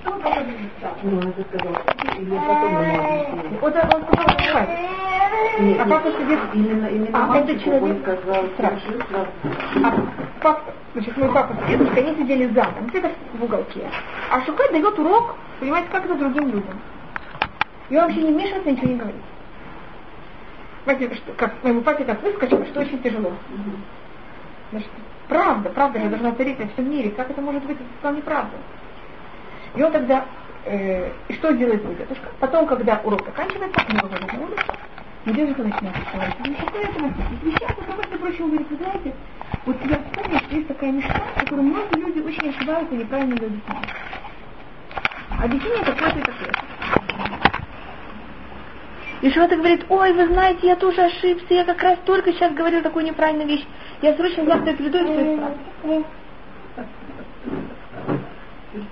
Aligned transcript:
Что 0.00 0.10
он 0.10 0.20
потом 0.20 0.44
Ну, 1.02 1.18
он 1.18 1.28
это 1.28 1.42
сказал. 1.42 1.74
Или 2.18 2.38
потом 2.38 2.82
ему 2.82 3.58
Вот 3.60 3.74
он 3.76 4.02
сказал 4.04 4.38
спать. 4.38 4.68
А 5.80 5.86
папа 5.88 6.10
сидит... 6.12 6.38
Именно, 6.54 6.86
именно 6.86 7.32
а 7.32 7.36
это 7.36 7.58
человек... 7.60 7.82
Он 7.82 8.00
сказал, 8.02 8.44
страшно. 8.54 9.26
А 9.84 9.94
папа, 10.40 10.74
значит, 10.94 11.16
мой 11.16 11.32
папа 11.32 11.54
с 11.54 11.68
дедушкой, 11.68 12.04
они 12.04 12.16
сидели 12.16 12.46
за 12.48 12.62
там, 12.62 12.86
где-то 12.88 13.10
в 13.34 13.44
уголке. 13.44 13.88
А 14.30 14.40
Шукай 14.44 14.70
дает 14.72 14.98
урок, 14.98 15.36
понимаете, 15.60 15.88
как 15.90 16.04
это 16.04 16.14
другим 16.14 16.48
людям. 16.48 16.80
И 17.90 17.96
он 17.96 18.04
вообще 18.04 18.22
не 18.22 18.32
вмешивается, 18.32 18.70
ничего 18.70 18.88
не 18.88 18.96
говорит. 18.96 19.22
Знаете, 20.84 21.20
как 21.36 21.52
моему 21.62 21.82
папе 21.82 22.04
так 22.04 22.22
выскочило, 22.22 22.64
что 22.66 22.80
очень 22.80 23.02
тяжело. 23.02 23.32
Значит, 24.70 24.90
правда, 25.28 25.70
правда 25.70 26.00
же 26.00 26.08
должна 26.08 26.32
царить 26.32 26.58
во 26.58 26.66
всем 26.66 26.90
мире. 26.90 27.10
Как 27.10 27.30
это 27.30 27.40
может 27.40 27.64
быть? 27.64 27.78
Это 28.00 28.12
неправда. 28.12 28.56
И 29.74 29.82
он 29.82 29.92
тогда, 29.92 30.24
э, 30.64 31.10
и 31.28 31.32
что 31.34 31.52
делает 31.52 31.84
мой 31.84 31.94
дедушка? 31.94 32.28
Потом, 32.40 32.66
когда 32.66 33.00
урок 33.04 33.24
заканчивается, 33.24 33.80
он 33.88 34.00
выходит 34.00 34.32
на 34.32 34.40
улицу, 34.40 34.62
дедушка 35.26 35.62
начинает 35.62 35.96
вставать. 35.96 36.36
Какой 36.36 36.82
это 36.82 37.00
написано? 37.00 37.38
Вещах, 37.42 37.76
потому 37.76 38.32
что 38.32 38.44
говорит, 38.44 38.70
вы 38.70 38.76
знаете, 38.76 39.14
вот 39.66 39.76
я 39.84 39.98
вспомнил, 39.98 40.38
что 40.38 40.54
есть 40.56 40.68
такая 40.68 40.92
мечта, 40.92 41.22
которую 41.36 41.68
многие 41.68 42.00
люди 42.00 42.20
очень 42.20 42.50
ошибаются 42.50 42.94
и 42.94 42.98
неправильно 42.98 43.34
объясняют. 43.34 43.88
Объяснение 45.40 45.84
такое-то 45.84 46.18
и 46.18 46.22
такое 46.22 46.52
и 49.20 49.30
Шивата 49.30 49.56
говорит, 49.56 49.84
ой, 49.88 50.12
вы 50.12 50.26
знаете, 50.28 50.68
я 50.68 50.76
тоже 50.76 51.02
ошибся, 51.02 51.52
я 51.54 51.64
как 51.64 51.82
раз 51.82 51.98
только 52.04 52.32
сейчас 52.32 52.52
говорил 52.54 52.82
такую 52.82 53.04
неправильную 53.04 53.48
вещь. 53.48 53.64
Я 54.02 54.14
срочно 54.14 54.44
завтра 54.44 54.72
приду 54.74 54.98
и 54.98 55.04
все 55.04 55.34
исправлю. 55.34 56.04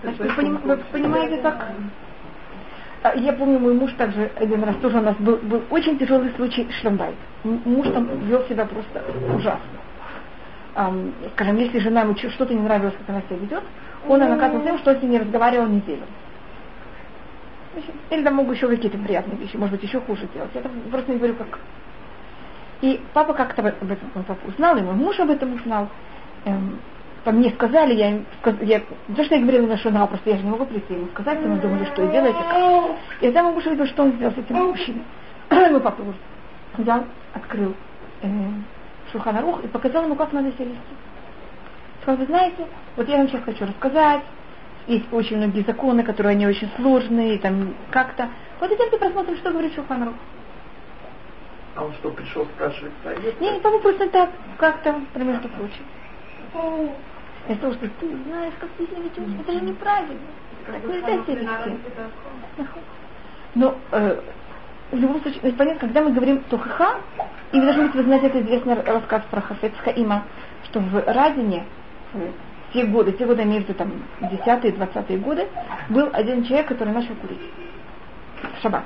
Вы, 0.02 0.34
поним, 0.34 0.58
вы 0.64 0.76
понимаете, 0.90 1.42
как... 1.42 1.68
А, 3.02 3.14
я 3.14 3.32
помню, 3.34 3.60
мой 3.60 3.74
муж 3.74 3.92
также 3.92 4.30
один 4.36 4.64
раз 4.64 4.76
тоже 4.76 4.98
у 4.98 5.02
нас 5.02 5.14
был, 5.16 5.36
был 5.36 5.62
очень 5.70 5.98
тяжелый 5.98 6.32
случай 6.32 6.68
шлембайт. 6.80 7.14
Муж 7.44 7.86
там 7.88 8.08
вел 8.26 8.42
себя 8.48 8.64
просто 8.64 9.04
ужасно. 9.34 9.60
Um, 10.74 11.12
скажем, 11.34 11.56
если 11.56 11.78
жена 11.78 12.02
ему 12.02 12.14
что-то 12.16 12.52
не 12.52 12.60
нравилось, 12.60 12.94
как 12.98 13.08
она 13.08 13.22
себя 13.22 13.36
ведет, 13.36 13.62
он 14.08 14.18
наказывал 14.18 14.62
тем, 14.62 14.78
что 14.78 14.94
с 14.94 15.02
ней 15.02 15.08
не 15.08 15.18
разговаривал 15.18 15.68
неделю. 15.68 16.02
Или 18.10 18.22
там 18.22 18.34
могут 18.34 18.56
еще 18.56 18.68
какие-то 18.68 18.98
приятные 18.98 19.38
вещи, 19.38 19.56
может 19.56 19.74
быть, 19.74 19.82
еще 19.82 20.00
хуже 20.00 20.28
делать. 20.34 20.50
Я 20.54 20.62
просто 20.90 21.12
не 21.12 21.18
говорю, 21.18 21.34
как. 21.34 21.58
И 22.82 23.00
папа 23.14 23.34
как-то 23.34 23.62
об 23.62 23.90
этом 23.90 24.10
он 24.14 24.24
папа 24.24 24.46
узнал, 24.46 24.76
и 24.76 24.82
мой 24.82 24.94
муж 24.94 25.18
об 25.18 25.30
этом 25.30 25.54
узнал. 25.54 25.88
Эм, 26.44 26.78
мне 27.24 27.50
сказали, 27.50 27.94
я 27.94 28.10
им 28.10 28.26
я, 28.62 28.80
то, 28.80 29.24
что 29.24 29.34
я 29.34 29.40
говорила 29.40 29.66
на 29.66 29.76
Шунал, 29.78 30.06
просто 30.06 30.30
я 30.30 30.36
же 30.36 30.44
не 30.44 30.50
могу 30.50 30.64
прийти 30.66 30.94
ему 30.94 31.08
сказать, 31.08 31.40
мы 31.40 31.58
думали, 31.58 31.84
что 31.86 32.04
и 32.04 32.12
делаете. 32.12 32.38
Как. 32.38 32.96
И 33.20 33.26
тогда 33.26 33.42
мой 33.42 33.54
муж 33.54 33.66
увидел, 33.66 33.86
что 33.86 34.04
он 34.04 34.12
сделал 34.12 34.32
с 34.32 34.38
этим 34.38 34.56
мужчиной. 34.56 35.02
мой 35.50 35.80
папа 35.80 36.02
взял, 36.76 37.04
открыл 37.34 37.74
э, 38.22 38.28
Шуханарух 39.10 39.64
и 39.64 39.68
показал 39.68 40.04
ему, 40.04 40.14
как 40.14 40.32
надо 40.32 40.52
себя 40.52 40.66
вести. 40.66 40.80
Сказал, 42.02 42.20
вы 42.20 42.26
знаете, 42.26 42.66
вот 42.96 43.08
я 43.08 43.16
вам 43.16 43.28
сейчас 43.28 43.42
хочу 43.42 43.66
рассказать, 43.66 44.22
есть 44.86 45.12
очень 45.12 45.38
многие 45.38 45.64
законы, 45.64 46.04
которые 46.04 46.32
они 46.32 46.46
очень 46.46 46.70
сложные, 46.76 47.38
там 47.38 47.74
как-то. 47.90 48.28
Вот 48.60 48.70
идемте 48.70 48.98
посмотрим, 48.98 49.36
что 49.36 49.50
говорит 49.50 49.74
Шуханрух. 49.74 50.14
А 51.76 51.84
он 51.84 51.92
что, 51.94 52.10
пришел 52.10 52.46
спрашивать 52.46 52.92
совет? 53.04 53.40
Не, 53.40 53.60
по 53.60 53.78
просто 53.80 54.08
так, 54.08 54.30
как-то, 54.56 55.00
между 55.14 55.48
прочим. 55.50 55.84
Из 57.48 57.58
того, 57.58 57.74
что 57.74 57.88
ты 58.00 58.16
знаешь, 58.24 58.54
как 58.58 58.70
ты 58.70 58.86
себя 58.86 59.02
ведешь, 59.02 59.40
это 59.40 59.52
же 59.52 59.60
неправильно. 59.60 60.20
Так 60.66 60.84
нельзя 60.84 61.22
себя 61.24 61.34
вести. 61.34 61.78
Но 63.54 63.76
э, 63.92 64.20
в 64.90 64.96
любом 64.96 65.20
случае, 65.20 65.52
понятно, 65.52 65.80
когда 65.80 66.02
мы 66.02 66.12
говорим 66.12 66.40
Тухаха, 66.50 67.00
и 67.52 67.60
вы 67.60 67.66
должны 67.66 67.86
быть, 67.86 67.94
вы 67.94 68.02
знаете, 68.04 68.26
это 68.28 68.40
известный 68.40 68.74
рассказ 68.82 69.22
про 69.30 69.40
Хафец 69.42 69.72
Хаима, 69.84 70.24
что 70.64 70.80
в 70.80 71.04
Радине, 71.06 71.66
те 72.72 72.86
годы, 72.86 73.12
те 73.12 73.26
годы 73.26 73.44
между 73.44 73.74
там 73.74 74.02
10 74.20 74.64
и 74.64 74.72
20 74.72 75.20
годы, 75.22 75.46
был 75.90 76.08
один 76.12 76.42
человек, 76.44 76.68
который 76.68 76.92
начал 76.92 77.14
курить. 77.16 77.40
Шаббат. 78.62 78.84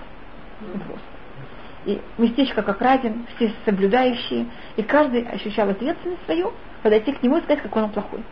И 1.87 2.01
местечко 2.19 2.63
как 2.63 2.81
Радин, 2.81 3.27
все 3.37 3.53
соблюдающие, 3.65 4.47
и 4.77 4.83
каждый 4.83 5.23
ощущал 5.23 5.69
ответственность 5.69 6.23
свою, 6.25 6.53
подойти 6.83 7.13
к 7.13 7.23
нему 7.23 7.39
и 7.39 7.43
сказать, 7.43 7.63
какой 7.63 7.83
он 7.83 7.91
плохой. 7.91 8.23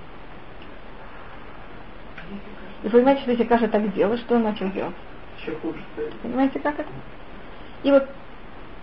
И 2.83 2.89
понимаете, 2.89 3.23
что 3.23 3.31
если 3.31 3.45
каждый 3.45 3.69
так 3.69 3.93
делал, 3.95 4.17
что 4.19 4.37
он 4.37 4.43
начал 4.43 4.71
делать? 4.71 4.95
Еще 5.41 5.53
хуже. 5.57 5.79
Понимаете, 6.23 6.59
как 6.61 6.79
это? 6.79 6.91
И 7.83 7.91
вот 7.91 8.07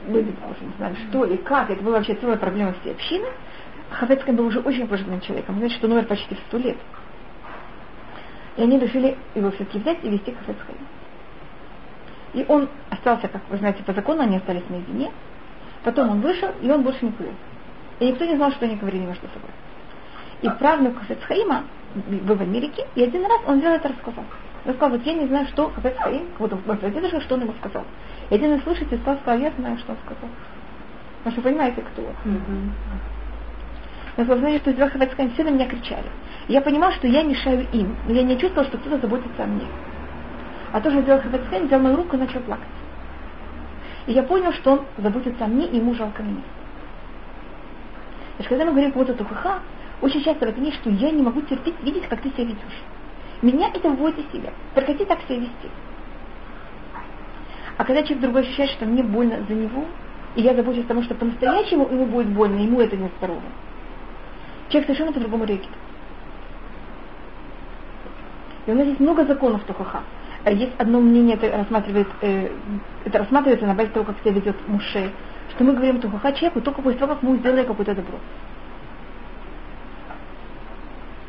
люди 0.08 0.34
уже 0.50 0.66
не 0.66 0.74
знали, 0.78 0.96
что 1.10 1.26
и 1.26 1.38
как, 1.38 1.70
это 1.70 1.82
была 1.84 1.98
вообще 1.98 2.16
целая 2.16 2.38
проблема 2.38 2.74
всей 2.82 2.94
общины, 2.94 3.28
Хафецкий 3.92 4.34
был 4.34 4.48
уже 4.48 4.60
очень 4.60 4.88
пожилым 4.88 5.22
человеком, 5.22 5.60
значит, 5.60 5.78
что 5.78 5.88
номер 5.88 6.06
почти 6.06 6.36
в 6.36 6.40
сто 6.48 6.58
лет. 6.58 6.78
И 8.58 8.64
они 8.64 8.80
решили 8.80 9.18
его 9.36 9.52
все-таки 9.52 9.80
взять 9.80 10.04
и 10.04 10.10
вести 10.10 10.32
к 10.32 10.38
Хафецкому. 10.40 10.78
И 12.36 12.46
он 12.50 12.70
остался, 12.90 13.30
как 13.30 13.42
вы 13.50 13.58
знаете, 13.58 13.82
по 13.84 13.94
закону, 13.94 14.22
они 14.22 14.38
остались 14.38 14.68
наедине. 14.70 15.10
Потом 15.84 16.10
он 16.10 16.22
вышел, 16.22 16.50
и 16.62 16.70
он 16.70 16.84
больше 16.84 17.06
не 17.06 17.12
курил. 17.12 17.34
И 18.00 18.08
никто 18.08 18.26
не 18.26 18.36
знал, 18.36 18.52
что 18.52 18.66
они 18.66 18.76
говорили 18.76 19.06
между 19.06 19.28
собой. 19.28 19.50
И 20.42 20.50
правнук 20.60 21.00
Хафецхаима 21.00 21.64
был 21.96 22.36
в 22.36 22.42
Америке, 22.42 22.86
и 22.96 23.04
один 23.04 23.24
раз 23.24 23.40
он 23.48 23.60
взял 23.60 23.74
это 23.74 23.88
рассказал. 23.88 24.26
Он 24.66 24.74
сказал, 24.74 24.98
вот 24.98 25.06
я 25.06 25.14
не 25.14 25.28
знаю, 25.28 25.48
что 25.48 25.70
Хафецхаим, 25.70 26.28
вот 26.38 26.52
он 26.52 26.62
дедушка, 26.92 27.22
что 27.22 27.36
он 27.36 27.42
ему 27.42 27.54
сказал. 27.62 27.86
И 28.30 28.36
один 28.36 28.54
из 28.56 28.64
слушателей 28.64 29.00
сказал, 29.00 29.40
я 29.40 29.52
знаю, 29.52 29.78
что 29.78 29.94
он 29.94 29.98
сказал. 30.06 30.30
Потому 31.20 31.34
что 31.34 31.42
понимаете, 31.42 31.82
кто. 31.82 32.02
Mm-hmm. 32.02 32.70
Но 34.18 34.24
вы 34.26 34.38
знаете, 34.38 34.60
что 34.60 34.72
из 34.72 34.78
Вахавецкая 34.78 35.30
все 35.30 35.44
на 35.44 35.50
меня 35.50 35.68
кричали. 35.68 36.06
И 36.48 36.54
я 36.54 36.62
понимал, 36.62 36.92
что 36.92 37.08
я 37.08 37.24
мешаю 37.24 37.66
им, 37.72 37.96
но 38.06 38.14
я 38.14 38.24
не 38.24 38.38
чувствовал, 38.38 38.68
что 38.68 38.78
кто-то 38.78 39.00
заботится 39.00 39.44
о 39.44 39.48
мне. 39.48 39.66
А 40.76 40.82
то, 40.82 40.92
что 40.92 41.02
сделал 41.04 41.22
Хавецкайн, 41.22 41.68
взял 41.68 41.80
мою 41.80 41.96
руку 41.96 42.18
и 42.18 42.20
начал 42.20 42.42
плакать. 42.42 42.68
И 44.08 44.12
я 44.12 44.24
понял, 44.24 44.52
что 44.52 44.74
он 44.74 44.82
заботится 44.98 45.46
о 45.46 45.48
мне, 45.48 45.68
и 45.68 45.78
ему 45.78 45.94
жалко 45.94 46.22
меня. 46.22 46.42
Значит, 48.36 48.50
когда 48.50 48.66
мы 48.66 48.72
говорим 48.72 48.92
вот 48.94 49.10
эту 49.10 49.24
ха 49.24 49.60
очень 50.02 50.22
часто 50.22 50.48
это 50.48 50.72
что 50.74 50.90
я 50.90 51.12
не 51.12 51.22
могу 51.22 51.40
терпеть 51.44 51.76
видеть, 51.82 52.06
как 52.10 52.20
ты 52.20 52.30
себя 52.32 52.44
ведешь. 52.44 52.84
Меня 53.42 53.70
это 53.74 53.90
вводит 53.90 54.20
из 54.20 54.32
себя. 54.34 54.52
Прекрати 54.74 55.06
так 55.06 55.22
себя 55.22 55.38
вести. 55.38 55.70
А 57.78 57.86
когда 57.86 58.04
человек 58.04 58.24
другой 58.24 58.42
ощущает, 58.42 58.72
что 58.72 58.86
мне 58.86 59.02
больно 59.02 59.46
за 59.48 59.54
него, 59.54 59.86
и 60.36 60.42
я 60.42 60.54
забочусь 60.56 60.84
о 60.84 60.90
том, 60.90 61.04
что 61.04 61.16
по-настоящему 61.16 61.88
ему 61.88 62.06
будет 62.06 62.28
больно, 62.28 62.60
ему 62.60 62.82
это 62.82 62.98
не 62.98 63.10
здорово, 63.18 63.40
Человек 64.68 64.88
совершенно 64.88 65.14
по-другому 65.14 65.46
реагирует. 65.46 65.78
И 68.66 68.72
у 68.72 68.76
нас 68.76 68.88
есть 68.88 69.00
много 69.00 69.24
законов 69.24 69.64
Тухаха. 69.64 70.04
Есть 70.46 70.74
одно 70.78 71.00
мнение, 71.00 71.36
это 71.36 71.58
рассматривает, 71.58 72.08
э, 72.22 72.50
это 73.04 73.18
рассматривается 73.18 73.66
на 73.66 73.74
базе 73.74 73.90
того, 73.90 74.06
как 74.06 74.20
себя 74.20 74.32
ведет 74.32 74.56
Муше, 74.68 75.12
что 75.50 75.64
мы 75.64 75.74
говорим 75.74 76.00
Тухаха 76.00 76.34
человеку 76.34 76.62
только 76.62 76.84
после 76.84 77.00
того, 77.00 77.16
как 77.16 77.24
мы 77.24 77.38
сделали 77.38 77.64
какое-то 77.64 77.96
добро. 77.96 78.20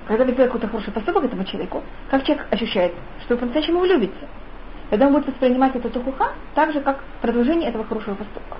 Когда 0.06 0.24
вы 0.24 0.32
сделали 0.32 0.48
какой-то 0.48 0.68
хороший 0.68 0.92
поступок 0.92 1.24
этому 1.24 1.44
человеку, 1.44 1.82
как 2.10 2.24
человек 2.24 2.46
ощущает, 2.50 2.92
что 3.22 3.34
вы 3.34 3.40
по-настоящему 3.40 3.80
влюбится. 3.80 4.28
Тогда 4.90 5.06
он 5.06 5.14
будет 5.14 5.26
воспринимать 5.28 5.74
это 5.74 5.88
тухуха 5.88 6.32
так 6.54 6.72
же, 6.72 6.80
как 6.80 7.02
продолжение 7.22 7.70
этого 7.70 7.84
хорошего 7.84 8.16
поступка. 8.16 8.58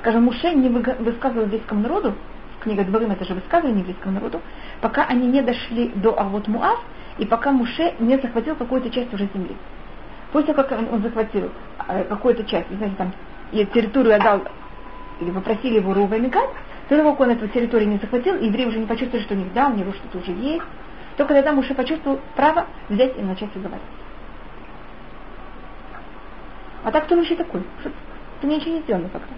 Скажем, 0.00 0.24
Муше 0.24 0.52
не 0.52 0.68
высказывал 0.68 1.46
еврейскому 1.46 1.80
народу 1.80 2.14
книга 2.60 2.84
Дворим, 2.84 3.12
это 3.12 3.24
же 3.24 3.34
высказывание 3.34 3.80
еврейскому 3.80 4.14
народу, 4.14 4.42
пока 4.80 5.04
они 5.04 5.28
не 5.28 5.40
дошли 5.40 5.88
до 5.94 6.18
Авот 6.18 6.48
Муав, 6.48 6.80
и 7.16 7.24
пока 7.24 7.52
Муше 7.52 7.94
не 8.00 8.18
захватил 8.18 8.56
какую-то 8.56 8.90
часть 8.90 9.14
уже 9.14 9.28
земли. 9.32 9.56
После 10.36 10.52
того, 10.52 10.68
как 10.68 10.92
он 10.92 11.00
захватил 11.00 11.50
э, 11.88 12.04
какую-то 12.04 12.44
часть, 12.44 12.68
знаете, 12.68 12.94
там, 12.98 13.10
и 13.52 13.64
территорию 13.64 14.16
отдал, 14.16 14.42
или 15.18 15.30
попросили 15.30 15.76
его 15.76 15.94
Рува 15.94 16.18
Мигат, 16.18 16.50
до 16.90 16.98
того, 16.98 17.12
как 17.12 17.20
он 17.20 17.30
эту 17.30 17.48
территорию 17.48 17.88
не 17.88 17.96
захватил, 17.96 18.34
евреи 18.34 18.66
уже 18.66 18.78
не 18.78 18.84
почувствовали, 18.84 19.24
что 19.24 19.32
у 19.32 19.38
них 19.38 19.50
да, 19.54 19.68
у 19.68 19.74
него 19.74 19.94
что-то 19.94 20.18
уже 20.18 20.32
есть. 20.32 20.62
Только 21.16 21.32
тогда 21.32 21.52
Муше 21.52 21.74
почувствовал 21.74 22.20
право 22.34 22.66
взять 22.90 23.16
и 23.16 23.22
начать 23.22 23.48
разговаривать. 23.54 23.88
А 26.84 26.92
так 26.92 27.06
кто 27.06 27.16
вообще 27.16 27.34
такой? 27.34 27.62
Что, 27.80 27.90
ты 28.42 28.46
мне 28.46 28.56
ничего 28.56 28.74
не 28.74 28.82
сделано 28.82 29.08
как-то. 29.08 29.32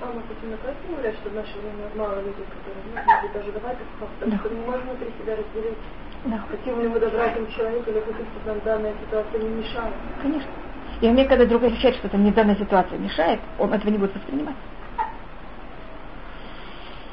Мама 0.00 0.22
Путина 0.22 0.56
поэтому 0.64 0.96
говорят, 0.96 1.14
что 1.16 1.28
в 1.28 1.34
наше 1.34 1.52
время 1.58 1.90
мало 1.94 2.22
людей, 2.22 2.46
которые 2.48 3.20
ну, 3.22 3.34
даже 3.34 3.52
давать 3.52 3.76
да. 4.24 4.38
что 4.38 4.48
не 4.48 4.64
можем 4.64 4.88
внутри 4.88 5.12
себя 5.20 5.36
разделить. 5.36 5.76
Да. 6.24 6.38
Хотим 6.50 6.80
ли 6.80 6.88
мы 6.88 7.00
добра 7.00 7.26
этому 7.26 7.46
человеку, 7.48 7.90
или 7.90 7.98
чтобы 7.98 8.46
нам 8.46 8.60
данная 8.64 8.94
ситуация 9.04 9.40
не 9.40 9.48
мешала. 9.48 9.90
Конечно. 10.20 10.50
И 11.00 11.08
мне, 11.08 11.24
когда 11.24 11.46
друг 11.46 11.64
ощущает, 11.64 11.96
что 11.96 12.06
это 12.06 12.16
не 12.16 12.30
данная 12.30 12.54
ситуация 12.54 12.96
мешает, 12.98 13.40
он 13.58 13.72
этого 13.72 13.90
не 13.90 13.98
будет 13.98 14.14
воспринимать. 14.14 14.54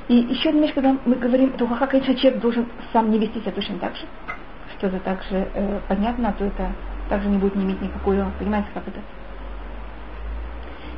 И 0.09 0.15
еще 0.15 0.49
одна 0.49 0.61
вещь, 0.61 0.73
когда 0.73 0.95
мы 1.05 1.15
говорим, 1.15 1.53
то 1.53 1.67
конечно, 1.87 2.15
человек 2.15 2.41
должен 2.41 2.67
сам 2.93 3.09
не 3.09 3.19
вести 3.19 3.39
себя 3.41 3.51
точно 3.51 3.77
так 3.79 3.95
же. 3.95 4.05
то 4.79 4.87
это 4.87 4.99
также 4.99 5.47
э, 5.53 5.79
понятно, 5.87 6.33
то 6.37 6.45
это 6.45 6.71
также 7.09 7.29
не 7.29 7.37
будет 7.37 7.55
не 7.55 7.63
иметь 7.63 7.81
никакого, 7.81 8.31
понимаете, 8.37 8.69
как 8.73 8.87
это? 8.87 8.99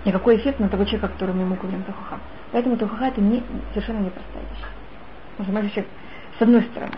Никакой 0.04 0.38
эффект 0.38 0.60
на 0.60 0.68
того 0.68 0.84
человека, 0.84 1.10
которому 1.10 1.46
мы 1.46 1.56
говорим 1.56 1.84
Тухаха. 1.84 2.20
Поэтому 2.52 2.78
Тухаха 2.78 3.06
это 3.06 3.22
не, 3.22 3.44
совершенно 3.74 4.00
непростая 4.00 4.44
вещь. 4.44 4.66
Можно 5.38 5.62
вообще, 5.62 5.86
с 6.38 6.42
одной 6.42 6.64
стороны, 6.64 6.94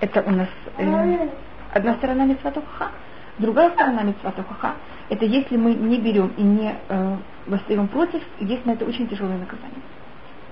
это 0.00 0.22
у 0.22 0.30
нас 0.30 0.48
э, 0.76 1.28
одна 1.72 1.94
сторона 1.94 2.24
митцва 2.24 2.50
Тухаха, 2.50 2.90
другая 3.38 3.70
сторона 3.70 4.02
митцва 4.02 4.32
Тухаха, 4.32 4.74
это 5.08 5.24
если 5.24 5.56
мы 5.56 5.74
не 5.74 6.00
берем 6.00 6.32
и 6.36 6.42
не 6.42 6.74
э, 6.88 7.16
восстаем 7.46 7.88
против, 7.88 8.22
есть 8.40 8.64
на 8.66 8.72
это 8.72 8.84
очень 8.84 9.08
тяжелое 9.08 9.38
наказание. 9.38 9.82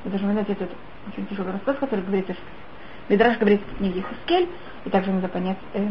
Вы 0.05 0.11
должны 0.11 0.33
знать 0.33 0.49
этот 0.49 0.71
очень 1.09 1.27
тяжелый 1.27 1.53
рассказ, 1.53 1.77
который 1.79 2.05
говорится, 2.05 2.35
Медраж 3.09 3.39
говорит 3.39 3.61
в 3.63 3.79
книге 3.79 4.03
Хаскель, 4.03 4.49
и 4.85 4.91
также 4.91 5.13
надо 5.13 5.29
понять, 5.29 5.59
э, 5.75 5.87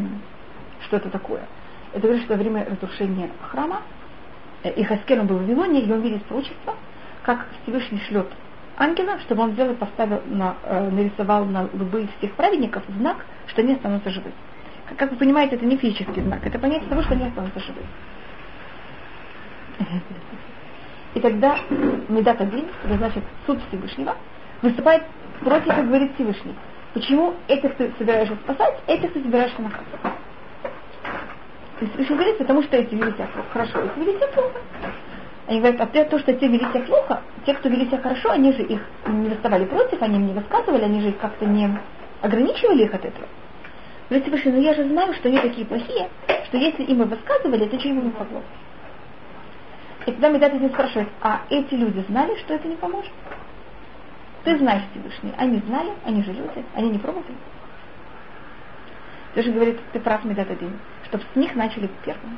что 0.81 0.97
это 0.97 1.09
такое. 1.09 1.43
Это 1.93 2.01
говорит, 2.01 2.23
что 2.23 2.33
во 2.33 2.39
время 2.39 2.65
разрушения 2.65 3.29
храма, 3.49 3.83
э, 4.63 4.71
и 4.71 4.83
Хаскель 4.83 5.19
он 5.19 5.27
был 5.27 5.37
в 5.37 5.41
Вавилоне, 5.41 5.81
и 5.81 5.91
он 5.91 6.01
видит 6.01 6.25
пророчество, 6.25 6.75
как 7.23 7.47
Всевышний 7.63 7.99
шлет 8.07 8.27
ангела, 8.77 9.19
чтобы 9.19 9.43
он 9.43 9.51
взял 9.51 9.69
и 9.69 9.75
поставил, 9.75 10.21
на, 10.25 10.55
э, 10.63 10.89
нарисовал 10.89 11.45
на 11.45 11.63
лбы 11.63 12.07
всех 12.17 12.33
праведников 12.33 12.83
знак, 12.97 13.25
что 13.47 13.61
они 13.61 13.73
останутся 13.73 14.09
живы. 14.09 14.31
Как, 14.89 14.97
как 14.97 15.11
вы 15.11 15.17
понимаете, 15.17 15.55
это 15.55 15.65
не 15.65 15.77
физический 15.77 16.21
знак, 16.21 16.45
это 16.45 16.59
понятие 16.59 16.89
того, 16.89 17.01
что 17.01 17.13
они 17.13 17.25
останутся 17.25 17.59
живы. 17.59 17.81
И 21.13 21.19
тогда 21.19 21.57
Медат 22.09 22.41
один, 22.41 22.65
это 22.83 22.97
значит 22.97 23.23
суд 23.45 23.59
Всевышнего, 23.69 24.15
выступает 24.61 25.03
против, 25.41 25.67
как 25.67 25.87
говорит 25.87 26.13
Всевышний. 26.15 26.55
Почему 26.93 27.33
этих 27.47 27.75
ты 27.75 27.91
собираешься 27.97 28.35
спасать, 28.43 28.75
этих 28.87 29.13
ты 29.13 29.21
собираешься 29.21 29.61
наказывать? 29.61 29.99
Есть 31.81 31.93
Всевышний 31.93 32.15
говорит, 32.15 32.37
потому 32.37 32.63
что 32.63 32.77
эти 32.77 32.95
вели 32.95 33.11
себя 33.11 33.27
хорошо, 33.51 33.79
эти 33.81 33.99
вели 33.99 34.17
себя 34.17 34.27
плохо. 34.27 34.59
Они 35.47 35.59
говорят, 35.59 35.81
а 35.81 36.05
то, 36.05 36.19
что 36.19 36.33
те 36.33 36.47
вели 36.47 36.65
себя 36.71 36.81
плохо, 36.81 37.21
те, 37.45 37.53
кто 37.53 37.69
вели 37.69 37.85
себя 37.85 37.99
хорошо, 37.99 38.31
они 38.31 38.51
же 38.51 38.63
их 38.63 38.81
не 39.05 39.29
выставали 39.29 39.65
против, 39.65 40.01
они 40.01 40.15
им 40.15 40.27
не 40.27 40.33
высказывали, 40.33 40.83
они 40.83 41.01
же 41.01 41.09
их 41.09 41.17
как-то 41.17 41.45
не 41.45 41.69
ограничивали 42.21 42.83
их 42.83 42.93
от 42.93 43.05
этого. 43.05 43.27
Говорит 44.09 44.25
Всевышний, 44.25 44.51
ну 44.53 44.61
я 44.61 44.73
же 44.73 44.87
знаю, 44.87 45.13
что 45.13 45.29
они 45.29 45.39
такие 45.39 45.65
плохие, 45.65 46.09
что 46.45 46.57
если 46.57 46.83
им 46.83 47.03
и 47.03 47.05
высказывали, 47.05 47.65
это 47.65 47.75
ничего 47.75 47.93
им 47.93 48.05
не 48.05 48.11
помогло. 48.11 48.41
И 50.07 50.11
тогда 50.11 50.29
Медат 50.29 50.53
из 50.53 50.61
них 50.61 50.71
спрашивает, 50.71 51.09
а 51.21 51.41
эти 51.49 51.73
люди 51.73 52.03
знали, 52.07 52.35
что 52.39 52.55
это 52.55 52.67
не 52.67 52.75
поможет? 52.75 53.11
Ты 54.43 54.57
знаешь 54.59 54.83
Всевышний. 54.91 55.33
Они 55.37 55.59
знали, 55.59 55.91
они 56.05 56.23
же 56.23 56.31
люди, 56.31 56.63
они 56.75 56.91
не 56.91 56.99
пробовали. 56.99 57.35
Ты 59.33 59.41
же 59.41 59.51
говорит, 59.51 59.79
ты 59.91 59.99
прав, 59.99 60.23
Медат 60.23 60.49
один, 60.49 60.79
чтобы 61.05 61.23
с 61.33 61.35
них 61.35 61.55
начали 61.55 61.89
первыми. 62.03 62.37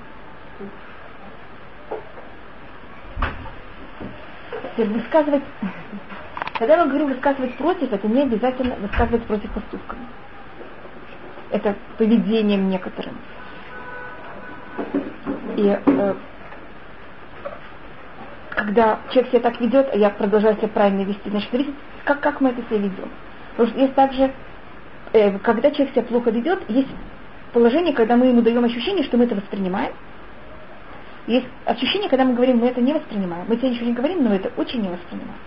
Теперь 4.77 4.94
высказывать, 4.94 5.41
когда 6.59 6.75
я 6.75 6.85
говорю 6.85 7.07
высказывать 7.07 7.57
против, 7.57 7.91
это 7.91 8.07
не 8.07 8.21
обязательно 8.21 8.75
высказывать 8.75 9.24
против 9.24 9.51
поступков. 9.51 9.97
Это 11.50 11.75
поведением 11.97 12.69
некоторым. 12.69 13.18
И 15.56 15.79
э, 15.83 16.15
когда 18.51 19.00
человек 19.09 19.31
себя 19.31 19.39
так 19.39 19.59
ведет, 19.59 19.89
а 19.91 19.97
я 19.97 20.12
продолжаю 20.12 20.56
себя 20.57 20.68
правильно 20.68 21.01
вести, 21.01 21.27
значит, 21.27 21.51
зависит, 21.51 21.73
как, 22.03 22.19
как 22.19 22.39
мы 22.39 22.50
это 22.50 22.62
себя 22.68 22.77
ведем. 22.77 23.09
Потому 23.53 23.69
что 23.69 23.80
есть 23.80 23.95
также, 23.95 24.31
э, 25.13 25.39
когда 25.39 25.71
человек 25.71 25.95
себя 25.95 26.03
плохо 26.03 26.30
ведет, 26.30 26.69
есть 26.69 26.89
положение, 27.51 27.95
когда 27.95 28.15
мы 28.15 28.27
ему 28.27 28.44
даем 28.44 28.63
ощущение, 28.63 29.03
что 29.06 29.18
мы 29.18 29.23
это 29.23 29.33
воспринимаем. 29.33 29.94
Есть 31.27 31.47
ощущение, 31.65 32.09
когда 32.09 32.24
мы 32.24 32.33
говорим, 32.33 32.57
мы 32.59 32.68
это 32.68 32.79
не 32.79 32.94
воспринимаем. 32.94 33.45
Мы 33.47 33.57
тебе 33.57 33.69
ничего 33.69 33.85
не 33.85 33.94
говорим, 33.94 34.24
но 34.24 34.33
это 34.33 34.50
очень 34.56 34.81
не 34.81 34.89
воспринимаем. 34.89 35.39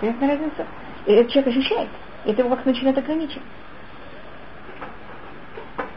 Понятна 0.00 0.28
разница? 0.28 0.66
И 1.06 1.12
этот 1.12 1.32
человек 1.32 1.56
ощущает. 1.56 1.88
И 2.26 2.30
это 2.30 2.42
его 2.42 2.54
как 2.54 2.66
начинает 2.66 2.98
ограничивать. 2.98 3.42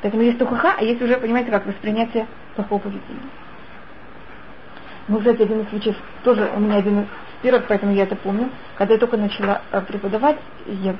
Поэтому 0.01 0.23
есть 0.23 0.39
тухаха, 0.39 0.75
а 0.77 0.83
есть 0.83 1.01
уже, 1.01 1.17
понимаете, 1.17 1.51
как 1.51 1.65
воспринятие 1.65 2.27
плохого 2.55 2.79
поведения. 2.79 3.29
Ну, 5.09 5.19
кстати, 5.19 5.41
один 5.41 5.61
из 5.61 5.69
случаев, 5.69 5.97
тоже 6.23 6.49
у 6.55 6.59
меня 6.59 6.77
один 6.77 7.01
из 7.01 7.07
первых, 7.41 7.67
поэтому 7.67 7.93
я 7.93 8.03
это 8.03 8.15
помню. 8.15 8.49
Когда 8.77 8.93
я 8.93 8.99
только 8.99 9.17
начала 9.17 9.61
э, 9.71 9.81
преподавать, 9.81 10.37
я 10.65 10.95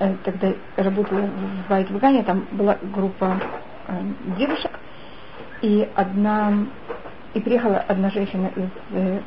э, 0.00 0.14
тогда 0.24 0.52
работала 0.76 1.20
в 1.20 1.68
Байт 1.68 1.90
Вагане, 1.90 2.24
там 2.24 2.46
была 2.52 2.78
группа 2.82 3.40
э, 3.88 3.92
девушек, 4.38 4.72
и 5.62 5.88
одна, 5.94 6.66
и 7.34 7.40
приехала 7.40 7.78
одна 7.78 8.10
женщина 8.10 8.50
из 8.54 8.70
э, 8.92 9.20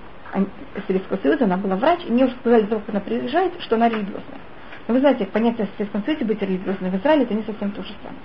Советского 0.87 1.17
Союза, 1.17 1.45
она 1.45 1.57
была 1.57 1.75
врач, 1.75 2.01
и 2.05 2.11
мне 2.11 2.25
уже 2.25 2.35
сказали, 2.35 2.65
как 2.65 2.89
она 2.89 2.99
приезжает, 2.99 3.53
что 3.61 3.75
она 3.75 3.89
религиозная. 3.89 4.39
Но 4.87 4.93
вы 4.93 4.99
знаете, 4.99 5.25
понятие 5.25 5.67
в 5.67 5.77
Советском 5.77 6.03
Союзе 6.03 6.25
быть 6.25 6.41
религиозной 6.41 6.89
в 6.89 6.95
Израиле, 6.95 7.23
это 7.23 7.33
не 7.33 7.43
совсем 7.43 7.71
то 7.71 7.83
же 7.83 7.93
самое. 8.01 8.21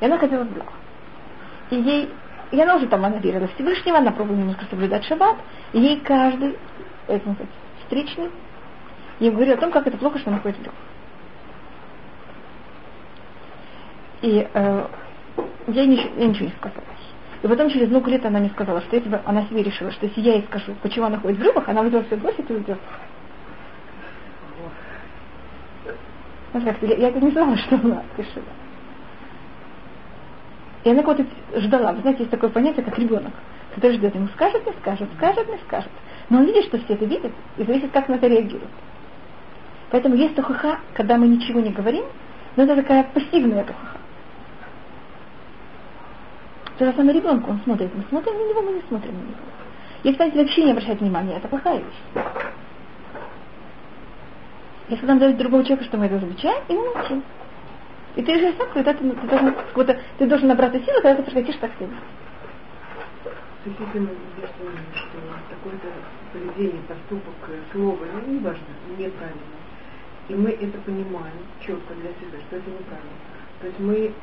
И 0.00 0.04
она 0.04 0.18
хотела 0.18 0.44
в 0.44 0.52
брак. 0.52 0.72
И 1.70 1.76
ей 1.76 2.10
и 2.52 2.60
она 2.60 2.76
уже 2.76 2.86
там, 2.86 3.04
она 3.04 3.18
верила 3.18 3.48
Всевышнего, 3.48 3.98
она 3.98 4.12
пробовала 4.12 4.38
немножко 4.38 4.66
соблюдать 4.70 5.04
шаббат, 5.04 5.36
и 5.72 5.80
ей 5.80 6.00
каждый, 6.00 6.56
это 7.08 7.20
сказать, 7.20 7.48
встречный, 7.80 8.30
ей 9.18 9.30
говорил 9.30 9.54
о 9.54 9.58
том, 9.58 9.72
как 9.72 9.86
это 9.86 9.96
плохо, 9.98 10.18
что 10.18 10.30
она 10.30 10.38
ходит 10.38 10.56
в 10.58 10.70
И 14.22 14.48
э, 14.52 14.86
я, 15.68 15.86
ничего, 15.86 16.10
я 16.16 16.26
ничего 16.28 16.46
не 16.46 16.52
сказала. 16.52 16.84
И 17.42 17.48
потом 17.48 17.68
через 17.70 17.88
много 17.88 18.10
лет 18.10 18.24
она 18.24 18.38
мне 18.38 18.50
сказала, 18.50 18.80
что 18.80 18.96
если 18.96 19.08
бы 19.08 19.20
она 19.24 19.42
себе 19.46 19.62
решила, 19.62 19.90
что 19.90 20.06
если 20.06 20.20
я 20.20 20.34
ей 20.34 20.42
скажу, 20.44 20.74
почему 20.82 21.06
она 21.06 21.18
ходит 21.18 21.38
в 21.38 21.40
брюках, 21.40 21.68
она 21.68 21.82
выйдет 21.82 22.06
все 22.06 22.16
бросит 22.16 22.50
и 22.50 22.54
уйдет. 22.54 22.78
Я, 26.54 26.94
я 26.96 27.08
это 27.08 27.20
не 27.20 27.30
знала, 27.30 27.56
что 27.56 27.76
она 27.76 28.02
решила. 28.16 28.44
И 30.84 30.90
она 30.90 31.02
кого-то 31.02 31.26
ждала. 31.56 31.92
Вы 31.92 32.00
знаете, 32.00 32.20
есть 32.20 32.30
такое 32.30 32.48
понятие, 32.48 32.84
как 32.84 32.98
ребенок, 32.98 33.32
который 33.74 33.96
ждет. 33.96 34.14
Ему 34.14 34.28
скажет, 34.28 34.64
не 34.64 34.72
скажет, 34.80 35.08
скажет, 35.16 35.48
не 35.48 35.58
скажет. 35.66 35.90
Но 36.30 36.38
он 36.38 36.46
видит, 36.46 36.64
что 36.64 36.78
все 36.78 36.94
это 36.94 37.04
видят, 37.04 37.32
и 37.56 37.64
зависит, 37.64 37.90
как 37.92 38.08
на 38.08 38.14
это 38.14 38.28
реагирует. 38.28 38.70
Поэтому 39.90 40.14
есть 40.14 40.34
тухаха, 40.34 40.78
когда 40.94 41.16
мы 41.16 41.28
ничего 41.28 41.60
не 41.60 41.70
говорим, 41.70 42.04
но 42.56 42.62
это 42.62 42.76
такая 42.76 43.04
пассивная 43.04 43.64
тухаха. 43.64 43.95
То 46.78 46.84
же 46.84 46.92
самое 46.92 47.18
ребенку, 47.18 47.50
он 47.50 47.60
смотрит, 47.60 47.94
мы 47.94 48.04
смотрим 48.08 48.34
на 48.34 48.50
него, 48.50 48.62
мы 48.62 48.72
не 48.72 48.82
смотрим 48.82 49.14
на 49.14 49.22
него. 49.22 49.38
Если 50.02 50.18
кстати, 50.18 50.36
вообще 50.36 50.64
не 50.64 50.72
обращать 50.72 51.00
внимания, 51.00 51.36
это 51.36 51.48
плохая 51.48 51.78
вещь. 51.78 52.24
Если 54.88 55.06
нам 55.06 55.18
дают 55.18 55.36
другому 55.36 55.64
человеку, 55.64 55.84
что 55.84 55.96
мы 55.96 56.06
это 56.06 56.18
замечаем, 56.18 56.62
и 56.68 56.74
мы 56.74 56.94
молчим. 56.94 57.22
И 58.14 58.22
ты 58.22 58.38
же 58.38 58.54
сам, 58.56 58.68
когда 58.72 58.92
ты, 58.92 59.10
ты, 59.10 59.26
должен, 59.26 59.54
ты 60.18 60.26
должен 60.26 60.48
набраться 60.48 60.78
силы, 60.80 61.00
когда 61.02 61.16
ты 61.16 61.22
прекратишь 61.22 61.56
так 61.56 61.70
мы 63.66 63.72
видим, 63.78 64.08
что 64.94 65.18
такое-то 65.50 65.88
поведение, 66.32 66.82
поступок, 66.86 67.34
слово, 67.72 67.98
ну, 68.26 68.32
неважно, 68.32 68.62
неправильно, 68.96 69.40
и 70.28 70.34
мы 70.34 70.50
это 70.50 70.78
понимаем 70.78 71.34
четко 71.60 71.94
для 71.94 72.10
себя, 72.10 72.38
что 72.46 72.56
это 72.56 72.70
неправильно, 72.70 73.10
то 73.60 73.66
есть 73.66 73.80
мы 73.80 74.14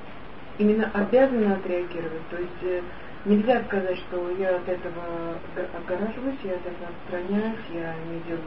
именно 0.57 0.89
обязаны 0.93 1.53
отреагировать, 1.53 2.27
то 2.29 2.37
есть 2.37 2.63
э, 2.63 2.81
нельзя 3.25 3.63
сказать, 3.63 3.97
что 3.97 4.29
я 4.31 4.55
от 4.55 4.67
этого 4.67 5.37
огораживаюсь, 5.75 6.39
я 6.43 6.51
от 6.51 6.65
этого 6.65 6.89
отстраняюсь, 6.89 7.59
я 7.73 7.95
не 8.11 8.19
делаю 8.27 8.43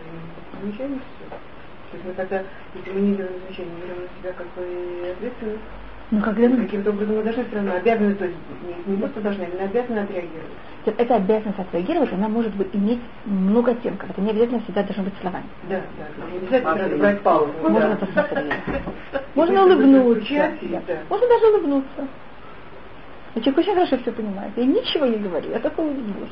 замечаний, 0.60 1.00
все. 1.00 1.36
То 1.90 1.96
есть 1.96 2.04
мы 2.04 2.12
тогда, 2.14 2.42
если 2.74 2.90
мы 2.90 3.00
не 3.00 3.16
делаем 3.16 3.40
замечания, 3.40 3.72
берем 3.82 4.02
на 4.02 4.08
себя 4.20 4.32
как 4.32 4.46
бы 4.54 5.10
ответственность, 5.10 5.62
ну, 6.10 6.20
когда 6.20 6.48
мы... 6.48 6.64
Каким-то 6.64 6.90
образом 6.90 7.16
мы 7.16 7.22
должны 7.24 7.44
все 7.44 7.56
равно 7.56 7.74
обязаны, 7.74 8.14
то 8.14 8.24
есть 8.26 8.36
не, 8.86 8.92
не 8.92 8.98
просто 8.98 9.20
должны, 9.20 9.42
а 9.42 9.64
обязаны 9.64 9.98
отреагировать. 9.98 10.52
Эта 10.84 11.16
обязанность 11.16 11.58
отреагировать, 11.58 12.12
она 12.12 12.28
может 12.28 12.54
быть 12.54 12.68
иметь 12.74 13.00
много 13.24 13.72
оттенков. 13.72 14.10
Это 14.10 14.20
не 14.20 14.30
обязательно 14.30 14.60
всегда 14.60 14.84
должно 14.84 15.02
быть 15.02 15.14
словами. 15.20 15.46
Да, 15.68 15.80
да. 15.98 16.30
Не 16.30 16.38
обязательно 16.38 16.74
сразу 16.76 16.96
брать 16.98 17.20
паузу. 17.22 17.52
Можно 17.60 17.80
да. 17.80 17.96
посмотреть. 17.96 18.52
Можно 19.34 19.64
улыбнуться. 19.64 20.52
Можно 21.08 21.28
даже 21.28 21.46
улыбнуться. 21.48 22.08
Но 23.34 23.40
человек 23.42 23.58
очень 23.58 23.74
хорошо 23.74 23.98
все 23.98 24.12
понимает. 24.12 24.52
Я 24.56 24.64
ничего 24.64 25.06
не 25.06 25.16
говорю, 25.16 25.50
я 25.50 25.58
только 25.58 25.80
улыбнусь. 25.80 26.30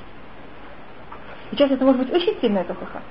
Сейчас 1.50 1.70
это 1.70 1.84
может 1.84 2.00
быть 2.00 2.12
очень 2.12 2.40
сильная 2.40 2.64
тухаха. 2.64 3.02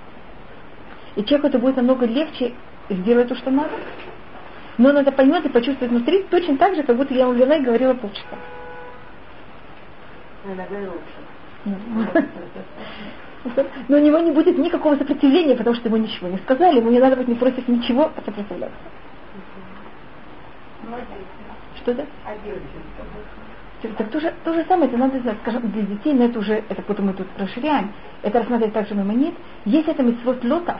И 1.15 1.23
человеку 1.23 1.47
это 1.47 1.59
будет 1.59 1.75
намного 1.75 2.05
легче 2.05 2.53
сделать 2.89 3.27
то, 3.27 3.35
что 3.35 3.51
надо. 3.51 3.71
Но 4.77 4.89
он 4.89 4.97
это 4.97 5.11
поймет 5.11 5.45
и 5.45 5.49
почувствует 5.49 5.91
внутри 5.91 6.23
точно 6.23 6.57
так 6.57 6.75
же, 6.75 6.83
как 6.83 6.97
будто 6.97 7.13
я 7.13 7.27
ему 7.27 7.33
и 7.33 7.63
говорила 7.63 7.93
полчаса. 7.93 8.37
Иногда 10.45 10.79
и 10.79 10.85
лучше. 10.85 11.01
Но 13.87 13.97
у 13.97 13.99
него 13.99 14.19
не 14.19 14.31
будет 14.31 14.57
никакого 14.57 14.95
сопротивления, 14.95 15.55
потому 15.55 15.75
что 15.75 15.87
ему 15.87 15.97
ничего 15.97 16.29
не 16.29 16.37
сказали, 16.37 16.77
ему 16.77 16.89
не 16.89 16.99
надо 16.99 17.17
быть 17.17 17.27
не 17.27 17.35
против 17.35 17.67
ничего, 17.67 18.11
а 18.15 18.21
сопротивляться. 18.25 18.77
Что 21.77 21.91
это? 21.91 22.07
Так 23.97 24.09
то 24.09 24.19
же, 24.21 24.33
то 24.45 24.53
же 24.53 24.63
самое, 24.65 24.87
это 24.87 24.97
надо 24.97 25.19
знать, 25.19 25.37
скажем, 25.41 25.69
для 25.71 25.81
детей, 25.81 26.13
но 26.13 26.25
это 26.25 26.39
уже, 26.39 26.63
это 26.69 26.81
потом 26.83 27.07
мы 27.07 27.13
тут 27.13 27.27
расширяем, 27.37 27.91
это 28.21 28.39
рассматривать 28.39 28.73
также 28.73 28.95
мамонит, 28.95 29.33
есть 29.65 29.89
это 29.89 30.03
митцвот 30.03 30.41
лотасы, 30.45 30.79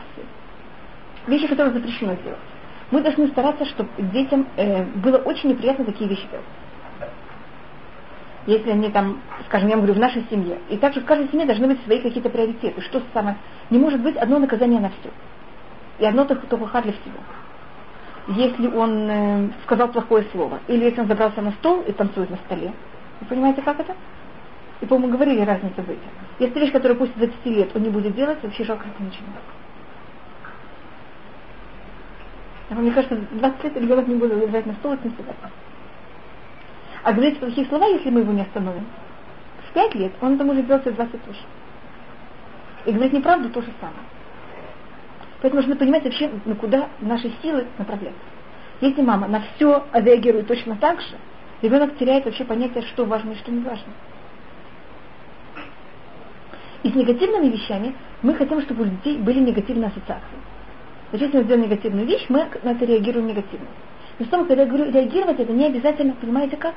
вещи, 1.26 1.46
которые 1.46 1.74
запрещено 1.74 2.14
делать. 2.14 2.38
Мы 2.94 3.00
должны 3.00 3.26
стараться, 3.26 3.64
чтобы 3.64 3.90
детям 3.98 4.46
э, 4.56 4.84
было 4.84 5.16
очень 5.16 5.48
неприятно 5.48 5.84
такие 5.84 6.08
вещи 6.08 6.28
делать. 6.30 6.46
Если 8.46 8.70
они 8.70 8.88
там, 8.90 9.20
скажем, 9.46 9.68
я 9.68 9.76
говорю, 9.76 9.94
в 9.94 9.98
нашей 9.98 10.24
семье. 10.30 10.60
И 10.68 10.76
также 10.76 11.00
в 11.00 11.04
каждой 11.04 11.28
семье 11.28 11.44
должны 11.44 11.66
быть 11.66 11.82
свои 11.82 12.00
какие-то 12.00 12.30
приоритеты. 12.30 12.80
Что 12.82 13.02
самое? 13.12 13.36
Не 13.70 13.80
может 13.80 14.00
быть 14.00 14.16
одно 14.16 14.38
наказание 14.38 14.78
на 14.78 14.90
все. 14.90 15.10
И 15.98 16.06
одно 16.06 16.24
только 16.24 16.46
для 16.46 16.92
всего 16.92 17.18
если 18.28 18.68
он 18.68 19.10
э, 19.10 19.48
сказал 19.64 19.88
плохое 19.88 20.24
слово, 20.30 20.60
или 20.68 20.84
если 20.84 21.00
он 21.00 21.08
забрался 21.08 21.42
на 21.42 21.50
стол 21.50 21.82
и 21.82 21.92
танцует 21.92 22.30
на 22.30 22.36
столе. 22.36 22.72
Вы 23.20 23.26
понимаете, 23.26 23.60
как 23.60 23.80
это? 23.80 23.96
И, 24.80 24.86
по-моему, 24.86 25.14
говорили 25.14 25.40
разницу 25.40 25.82
в 25.82 25.90
этих. 25.90 26.00
Если 26.38 26.60
вещь, 26.60 26.72
которую 26.72 26.96
после 26.96 27.14
20 27.16 27.46
лет 27.46 27.70
он 27.74 27.82
не 27.82 27.90
будет 27.90 28.14
делать, 28.14 28.38
вообще 28.40 28.64
жалко 28.64 28.86
это 28.86 29.02
ничего. 29.02 29.26
А 32.63 32.63
мне 32.80 32.92
кажется, 32.92 33.16
20 33.30 33.64
лет 33.64 33.76
ребенок 33.76 34.08
не 34.08 34.14
будет 34.14 34.46
лежать 34.46 34.66
на 34.66 34.74
стол 34.74 34.94
и 34.94 34.96
танцевать. 34.96 35.36
А 37.02 37.12
говорить 37.12 37.38
плохие 37.38 37.66
слова, 37.66 37.86
если 37.86 38.10
мы 38.10 38.20
его 38.20 38.32
не 38.32 38.42
остановим, 38.42 38.86
в 39.68 39.72
5 39.74 39.94
лет 39.94 40.12
он 40.20 40.34
это 40.34 40.44
может 40.44 40.66
делать 40.66 40.84
в 40.86 40.94
20 40.94 41.24
тоже. 41.24 41.40
И 42.86 42.92
говорить 42.92 43.12
неправду 43.12 43.50
то 43.50 43.60
же 43.60 43.68
самое. 43.80 43.98
Поэтому 45.40 45.60
нужно 45.60 45.76
понимать 45.76 46.04
вообще, 46.04 46.30
на 46.46 46.54
куда 46.54 46.88
наши 47.00 47.30
силы 47.42 47.66
направляются. 47.76 48.22
Если 48.80 49.02
мама 49.02 49.28
на 49.28 49.40
все 49.40 49.84
реагирует 49.92 50.46
точно 50.46 50.76
так 50.76 51.00
же, 51.00 51.16
ребенок 51.60 51.96
теряет 51.98 52.24
вообще 52.24 52.44
понятие, 52.44 52.82
что 52.84 53.04
важно 53.04 53.32
и 53.32 53.36
что 53.36 53.52
не 53.52 53.62
важно. 53.62 53.92
И 56.82 56.90
с 56.90 56.94
негативными 56.94 57.48
вещами 57.48 57.94
мы 58.22 58.34
хотим, 58.34 58.60
чтобы 58.62 58.84
у 58.84 58.86
детей 58.86 59.18
были 59.18 59.40
негативные 59.40 59.88
ассоциации. 59.88 60.38
Значит, 61.14 61.28
если 61.28 61.38
мы 61.38 61.44
сделаем 61.44 61.70
негативную 61.70 62.06
вещь, 62.08 62.26
мы 62.28 62.48
на 62.64 62.72
это 62.72 62.84
реагируем 62.84 63.28
негативно. 63.28 63.68
Но 64.18 64.26
что 64.26 64.44
когда 64.46 64.62
я 64.64 64.68
говорю 64.68 64.90
реагировать, 64.90 65.38
это 65.38 65.52
не 65.52 65.66
обязательно, 65.66 66.12
понимаете 66.14 66.56
как? 66.56 66.74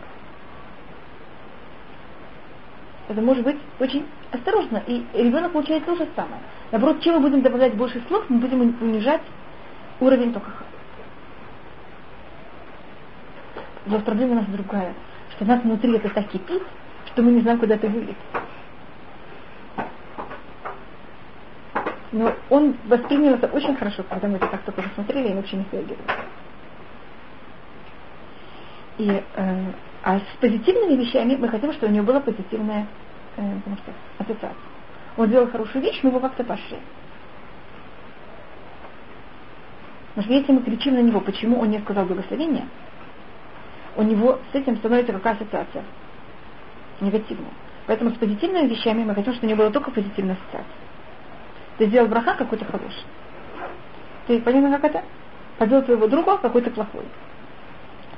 Это 3.08 3.20
может 3.20 3.44
быть 3.44 3.58
очень 3.80 4.06
осторожно, 4.32 4.84
и 4.86 5.04
ребенок 5.16 5.54
получает 5.54 5.86
то 5.86 5.96
же 5.96 6.08
самое. 6.16 6.40
Наоборот, 6.72 7.02
чем 7.02 7.16
мы 7.16 7.22
будем 7.22 7.42
добавлять 7.42 7.74
больше 7.74 8.00
слов, 8.08 8.26
мы 8.30 8.38
будем 8.38 8.62
унижать 8.80 9.24
уровень 10.00 10.32
токаха. 10.32 10.66
Но 13.88 14.00
проблема 14.02 14.34
у 14.34 14.36
нас 14.36 14.46
другая, 14.46 14.94
что 15.32 15.46
у 15.46 15.48
нас 15.48 15.64
внутри 15.64 15.96
это 15.96 16.10
так 16.10 16.28
кипит, 16.28 16.62
что 17.08 17.24
мы 17.24 17.32
не 17.32 17.42
знаем, 17.42 17.58
куда 17.58 17.74
это 17.74 17.88
вылить. 17.88 18.18
Но 22.12 22.34
он 22.50 22.76
воспринял 22.86 23.34
это 23.34 23.48
очень 23.48 23.76
хорошо, 23.76 24.04
когда 24.04 24.28
мы 24.28 24.38
это 24.38 24.48
так 24.48 24.62
только 24.64 24.82
посмотрели 24.82 25.30
и 25.30 25.34
вообще 25.34 25.58
не 25.58 25.66
реагировали. 25.72 26.12
И, 28.98 29.24
э, 29.36 29.66
а 30.04 30.20
с 30.20 30.38
позитивными 30.40 31.02
вещами 31.02 31.36
мы 31.36 31.50
хотим, 31.50 31.72
чтобы 31.74 31.92
у 31.92 31.96
него 31.96 32.06
была 32.06 32.20
позитивная 32.20 32.88
э, 33.36 33.42
что, 33.84 33.92
ассоциация 34.20 34.56
он 35.18 35.28
сделал 35.28 35.48
хорошую 35.48 35.84
вещь, 35.84 36.00
мы 36.04 36.12
его 36.12 36.20
как-то 36.20 36.44
пошли. 36.44 36.78
Потому 40.10 40.26
что 40.26 40.34
если 40.34 40.52
мы 40.52 40.62
кричим 40.62 40.96
на 40.96 41.02
него, 41.02 41.20
почему 41.20 41.60
он 41.60 41.70
не 41.70 41.80
сказал 41.80 42.06
благословения, 42.06 42.68
у 43.96 44.04
него 44.04 44.40
с 44.52 44.56
этим 44.56 44.78
становится 44.78 45.14
какая 45.14 45.34
ассоциация? 45.34 45.84
Негативная. 47.02 47.52
Поэтому 47.88 48.12
с 48.12 48.18
позитивными 48.18 48.68
вещами 48.68 49.04
мы 49.04 49.16
хотим, 49.16 49.34
чтобы 49.34 49.48
у 49.48 49.50
него 49.50 49.60
была 49.60 49.72
только 49.72 49.92
позитивная 49.92 50.36
ассоциация. 50.36 50.87
Ты 51.78 51.86
сделал 51.88 52.08
браха 52.08 52.34
какой-то 52.36 52.66
хороший. 52.66 53.04
Ты 54.28 54.42
понял, 54.42 54.72
как 54.72 54.84
это? 54.84 55.04
Поделал 55.58 55.84
твоего 55.84 56.08
друга 56.08 56.38
какой-то 56.38 56.72
плохой. 56.72 57.06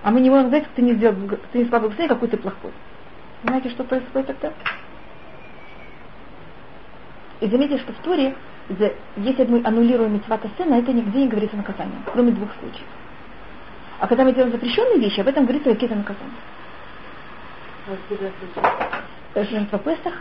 А 0.01 0.11
мы 0.11 0.21
не 0.21 0.29
можем 0.29 0.47
сказать, 0.47 0.65
что 0.65 0.75
ты 0.75 0.81
не 0.81 0.93
сделал, 0.93 1.15
ты 1.51 1.57
не 1.59 1.65
сказал 1.65 1.81
благословение, 1.81 2.15
какой 2.15 2.27
то 2.29 2.37
плохой. 2.37 2.71
Знаете, 3.43 3.69
что 3.69 3.83
происходит 3.83 4.27
тогда? 4.27 4.53
И 7.41 7.47
заметьте, 7.47 7.77
что 7.77 7.93
в 7.93 7.97
Торе, 7.97 8.35
если 9.17 9.45
мы 9.45 9.61
аннулируем 9.65 10.13
митцвата 10.13 10.49
сына, 10.57 10.75
это 10.75 10.91
нигде 10.91 11.19
не 11.19 11.27
говорится 11.27 11.57
наказание, 11.57 11.97
кроме 12.11 12.31
двух 12.31 12.49
случаев. 12.59 12.87
А 13.99 14.07
когда 14.07 14.23
мы 14.23 14.33
делаем 14.33 14.51
запрещенные 14.51 14.99
вещи, 14.99 15.19
об 15.19 15.27
этом 15.27 15.43
говорится 15.43 15.71
какие-то 15.71 15.95
наказания. 15.95 16.31
Жертва 19.35 19.79
Песах 19.79 20.13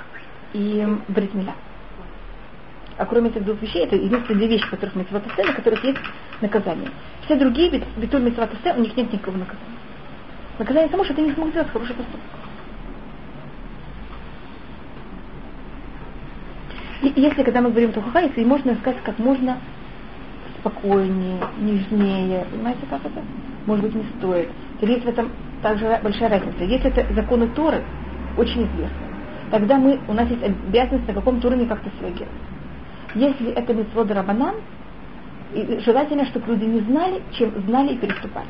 и 0.52 0.86
Бритмиля. 1.08 1.54
А 2.98 3.06
кроме 3.06 3.30
этих 3.30 3.44
двух 3.44 3.62
вещей, 3.62 3.84
это 3.84 3.94
единственные 3.94 4.38
две 4.38 4.48
вещи, 4.48 4.66
в 4.66 4.70
которых 4.70 4.96
митцвата 4.96 5.30
сына, 5.36 5.52
в 5.52 5.56
которых 5.56 5.84
есть 5.84 6.00
наказание. 6.40 6.90
Все 7.24 7.36
другие, 7.36 7.84
битуль 7.96 8.22
митцвата 8.22 8.56
сына, 8.62 8.74
у 8.76 8.82
них 8.82 8.96
нет 8.96 9.12
никакого 9.12 9.36
наказания. 9.36 9.78
Наказание 10.58 10.90
само, 10.90 11.04
что 11.04 11.14
ты 11.14 11.22
не 11.22 11.32
смог 11.32 11.50
сделать 11.50 11.70
хороший 11.70 11.94
поступок. 11.94 12.20
И 17.02 17.12
если, 17.14 17.44
когда 17.44 17.60
мы 17.60 17.70
говорим 17.70 17.92
Тухаха, 17.92 18.18
если 18.18 18.42
можно 18.42 18.74
сказать 18.74 19.00
как 19.04 19.16
можно 19.20 19.58
спокойнее, 20.58 21.38
нежнее, 21.60 22.44
понимаете, 22.50 22.80
как 22.90 23.04
это? 23.04 23.22
Может 23.66 23.84
быть, 23.84 23.94
не 23.94 24.04
стоит. 24.18 24.48
Теперь 24.76 24.94
есть 24.94 25.04
в 25.04 25.08
этом 25.08 25.30
также 25.62 26.00
большая 26.02 26.30
разница. 26.30 26.64
Если 26.64 26.90
это 26.90 27.14
законы 27.14 27.46
Торы, 27.50 27.84
очень 28.36 28.64
известны, 28.66 29.06
тогда 29.52 29.78
мы, 29.78 30.00
у 30.08 30.12
нас 30.12 30.28
есть 30.28 30.42
обязанность 30.42 31.06
на 31.06 31.14
каком-то 31.14 31.46
уровне 31.46 31.66
как-то 31.66 31.90
среагировать. 32.00 32.34
Если 33.18 33.50
это 33.50 33.74
митцвот 33.74 34.08
рабанан, 34.12 34.54
желательно, 35.52 36.24
чтобы 36.26 36.52
люди 36.52 36.64
не 36.66 36.80
знали, 36.82 37.20
чем 37.32 37.50
знали 37.66 37.94
и 37.94 37.98
переступали. 37.98 38.46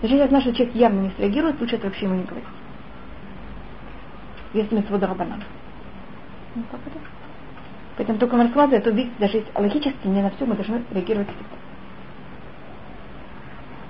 Значит, 0.00 0.18
если 0.18 0.34
наш 0.34 0.44
человек 0.44 0.74
явно 0.74 1.00
не 1.00 1.10
среагирует, 1.10 1.60
лучше 1.60 1.76
это 1.76 1.86
вообще 1.86 2.06
ему 2.06 2.14
не 2.14 2.24
говорить. 2.24 2.48
Если 4.54 4.76
митцвот 4.76 5.02
рабанан. 5.02 5.42
Ну, 6.54 6.62
как 6.70 6.80
это? 6.86 6.98
Поэтому 7.98 8.18
только 8.18 8.36
мы 8.36 8.44
раскладываем, 8.44 8.82
то 8.82 8.90
видите, 8.90 9.14
даже 9.18 9.36
если 9.38 9.50
логически 9.54 10.06
не 10.06 10.22
на 10.22 10.30
все 10.30 10.46
мы 10.46 10.54
должны 10.54 10.82
реагировать. 10.92 11.28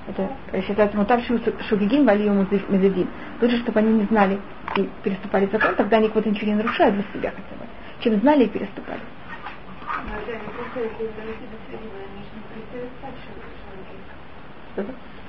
Это 0.08 0.62
считается 0.62 0.96
мутар 0.96 1.20
шугигин 1.68 2.04
валию 2.04 2.46
мезедин. 2.68 3.08
Лучше, 3.40 3.58
чтобы 3.58 3.78
они 3.78 3.92
не 3.92 4.04
знали 4.06 4.40
и 4.76 4.88
переступали 5.04 5.48
закон, 5.52 5.76
тогда 5.76 5.98
они 5.98 6.08
вот 6.08 6.26
ничего 6.26 6.50
не 6.50 6.56
нарушают 6.56 6.96
для 6.96 7.04
себя 7.12 7.30
хотя 7.30 7.56
бы, 7.56 7.66
чем 8.00 8.20
знали 8.20 8.44
и 8.44 8.48
переступали. 8.48 9.00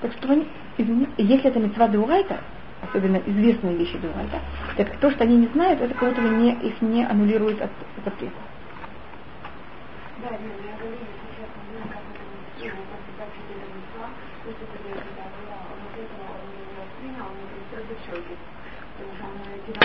Так 0.02 0.12
что 0.14 0.32
они, 0.32 0.48
извините, 0.78 1.12
если 1.18 1.50
это 1.50 1.60
мецва 1.60 1.88
деурайта, 1.88 2.40
особенно 2.82 3.18
известные 3.18 3.76
вещи 3.76 3.98
деурайта, 3.98 4.40
так 4.76 4.96
то, 4.98 5.10
что 5.12 5.24
они 5.24 5.38
не 5.38 5.48
знают, 5.48 5.82
это 5.82 5.94
кого-то 5.96 6.22
не, 6.22 6.54
их 6.54 6.82
не 6.82 7.04
аннулирует 7.04 7.62
от 7.62 7.72
запрета. 8.06 8.36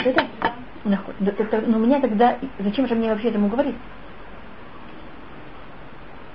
Да-да. 0.05 1.63
Но 1.67 1.79
у 1.79 1.81
меня 1.81 2.01
тогда, 2.01 2.39
зачем 2.59 2.87
же 2.89 2.95
мне 2.95 3.11
вообще 3.11 3.29
этому 3.29 3.49
говорить? 3.49 3.77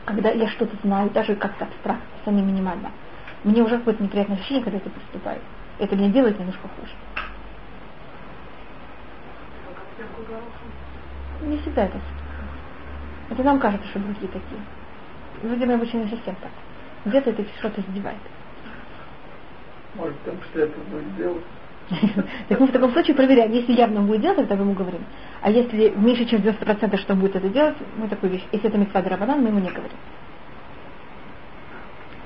Когда 0.08 0.32
я 0.32 0.48
что-то 0.48 0.76
знаю, 0.82 1.12
даже 1.12 1.36
как-то 1.36 1.66
абстрактно, 1.66 2.08
самим 2.26 2.48
минимально, 2.48 2.92
мне 3.44 3.62
уже 3.62 3.78
какое-то 3.78 4.02
неприятное 4.02 4.38
ощущение, 4.38 4.64
когда 4.64 4.80
это 4.80 4.90
поступает. 4.90 5.42
Это 5.78 5.96
меня 5.96 6.10
делает 6.10 6.40
немножко 6.40 6.68
хуже. 6.68 6.94
Не 11.42 11.58
всегда 11.60 11.84
это 11.86 12.00
это 13.30 13.44
нам 13.44 13.60
кажется, 13.60 13.88
что 13.90 14.00
другие 14.00 14.32
такие. 14.32 14.62
Видимо, 15.44 15.76
обычно 15.76 15.98
не 15.98 16.10
совсем 16.10 16.36
так. 16.36 16.52
Где-то 17.06 17.32
это 17.32 17.44
что-то 17.60 17.82
задевает. 17.82 18.18
Может, 19.96 20.18
потому 20.20 20.42
что 20.44 20.60
это 20.60 20.80
будет 20.80 21.16
делать. 21.18 21.44
Так 22.50 22.60
мы 22.60 22.67
в 22.67 22.72
таком 22.72 22.91
случае 22.91 23.15
проверяем. 23.15 23.51
Если 23.51 23.74
явно 23.74 24.01
будет 24.01 24.22
делать, 24.22 24.38
тогда 24.38 24.56
мы 24.56 24.63
ему 24.63 24.74
говорим. 24.74 25.01
А 25.41 25.50
если 25.50 25.94
меньше, 25.96 26.25
чем 26.25 26.41
90% 26.41 26.98
что 26.98 27.13
он 27.13 27.20
будет 27.20 27.36
это 27.36 27.48
делать, 27.50 27.77
мы 27.98 28.08
такую 28.08 28.34
вещь. 28.34 28.46
Если 28.51 28.67
это 28.67 28.77
митцва 28.77 29.01
рабанан, 29.01 29.41
мы 29.41 29.50
ему 29.50 29.60
не 29.60 29.70
говорим. 29.70 29.98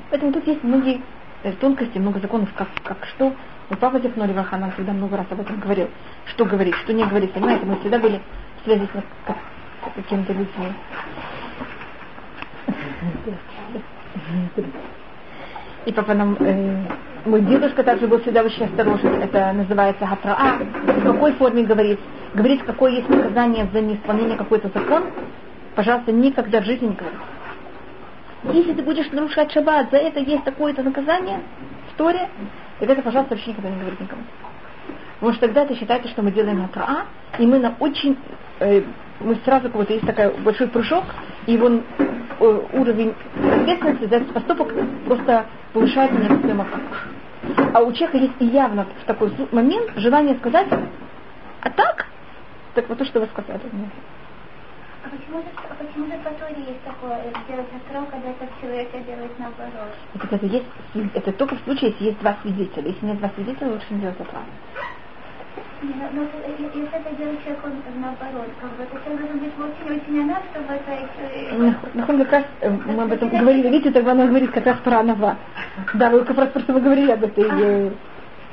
Поэтому 0.09 0.33
тут 0.33 0.47
есть 0.47 0.63
многие 0.63 1.01
э, 1.43 1.53
тонкости, 1.53 1.97
много 1.97 2.19
законов, 2.19 2.51
как, 2.53 2.69
как 2.83 3.05
что. 3.05 3.33
Вот 3.69 3.79
папа 3.79 3.99
Зефнори 3.99 4.33
Ваханан 4.33 4.71
всегда 4.71 4.93
много 4.93 5.17
раз 5.17 5.27
об 5.29 5.39
этом 5.39 5.59
говорил. 5.59 5.89
Что 6.25 6.45
говорить, 6.45 6.75
что 6.75 6.93
не 6.93 7.05
говорить. 7.05 7.31
Понимаете, 7.31 7.65
мы 7.65 7.77
всегда 7.79 7.99
были 7.99 8.19
в 8.61 8.65
связи 8.65 8.85
с, 8.85 9.33
каким-то 9.95 10.33
людьми. 10.33 10.73
И 15.85 15.93
папа 15.93 16.13
нам 16.13 16.35
э, 16.39 16.85
мой 17.25 17.41
дедушка 17.41 17.83
также 17.83 18.07
был 18.07 18.19
всегда 18.21 18.43
очень 18.43 18.65
осторожен. 18.65 19.21
Это 19.21 19.51
называется 19.53 20.05
хатраа. 20.05 20.57
В 20.85 21.03
какой 21.03 21.33
форме 21.33 21.63
говорить? 21.63 21.99
Говорить, 22.33 22.63
какое 22.63 22.91
есть 22.91 23.09
наказание 23.09 23.67
за 23.71 23.81
неисполнение 23.81 24.37
какой-то 24.37 24.69
закон, 24.69 25.03
пожалуйста, 25.75 26.11
никогда 26.11 26.61
в 26.61 26.65
жизни 26.65 26.87
не 26.87 26.95
говорить. 26.95 27.19
Если 28.43 28.73
ты 28.73 28.81
будешь 28.81 29.11
нарушать 29.11 29.51
шаббат, 29.51 29.91
за 29.91 29.97
это 29.97 30.19
есть 30.19 30.43
такое-то 30.43 30.81
наказание 30.81 31.41
в 31.93 31.97
Торе, 31.97 32.29
так 32.79 32.89
это, 32.89 33.01
пожалуйста, 33.03 33.35
вообще 33.35 33.51
никогда 33.51 33.69
не 33.69 33.79
говорить 33.79 33.99
никому. 33.99 34.23
Потому 35.19 35.33
что 35.33 35.45
тогда 35.45 35.65
ты 35.65 35.75
считаете, 35.75 36.09
что 36.09 36.23
мы 36.23 36.31
делаем 36.31 36.65
атraa, 36.65 37.03
и 37.37 37.45
мы 37.45 37.59
на 37.59 37.75
очень, 37.79 38.17
э, 38.59 38.81
мы 39.23 39.35
сразу 39.45 39.63
как 39.63 39.73
будто 39.73 39.93
есть 39.93 40.05
такой 40.05 40.31
большой 40.41 40.67
прыжок, 40.67 41.05
и 41.45 41.53
его 41.53 41.69
э, 41.69 42.61
уровень 42.73 43.13
ответственности 43.35 44.05
за 44.05 44.15
этот 44.17 44.33
поступок 44.33 44.73
просто 45.05 45.45
повышается 45.73 46.15
на 46.15 46.23
некоторую 46.23 46.65
А 47.73 47.79
у 47.81 47.91
человека 47.93 48.17
есть 48.17 48.33
и 48.39 48.45
явно 48.45 48.85
в 49.01 49.05
такой 49.05 49.31
момент 49.51 49.91
желание 49.95 50.35
сказать, 50.37 50.67
а 51.61 51.69
так, 51.69 52.07
так 52.73 52.89
вот 52.89 52.97
то, 52.97 53.05
что 53.05 53.19
вы 53.19 53.27
сказали. 53.27 53.59
А 55.03 55.09
почему 55.09 55.39
же, 55.39 55.47
а 55.67 55.73
почему 55.83 56.05
же 56.05 56.13
по 56.23 56.29
Торе 56.29 56.63
есть 56.67 56.83
такое, 56.83 57.19
сделать 57.45 57.67
астрал, 57.75 58.05
когда 58.05 58.29
это 58.29 58.47
человек 58.61 58.91
делает 58.91 59.39
наоборот? 59.39 59.93
Это, 60.13 60.35
это, 60.35 60.45
есть, 60.45 60.65
это 61.15 61.31
только 61.33 61.55
в 61.55 61.61
случае, 61.61 61.91
если 61.91 62.05
есть 62.05 62.19
два 62.19 62.35
свидетеля. 62.43 62.87
Если 62.87 63.05
нет 63.05 63.17
два 63.17 63.29
свидетеля, 63.29 63.71
лучше 63.71 63.87
не 63.89 64.01
делать 64.01 64.21
астрал. 64.21 64.43
Но, 65.81 66.05
но 66.13 66.21
если 66.59 66.83
это 66.83 67.15
делает 67.15 67.43
человек, 67.43 67.65
он 67.65 68.01
наоборот, 68.01 68.47
как 68.61 68.69
бы 68.71 68.83
это 68.83 69.03
человек 69.03 69.21
должен 69.21 69.39
быть 69.39 69.53
очень-очень 69.57 70.21
анав, 70.21 70.43
чтобы 70.51 70.73
это... 70.73 71.87
Нахон 71.95 72.17
как 72.19 72.31
раз, 72.31 72.43
мы 72.85 73.03
об 73.03 73.11
этом 73.11 73.29
говорили, 73.29 73.69
видите, 73.69 73.91
тогда 73.91 74.11
она 74.11 74.27
говорит 74.27 74.51
как 74.51 74.65
раз 74.67 74.77
про 74.83 74.99
анава. 74.99 75.37
Да, 75.95 76.11
вы 76.11 76.23
как 76.23 76.37
раз 76.37 76.49
просто 76.49 76.73
вы 76.73 76.81
говорили 76.81 77.11
об 77.11 77.23
этой 77.23 77.43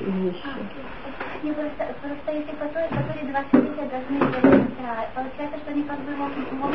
вещи. 0.01 0.43
Не, 1.43 1.53
просто, 1.53 1.87
просто 2.01 2.33
если 2.33 2.53
которые, 2.53 2.89
которые 2.89 3.25
два 3.27 3.45
свидетеля 3.51 3.89
должны 3.91 4.19
делать 4.19 4.69
получается, 5.15 5.59
что 5.59 5.71
они 5.71 5.83
как 5.83 5.99
бы 6.01 6.17
могут... 6.17 6.75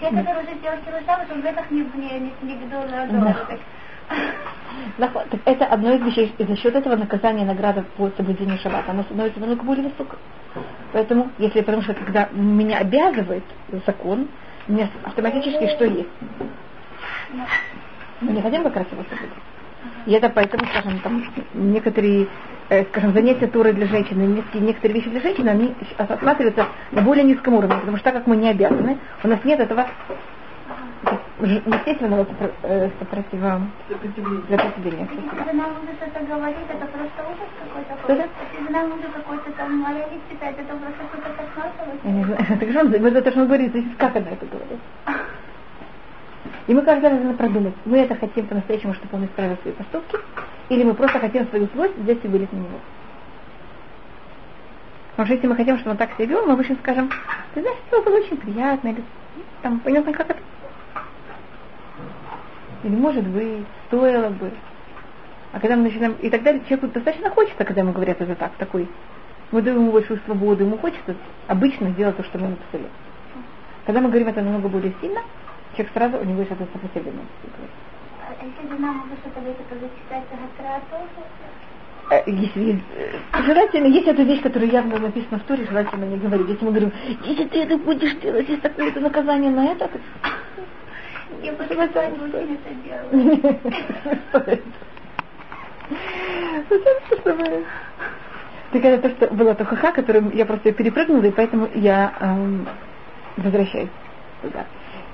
Человек, 0.00 0.26
который 0.26 0.44
уже 0.44 0.54
сделал 0.58 0.78
Хилушаву, 0.84 1.22
он 1.32 1.40
в 1.40 1.44
этом 1.44 1.64
не, 1.70 1.80
не, 1.80 2.20
не, 2.20 2.32
не, 2.42 2.54
не, 2.54 2.54
не, 2.54 3.32
так 3.32 3.58
это 5.44 5.66
одно 5.66 5.94
из 5.94 6.02
вещей, 6.02 6.34
и 6.38 6.44
за 6.44 6.56
счет 6.56 6.74
этого 6.74 6.96
наказание 6.96 7.46
награда 7.46 7.84
по 7.96 8.10
соблюдению 8.16 8.58
шаббата, 8.58 8.90
оно 8.90 9.02
становится 9.04 9.40
намного 9.40 9.62
более 9.62 9.84
высокое. 9.84 10.18
Поэтому, 10.92 11.30
если, 11.38 11.60
потому 11.60 11.82
что 11.82 11.94
когда 11.94 12.28
меня 12.32 12.78
обязывает 12.78 13.44
закон, 13.86 14.28
мне 14.66 14.88
автоматически 15.04 15.68
что 15.68 15.84
есть? 15.84 16.08
Мы 18.20 18.32
не 18.32 18.42
хотим 18.42 18.62
как 18.64 18.76
раз 18.76 18.86
его 18.90 19.02
соблюдать. 19.02 19.38
И 20.06 20.12
это 20.12 20.28
поэтому, 20.28 20.64
скажем, 20.66 20.98
там 21.00 21.24
некоторые, 21.54 22.28
э, 22.68 22.84
скажем, 22.84 23.12
занятия 23.12 23.46
туры 23.46 23.72
для 23.72 23.86
женщины, 23.86 24.42
некоторые 24.54 24.94
вещи 24.94 25.10
для 25.10 25.20
женщины, 25.20 25.48
они 25.48 25.74
осматриваются 25.96 26.66
на 26.92 27.02
более 27.02 27.24
низком 27.24 27.54
уровне, 27.54 27.76
потому 27.76 27.96
что 27.96 28.04
так 28.04 28.14
как 28.14 28.26
мы 28.26 28.36
не 28.36 28.48
обязаны, 28.48 28.98
у 29.22 29.28
нас 29.28 29.44
нет 29.44 29.60
этого 29.60 29.86
естественного 31.40 32.26
э, 32.62 32.90
сопротива... 32.98 33.60
сопротивления. 33.88 35.08
Если 35.10 35.44
жена 35.44 35.68
мужа 35.68 35.92
что-то 36.00 36.24
говорит, 36.24 36.66
это 36.68 36.86
просто 36.86 37.22
ужас 37.28 37.48
какой-то. 37.60 38.22
Если 38.52 38.66
жена 38.66 38.82
мужа 38.86 39.08
какой-то 39.14 39.50
там 39.52 39.78
молитве 39.78 40.18
читает, 40.30 40.56
это 40.58 40.74
просто 40.76 41.02
какой-то 41.12 41.42
кошмар. 41.42 41.72
Я 42.04 42.10
не 42.10 42.24
знаю, 42.24 42.46
так 42.60 42.70
же 42.70 42.78
он, 42.78 43.16
это 43.16 43.30
что 43.30 43.40
он 43.40 43.46
говорит, 43.46 43.72
как 43.98 44.16
она 44.16 44.30
это 44.30 44.46
говорит. 44.46 44.78
И 46.68 46.74
мы 46.74 46.82
каждый 46.82 47.10
раз 47.10 47.18
должны 47.18 47.34
продумать, 47.34 47.74
мы 47.84 47.98
это 47.98 48.14
хотим 48.14 48.46
по-настоящему, 48.46 48.94
чтобы 48.94 49.16
он 49.16 49.26
исправил 49.26 49.56
свои 49.62 49.74
поступки, 49.74 50.18
или 50.68 50.84
мы 50.84 50.94
просто 50.94 51.18
хотим 51.20 51.46
свою 51.48 51.68
злость 51.74 51.96
взять 51.98 52.24
и 52.24 52.28
вылить 52.28 52.52
на 52.52 52.56
него. 52.56 52.80
Потому 55.10 55.26
что 55.26 55.34
если 55.34 55.46
мы 55.46 55.56
хотим, 55.56 55.76
чтобы 55.76 55.92
он 55.92 55.96
так 55.96 56.12
себя 56.14 56.26
вел, 56.26 56.46
мы 56.46 56.52
обычно 56.54 56.76
скажем, 56.76 57.10
ты 57.54 57.60
знаешь, 57.60 57.78
это 57.90 58.02
было 58.02 58.16
очень 58.16 58.36
приятно, 58.36 58.88
или 58.88 59.02
там, 59.62 59.80
понятно, 59.80 60.12
как 60.12 60.30
это 60.30 60.40
или 62.82 62.94
может 62.94 63.24
быть, 63.26 63.64
стоило 63.86 64.30
бы. 64.30 64.50
А 65.52 65.60
когда 65.60 65.76
мы 65.76 65.84
начинаем, 65.84 66.16
и 66.20 66.28
тогда 66.28 66.52
человеку 66.52 66.88
достаточно 66.88 67.30
хочется, 67.30 67.64
когда 67.64 67.80
ему 67.80 67.92
говорят 67.92 68.20
это 68.20 68.34
так, 68.34 68.52
такой, 68.58 68.88
мы 69.52 69.62
даем 69.62 69.78
ему 69.78 69.92
большую 69.92 70.20
свободу, 70.24 70.64
ему 70.64 70.76
хочется 70.78 71.14
обычно 71.46 71.90
сделать 71.90 72.16
то, 72.16 72.24
что 72.24 72.38
мы 72.38 72.48
написали. 72.48 72.88
Когда 73.86 74.00
мы 74.00 74.08
говорим 74.08 74.28
это 74.28 74.42
намного 74.42 74.68
более 74.68 74.92
сильно, 75.00 75.20
человек 75.74 75.92
сразу, 75.94 76.18
у 76.18 76.24
него 76.24 76.40
есть 76.40 76.52
это 76.52 76.66
сопротивление. 76.72 77.24
А 78.18 78.34
если 78.34 79.88
считается 79.96 80.34
если, 82.26 82.80
желательно, 83.44 83.86
есть 83.86 84.06
эта 84.06 84.22
вещь, 84.22 84.42
которая 84.42 84.70
явно 84.70 84.98
написана 84.98 85.40
в 85.40 85.42
Торе, 85.42 85.66
желательно 85.66 86.04
не 86.04 86.16
говорить. 86.16 86.48
Если 86.48 86.64
мы 86.64 86.70
говорим, 86.70 86.92
если 87.24 87.44
ты 87.44 87.62
это 87.62 87.76
будешь 87.78 88.14
делать, 88.16 88.48
есть 88.48 88.62
такое-то 88.62 89.00
наказание 89.00 89.50
на 89.50 89.66
это, 89.66 89.90
я 91.42 91.52
почему 91.52 91.82
это 91.82 92.10
делаю? 92.84 94.62
Так 98.72 98.84
это 98.84 99.08
то, 99.08 99.26
что 99.26 99.34
было 99.34 99.54
то 99.54 99.64
ха 99.64 99.92
которую 99.92 100.34
я 100.34 100.44
просто 100.44 100.72
перепрыгнула, 100.72 101.22
и 101.24 101.30
поэтому 101.30 101.68
я 101.74 102.12
эм, 102.20 102.66
возвращаюсь 103.36 103.88
туда. 104.42 104.66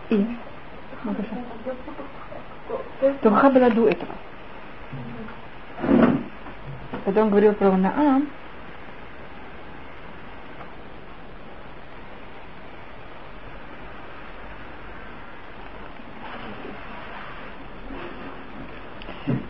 И 0.09 0.27
Туха 3.23 3.51
была 3.51 3.71
до 3.71 3.89
этого. 3.89 4.13
Он 7.05 7.29
говорил 7.29 7.53
про 7.55 7.73
Наам, 7.73 8.29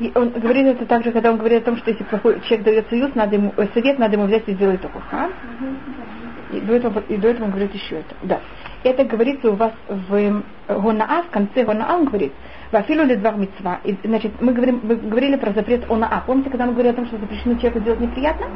И 0.03 0.11
он 0.17 0.31
говорит 0.31 0.67
это 0.67 0.85
также, 0.85 1.13
когда 1.13 1.31
он 1.31 1.37
говорит 1.37 1.63
о 1.63 1.67
том, 1.67 1.77
что 1.77 1.93
если 1.93 2.03
плохой 2.03 2.41
человек 2.41 2.65
дает 2.65 2.89
союз, 2.89 3.15
надо 3.15 3.37
ему, 3.37 3.55
э, 3.57 3.69
совет, 3.73 4.01
надо 4.01 4.15
ему 4.15 4.27
взять 4.27 4.43
и 4.49 4.53
сделать 4.55 4.81
только 4.81 4.99
ха. 4.99 5.31
И 6.51 6.59
до, 6.59 6.75
этого, 6.75 6.99
и 7.09 7.17
до 7.17 7.29
этого 7.29 7.45
он 7.45 7.51
говорит 7.51 7.73
еще 7.73 8.01
это. 8.01 8.17
Да. 8.25 8.41
Это 8.83 9.05
говорится 9.05 9.49
у 9.49 9.55
вас 9.55 9.71
в 9.89 10.43
Гонаа, 10.67 11.23
в 11.23 11.31
конце 11.31 11.63
Гонаа 11.63 11.95
он 11.95 12.07
говорит, 12.07 12.33
Вафилу 12.73 13.05
ли 13.05 13.15
два 13.15 13.31
мецва. 13.31 13.79
И, 13.85 13.97
значит, 14.03 14.33
мы, 14.41 14.53
говорим, 14.53 14.81
мы 14.83 14.97
говорили 14.97 15.37
про 15.37 15.53
запрет 15.53 15.89
Онаа. 15.89 16.25
Помните, 16.27 16.51
когда 16.51 16.67
мы 16.67 16.73
говорили 16.73 16.95
о 16.95 16.97
том, 16.97 17.07
что 17.07 17.19
запрещено 17.19 17.55
человеку 17.55 17.79
делать 17.79 18.01
неприятно? 18.01 18.47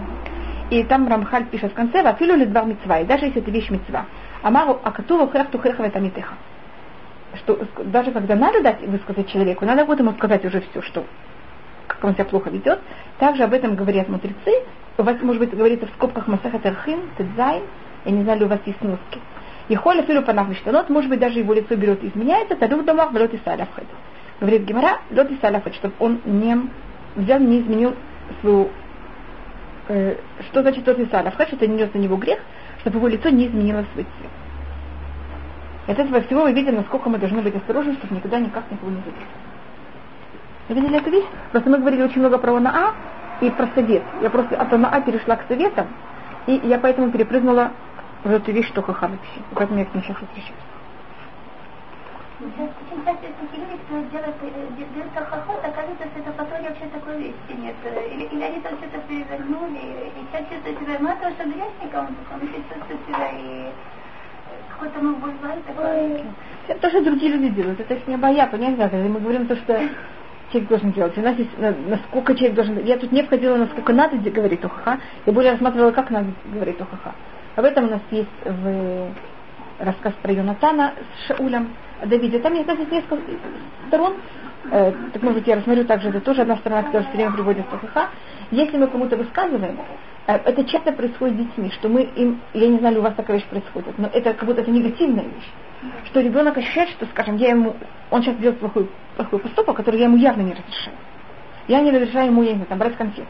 И 0.71 0.83
там 0.83 1.07
Рамхаль 1.07 1.45
пишет 1.45 1.71
в 1.71 1.75
конце, 1.75 2.03
Вафилу 2.03 2.35
ли 2.35 2.47
два 2.47 2.65
мецва. 2.65 2.99
И 2.99 3.05
даже 3.05 3.27
если 3.27 3.41
это 3.41 3.53
вещь 3.53 3.71
мецва. 3.71 4.07
Амару 4.43 4.81
акатува 4.83 5.29
храх 5.29 5.47
тухреха 5.51 5.85
ветамитеха 5.85 6.35
что 7.37 7.61
даже 7.85 8.13
когда 8.13 8.35
надо 8.35 8.63
дать 8.63 8.81
высказать 8.83 9.29
человеку, 9.29 9.65
надо 9.65 9.85
вот 9.85 9.99
ему 9.99 10.13
сказать 10.13 10.45
уже 10.45 10.63
все, 10.71 10.83
что 10.83 11.05
как 11.97 12.05
он 12.05 12.15
себя 12.15 12.25
плохо 12.25 12.51
ведет. 12.51 12.81
Также 13.19 13.43
об 13.45 13.53
этом 13.53 13.75
говорят 13.75 14.09
мудрецы. 14.09 14.65
У 14.99 15.03
вас, 15.03 15.17
может 15.23 15.41
быть, 15.41 15.51
говорится 15.51 15.87
в 15.87 15.91
скобках 15.91 16.27
Масаха 16.27 16.59
Терхин, 16.59 17.01
Тедзайн, 17.19 17.63
я 18.05 18.13
не 18.13 18.23
знаю, 18.23 18.41
ли 18.41 18.45
у 18.47 18.49
вас 18.49 18.61
есть 18.65 18.81
носки. 18.83 19.21
И 19.69 19.75
холя 19.75 20.03
филу 20.03 20.23
панах 20.23 20.49
нот, 20.65 20.89
может 20.91 21.11
быть, 21.11 21.19
даже 21.19 21.41
его 21.41 21.53
лицо 21.53 21.75
берет 21.75 22.03
и 22.05 22.09
изменяется, 22.09 22.57
тарюк 22.57 22.85
домах, 22.85 23.13
лед 23.13 23.35
и 23.35 23.41
саляфхед. 23.45 23.85
Говорит 24.41 24.63
Гимара, 24.63 25.01
лед 25.11 25.31
и 25.31 25.39
саляфхед, 25.41 25.75
чтобы 25.75 25.95
он 25.99 26.21
не 26.25 26.57
взял, 27.17 27.41
не 27.41 27.61
изменил 27.61 27.95
свою 28.41 28.71
э, 29.89 30.17
что 30.49 30.63
значит 30.63 30.87
и 30.87 31.07
саляфхед, 31.07 31.49
что 31.49 31.67
не 31.67 31.77
нес 31.77 31.93
на 31.93 31.99
него 31.99 32.17
грех, 32.17 32.39
чтобы 32.81 32.99
его 32.99 33.09
лицо 33.09 33.29
не 33.31 33.49
изменило 33.49 33.85
свой 33.93 34.05
цвет. 34.05 34.31
От 35.89 35.99
этого 35.99 36.21
всего 36.23 36.43
мы 36.43 36.53
видим, 36.53 36.77
насколько 36.77 37.09
мы 37.09 37.19
должны 37.19 37.43
быть 37.43 37.55
осторожны, 37.55 37.95
чтобы 37.95 38.17
никогда 38.17 38.39
никак 38.39 38.71
никого 38.71 38.91
не 38.91 38.99
задеть. 38.99 39.15
Вы 40.69 40.75
видели 40.75 40.99
эту 40.99 41.11
вещь? 41.11 41.27
Просто 41.53 41.71
мы 41.71 41.79
говорили 41.79 42.03
очень 42.03 42.21
много 42.21 42.39
про 42.39 42.55
ОНА 42.55 42.93
и 43.41 43.51
про 43.51 43.69
совет. 43.75 44.03
Я 44.21 44.31
просто 44.31 44.61
от 44.61 44.73
ОНА 44.73 45.01
перешла 45.03 45.37
к 45.37 45.47
советам, 45.47 45.87
и 46.47 46.61
я 46.65 46.79
поэтому 46.79 47.11
перепрыгнула 47.11 47.71
в 48.25 48.31
эту 48.31 48.51
вещь, 48.51 48.67
что 48.69 48.83
ха 48.83 49.07
вообще. 49.07 49.41
Поэтому 49.55 49.79
я 49.79 49.85
к 49.85 49.95
ней 49.95 50.03
сейчас 50.03 50.17
возвращаюсь. 50.21 50.67
Очень 52.39 53.05
часто 53.05 53.27
такие 53.41 53.65
люди, 53.65 53.79
кто 53.87 53.97
делают, 54.11 54.37
делают 54.77 55.15
хохот, 55.15 55.65
оказывается, 55.65 56.05
что 56.05 56.21
это 56.21 56.33
потом 56.33 56.63
вообще 56.63 56.85
такой 56.93 57.17
вещи 57.19 57.53
нет. 57.57 57.75
Или, 58.13 58.25
или 58.25 58.43
они 58.43 58.61
там 58.61 58.73
что-то 58.77 58.99
перевернули, 59.09 59.79
и 59.79 60.21
сейчас 60.31 60.47
чувствуют 60.51 60.79
себя 60.81 60.99
мало 60.99 61.17
того, 61.17 61.33
что 61.33 61.45
грешником, 61.45 62.09
он 62.35 62.41
еще 62.43 62.61
чувствует 62.69 63.01
себя 63.07 63.31
и 63.39 63.71
какой-то 64.69 65.01
мы 65.01 65.15
бульвар 65.15 65.57
такой. 65.67 66.25
То, 66.81 66.89
что 66.91 67.05
другие 67.05 67.33
люди 67.33 67.49
делают, 67.51 67.81
это 67.81 67.99
не 68.07 68.17
боя, 68.17 68.47
понимаете, 68.49 68.97
мы 69.09 69.21
говорим 69.21 69.47
то, 69.47 69.57
что 69.57 69.81
человек 70.57 70.69
должен 70.69 70.92
делать. 70.92 71.19
У 71.19 71.21
нас 71.21 71.37
есть, 71.37 71.51
насколько 71.59 72.35
человек 72.35 72.55
должен... 72.55 72.85
Я 72.85 72.97
тут 72.97 73.12
не 73.12 73.23
входила, 73.23 73.57
насколько 73.57 73.92
надо 73.92 74.16
говорить 74.16 74.64
охаха, 74.64 75.01
я 75.27 75.33
более 75.33 75.53
рассматривала, 75.53 75.92
как 75.92 76.11
надо 76.11 76.29
говорить 76.47 76.81
охаха. 76.81 77.14
Об 77.57 77.64
этом 77.64 77.87
у 77.87 77.90
нас 77.90 78.01
есть 78.11 78.29
в 78.45 79.09
рассказ 79.79 80.14
про 80.23 80.33
Йонатана 80.33 80.95
с 81.16 81.27
Шаулем 81.29 81.71
о 82.01 82.07
Давиде. 82.07 82.38
Там 82.38 82.55
есть, 82.55 82.69
есть 82.69 82.90
несколько 82.90 83.23
сторон. 83.88 84.14
э, 84.71 84.92
так 85.12 85.23
может 85.23 85.47
я 85.47 85.57
рассмотрю 85.57 85.85
также, 85.85 86.09
это 86.09 86.21
тоже 86.21 86.42
одна 86.42 86.57
сторона, 86.57 86.83
которая 86.83 87.09
все 87.09 87.16
время 87.16 87.33
приводит 87.33 87.66
ха 87.92 88.09
Если 88.51 88.77
мы 88.77 88.87
кому-то 88.87 89.16
высказываем, 89.16 89.79
э, 89.79 89.83
это 90.27 90.65
часто 90.65 90.93
происходит 90.93 91.37
с 91.37 91.39
детьми, 91.39 91.71
что 91.71 91.89
мы 91.89 92.03
им, 92.03 92.41
я 92.53 92.69
не 92.69 92.79
знаю, 92.79 92.99
у 92.99 93.03
вас 93.03 93.15
такая 93.15 93.37
вещь 93.37 93.47
происходит, 93.47 93.97
но 93.99 94.09
это 94.09 94.35
как 94.35 94.45
будто 94.45 94.61
это 94.61 94.71
негативная 94.71 95.25
вещь. 95.25 95.51
Что 96.07 96.21
ребенок 96.21 96.57
ощущает, 96.57 96.91
что, 96.91 97.07
скажем, 97.07 97.37
я 97.37 97.51
ему, 97.51 97.77
он 98.11 98.23
сейчас 98.23 98.37
делает 98.37 98.59
плохой, 98.59 98.91
плохой 99.17 99.39
поступок, 99.39 99.77
который 99.77 100.01
я 100.01 100.07
ему 100.07 100.17
явно 100.17 100.43
не 100.43 100.53
разрешаю. 100.53 100.97
Я 101.69 101.81
не 101.81 101.91
разрешаю 101.91 102.27
ему, 102.29 102.43
я 102.43 102.51
не 102.51 102.57
знаю, 102.57 102.69
там, 102.69 102.79
брать 102.79 102.97
конфеты. 102.97 103.29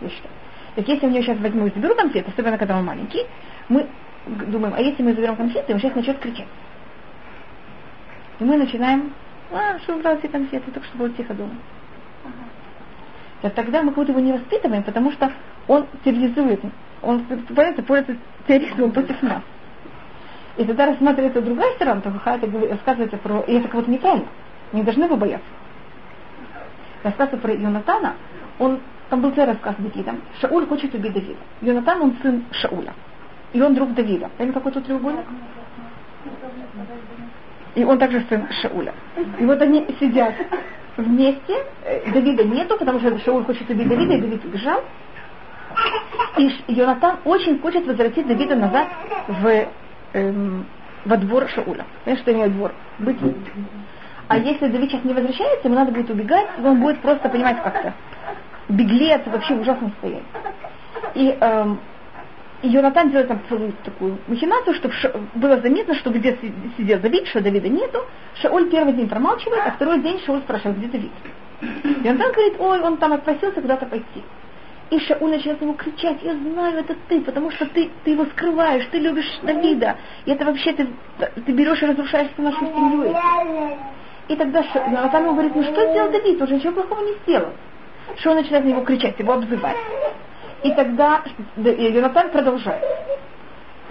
Я 0.00 0.08
считаю. 0.08 0.34
Так 0.76 0.88
если 0.88 1.06
у 1.06 1.10
него 1.10 1.22
сейчас 1.22 1.38
возьму 1.38 1.66
и 1.66 1.70
заберу 1.70 1.94
конфеты, 1.94 2.30
особенно 2.30 2.56
когда 2.56 2.78
он 2.78 2.84
маленький, 2.86 3.26
мы 3.68 3.86
думаем, 4.26 4.74
а 4.74 4.80
если 4.80 5.02
мы 5.02 5.12
заберем 5.12 5.36
конфеты, 5.36 5.74
он 5.74 5.80
сейчас 5.80 5.94
начнет 5.94 6.18
кричать. 6.18 6.48
И 8.38 8.44
мы 8.44 8.56
начинаем, 8.56 9.12
а, 9.50 9.78
что 9.80 9.96
убрал 9.96 10.18
все 10.18 10.28
конфеты, 10.28 10.70
так 10.70 10.84
что 10.84 10.96
будет 10.96 11.16
тихо 11.16 11.34
дома. 11.34 11.54
Ага. 13.42 13.54
Тогда 13.54 13.82
мы 13.82 13.92
его 13.92 14.20
не 14.20 14.32
воспитываем, 14.32 14.82
потому 14.82 15.12
что 15.12 15.32
он 15.68 15.86
терроризует, 16.04 16.60
он, 17.02 17.24
понятно, 17.54 17.82
пользуется 17.82 18.16
терроризмом 18.46 18.92
против 18.92 19.20
нас. 19.22 19.42
И 20.56 20.64
тогда 20.64 20.86
рассматривается 20.86 21.40
другая 21.40 21.74
сторона, 21.74 22.00
то 22.00 22.10
это 22.10 22.68
рассказывается 22.70 23.16
про, 23.16 23.40
и 23.40 23.54
это 23.54 23.68
как 23.68 23.84
то 23.84 23.90
неправильно, 23.90 24.28
не 24.72 24.82
должны 24.82 25.04
его 25.04 25.16
бояться. 25.16 25.46
Рассказывается 27.02 27.42
про 27.42 27.54
Йонатана, 27.54 28.14
он, 28.58 28.80
там 29.08 29.22
был 29.22 29.32
целый 29.32 29.52
рассказ 29.52 29.74
с 29.78 29.82
Давидом, 29.82 30.20
Шауль 30.40 30.66
хочет 30.66 30.94
убить 30.94 31.12
Давида. 31.12 31.40
Йонатан, 31.62 32.02
он 32.02 32.16
сын 32.22 32.44
Шауля. 32.52 32.92
И 33.52 33.60
он 33.60 33.74
друг 33.74 33.92
Давида. 33.94 34.30
Понимаете, 34.36 34.52
какой 34.52 34.72
тут 34.72 34.86
треугольник? 34.86 35.24
И 37.74 37.84
он 37.84 37.98
также 37.98 38.24
сын 38.28 38.46
Шауля. 38.60 38.94
И 39.38 39.44
вот 39.44 39.60
они 39.60 39.86
сидят 39.98 40.34
вместе. 40.96 41.64
Э, 41.84 42.10
Давида 42.10 42.44
нету, 42.44 42.76
потому 42.76 42.98
что 43.00 43.18
Шауль 43.20 43.44
хочет 43.44 43.68
убить 43.68 43.88
Давида, 43.88 44.14
и 44.14 44.20
Давид 44.20 44.44
убежал. 44.44 44.82
И 46.36 46.50
Йонатан 46.68 47.18
очень 47.24 47.60
хочет 47.60 47.86
возвратить 47.86 48.26
Давида 48.26 48.56
назад 48.56 48.88
в, 49.28 49.66
эм, 50.12 50.66
во 51.04 51.16
двор 51.16 51.48
Шауля. 51.48 51.86
Понимаешь, 52.04 52.22
что 52.22 52.32
имеет 52.32 52.52
двор? 52.52 52.72
Быть. 52.98 53.18
А 54.28 54.38
если 54.38 54.68
Давид 54.68 54.90
сейчас 54.90 55.04
не 55.04 55.14
возвращается, 55.14 55.68
ему 55.68 55.74
надо 55.74 55.92
будет 55.92 56.10
убегать, 56.10 56.46
и 56.58 56.62
он 56.62 56.80
будет 56.80 57.00
просто, 57.00 57.28
понимать 57.28 57.62
как-то, 57.62 57.92
беглец, 58.68 59.22
вообще 59.26 59.54
ужасно 59.54 59.90
стоять. 59.98 60.22
И 61.14 61.36
эм, 61.40 61.80
и 62.62 62.68
Йонатан 62.68 63.10
делает 63.10 63.28
там 63.28 63.40
целую 63.48 63.72
такую 63.84 64.18
махинацию, 64.28 64.74
чтобы 64.74 64.94
было 65.34 65.60
заметно, 65.60 65.94
что 65.94 66.10
где 66.10 66.38
сидел 66.76 67.00
Давид, 67.00 67.26
что 67.26 67.40
Давида 67.40 67.68
нету. 67.68 67.98
Шауль 68.40 68.70
первый 68.70 68.92
день 68.92 69.08
промалчивает, 69.08 69.62
а 69.66 69.72
второй 69.72 70.00
день 70.00 70.20
Шауль 70.24 70.40
спрашивает, 70.40 70.78
где 70.78 70.86
Давид. 70.86 71.10
Там 72.04 72.16
говорит, 72.16 72.54
ой, 72.58 72.80
он 72.80 72.96
там 72.98 73.12
отпросился 73.12 73.60
куда-то 73.60 73.86
пойти. 73.86 74.22
И 74.90 74.98
Шауль 75.00 75.30
начинает 75.30 75.60
ему 75.60 75.74
кричать, 75.74 76.18
я 76.22 76.34
знаю, 76.34 76.78
это 76.78 76.94
ты, 77.08 77.20
потому 77.22 77.50
что 77.50 77.66
ты, 77.66 77.90
ты 78.04 78.10
его 78.12 78.26
скрываешь, 78.26 78.86
ты 78.92 78.98
любишь 78.98 79.40
Давида. 79.42 79.96
И 80.26 80.30
это 80.30 80.44
вообще 80.44 80.72
ты, 80.72 80.88
ты 81.18 81.52
берешь 81.52 81.82
и 81.82 81.86
разрушаешь 81.86 82.28
нашу 82.36 82.60
семью. 82.60 83.12
И 84.28 84.36
тогда 84.36 84.60
Йонатан 84.60 85.24
ему 85.24 85.32
говорит, 85.32 85.56
ну 85.56 85.62
что 85.64 85.90
сделал 85.90 86.12
Давид, 86.12 86.40
он 86.40 86.46
же 86.46 86.54
ничего 86.54 86.72
плохого 86.74 87.04
не 87.04 87.14
сделал. 87.22 87.52
Он 88.24 88.36
начинает 88.36 88.64
на 88.64 88.68
него 88.68 88.82
кричать, 88.82 89.18
его 89.18 89.32
обзывать. 89.32 89.76
И 90.62 90.72
тогда 90.72 91.22
Йонатан 91.56 92.30
продолжает. 92.30 92.84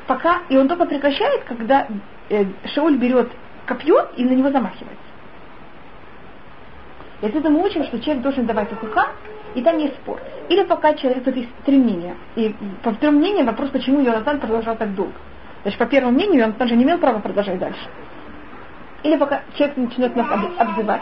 Пока, 0.08 0.42
и 0.50 0.58
он 0.58 0.68
только 0.68 0.86
прекращает, 0.86 1.44
когда 1.44 1.88
э, 2.30 2.46
Шауль 2.74 2.98
берет 2.98 3.30
копье 3.66 4.08
и 4.16 4.24
на 4.24 4.32
него 4.32 4.50
замахивается. 4.50 4.98
И 7.22 7.26
отсюда 7.28 7.50
мы 7.50 7.64
учим, 7.64 7.84
что 7.84 8.00
человек 8.00 8.24
должен 8.24 8.46
давать 8.46 8.72
ухуха, 8.72 9.10
и 9.54 9.62
там 9.62 9.78
есть 9.78 9.96
спор. 9.96 10.20
Или 10.50 10.64
пока 10.64 10.94
человек, 10.94 11.24
тут 11.24 11.36
есть 11.36 11.54
три 11.66 11.78
мнения. 11.78 12.16
И 12.36 12.56
по 12.84 12.94
трем 12.94 13.16
мнениям 13.16 13.46
вопрос, 13.46 13.70
почему 13.70 14.02
Йонатан 14.02 14.40
продолжал 14.40 14.76
так 14.76 14.96
долго. 14.96 15.14
Значит, 15.62 15.78
по 15.78 15.86
первому 15.86 16.14
мнению, 16.14 16.46
он 16.46 16.54
тоже 16.54 16.76
не 16.76 16.84
имел 16.84 16.98
права 16.98 17.20
продолжать 17.20 17.60
дальше. 17.60 17.88
Или 19.04 19.18
пока 19.18 19.42
человек 19.56 19.78
начнет 19.78 20.16
нас 20.16 20.28
обзывать. 20.58 21.02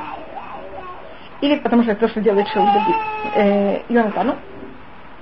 Или 1.41 1.57
потому 1.59 1.83
что 1.83 1.93
это 1.93 2.01
то, 2.01 2.07
что 2.09 2.21
делает 2.21 2.47
Шауль 2.49 2.67
Давид 2.67 2.95
э, 3.35 3.81
Йонатану 3.87 4.35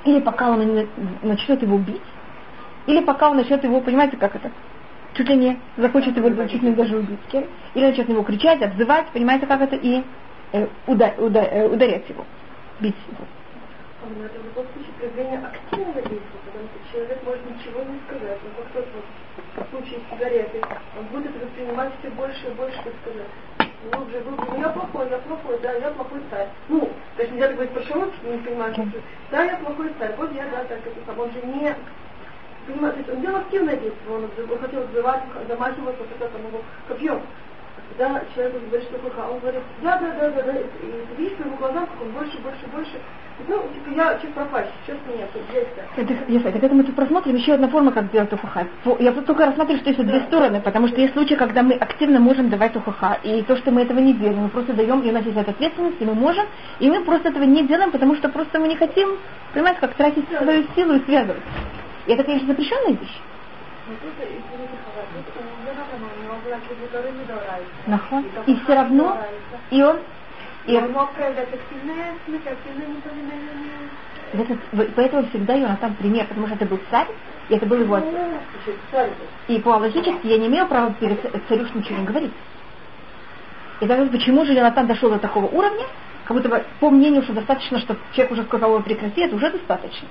или 0.05 0.19
пока 0.19 0.49
он 0.51 0.87
начнет 1.21 1.61
его 1.61 1.75
убить, 1.75 2.01
или 2.85 3.03
пока 3.03 3.29
он 3.29 3.37
начнет 3.37 3.63
его, 3.63 3.81
понимаете, 3.81 4.17
как 4.17 4.35
это, 4.35 4.51
чуть 5.13 5.29
ли 5.29 5.35
не 5.35 5.59
захочет 5.77 6.15
его 6.15 6.29
чуть 6.47 6.61
ли 6.61 6.69
не 6.69 6.75
даже 6.75 6.97
убить, 6.97 7.19
или 7.31 7.85
начнет 7.85 8.07
на 8.07 8.13
него 8.13 8.23
кричать, 8.23 8.61
обзывать, 8.61 9.07
понимаете, 9.07 9.45
как 9.47 9.61
это, 9.61 9.75
и 9.75 10.03
э, 10.53 10.67
удар, 10.87 11.13
удар, 11.17 11.47
э, 11.51 11.67
ударять 11.67 12.07
его, 12.09 12.25
бить 12.79 12.95
его. 13.07 13.25
Но 14.07 14.25
это 14.25 14.39
в 14.39 14.45
любом 14.45 14.65
случае 14.71 14.93
проявление 14.99 15.39
активного 15.39 16.01
действия, 16.01 16.39
потому 16.45 16.63
что 16.69 16.91
человек 16.93 17.23
может 17.25 17.41
ничего 17.45 17.83
не 17.83 17.99
сказать, 18.07 18.39
но 18.43 18.63
как 18.63 18.71
только 18.71 19.67
в 19.67 19.69
случае 19.71 19.99
с 19.99 20.13
сигаретой, 20.13 20.61
он 20.97 21.05
будет 21.07 21.33
воспринимать 21.35 21.91
все 21.99 22.09
больше 22.11 22.47
и 22.47 22.51
больше, 22.51 22.77
так 22.83 22.93
сказать 23.01 23.27
глубже, 23.83 24.19
глубже. 24.21 24.45
Ну 24.51 24.59
я 24.59 24.69
плохой, 24.69 25.09
я 25.09 25.17
плохой, 25.19 25.59
да, 25.61 25.73
я 25.73 25.89
плохой 25.91 26.19
царь. 26.29 26.47
Ну, 26.69 26.89
то 27.15 27.21
есть 27.21 27.33
нельзя 27.33 27.53
говорить 27.53 27.71
про 27.71 27.83
Шеловский, 27.83 28.29
не 28.29 28.37
понимаю, 28.39 28.75
да, 29.31 29.43
я 29.43 29.57
плохой 29.57 29.91
царь, 29.99 30.15
вот 30.17 30.33
я, 30.33 30.45
да, 30.45 30.63
так, 30.63 30.79
это 30.79 30.99
сам. 31.05 31.19
Он 31.19 31.31
же 31.31 31.41
не 31.41 31.75
понимаете, 32.67 33.11
он 33.11 33.21
делал 33.21 33.37
активное 33.37 33.77
действие, 33.77 34.15
он 34.15 34.59
хотел 34.59 34.81
взрывать, 34.81 35.21
замахиваться, 35.47 36.03
вот 36.03 36.09
это 36.15 36.29
там 36.29 36.47
его 36.47 36.61
копьем. 36.87 37.21
Когда 37.89 38.21
человек 38.33 38.61
говорит, 38.69 38.87
что 38.89 38.99
плохо, 38.99 39.27
он 39.31 39.39
говорит, 39.39 39.61
да, 39.81 39.97
да, 39.97 40.11
да, 40.19 40.29
да, 40.29 40.43
да, 40.43 40.51
и 40.51 40.63
ты 40.63 41.21
видишь 41.21 41.37
по 41.37 41.47
его 41.47 41.57
глазам, 41.57 41.87
как 41.87 42.01
он 42.01 42.11
больше, 42.11 42.37
больше, 42.39 42.67
больше 42.73 42.99
ну, 43.47 43.61
типа, 43.71 43.95
я 43.95 44.17
чуть 44.19 44.33
пропащий, 44.33 44.71
честно 44.87 45.11
нет, 45.15 45.29
Если, 46.27 46.49
так 46.51 46.63
это 46.63 46.73
мы 46.73 46.83
тут 46.83 46.95
просмотрим. 46.95 47.35
Еще 47.35 47.53
одна 47.53 47.67
форма, 47.67 47.91
как 47.91 48.11
делать 48.11 48.33
ухаха. 48.33 48.65
Я 48.99 49.11
только 49.11 49.45
рассматриваю, 49.45 49.79
что 49.79 49.89
есть 49.91 50.03
две 50.03 50.21
стороны, 50.21 50.59
потому 50.59 50.87
что 50.87 50.99
есть 50.99 51.13
случаи, 51.13 51.35
когда 51.35 51.61
мы 51.61 51.75
активно 51.75 52.19
можем 52.19 52.49
давать 52.49 52.75
ухаха, 52.75 53.19
и 53.23 53.43
то, 53.43 53.55
что 53.57 53.69
мы 53.69 53.83
этого 53.83 53.99
не 53.99 54.13
делаем, 54.13 54.39
мы 54.39 54.49
просто 54.49 54.73
даем, 54.73 55.01
и 55.01 55.09
у 55.11 55.13
нас 55.13 55.23
есть 55.23 55.37
эта 55.37 55.51
ответственность, 55.51 55.97
и 56.01 56.05
мы 56.05 56.15
можем, 56.15 56.45
и 56.79 56.89
мы 56.89 57.03
просто 57.03 57.29
этого 57.29 57.43
не 57.43 57.67
делаем, 57.67 57.91
потому 57.91 58.15
что 58.15 58.27
просто 58.29 58.59
мы 58.59 58.67
не 58.69 58.75
хотим, 58.75 59.17
понимаете, 59.53 59.81
как 59.81 59.93
тратить 59.93 60.25
свою 60.29 60.65
силу 60.75 60.95
и 60.95 61.05
связывать. 61.05 61.43
И 62.07 62.13
это, 62.13 62.23
конечно, 62.23 62.47
запрещенная 62.47 62.93
вещь. 62.93 63.21
Нахон. 67.87 68.25
И 68.45 68.55
все 68.55 68.75
равно, 68.75 69.17
и 69.71 69.81
он 69.81 69.99
и 70.67 70.75
он 70.75 70.91
мог 70.91 71.13
проявлять 71.13 71.47
активное, 71.53 72.13
активное 72.45 72.87
Поэтому 74.95 75.27
всегда 75.29 75.53
Йонатан 75.53 75.95
пример, 75.95 76.27
потому 76.27 76.47
что 76.47 76.55
это 76.57 76.65
был 76.65 76.79
царь, 76.91 77.07
и 77.47 77.55
это 77.55 77.65
был 77.65 77.79
его 77.79 77.95
отец. 77.95 78.13
И 79.47 79.59
по 79.59 79.69
логически 79.69 80.27
я 80.27 80.37
не 80.37 80.47
имею 80.47 80.67
права 80.67 80.93
перед 80.99 81.21
царю 81.47 81.65
ничего 81.73 81.99
не 81.99 82.05
говорить. 82.05 82.33
И 83.79 83.87
тогда 83.87 84.05
почему 84.11 84.43
же 84.43 84.53
Йонатан 84.53 84.87
дошел 84.87 85.09
до 85.09 85.19
такого 85.19 85.45
уровня, 85.45 85.85
как 86.25 86.35
будто 86.35 86.49
бы 86.49 86.65
по 86.81 86.89
мнению, 86.89 87.23
что 87.23 87.31
достаточно, 87.31 87.79
чтобы 87.79 88.01
человек 88.11 88.33
уже 88.33 88.43
сказал 88.43 88.71
его 88.71 88.81
прекрати, 88.81 89.21
это 89.21 89.35
уже 89.35 89.49
достаточно. 89.49 90.07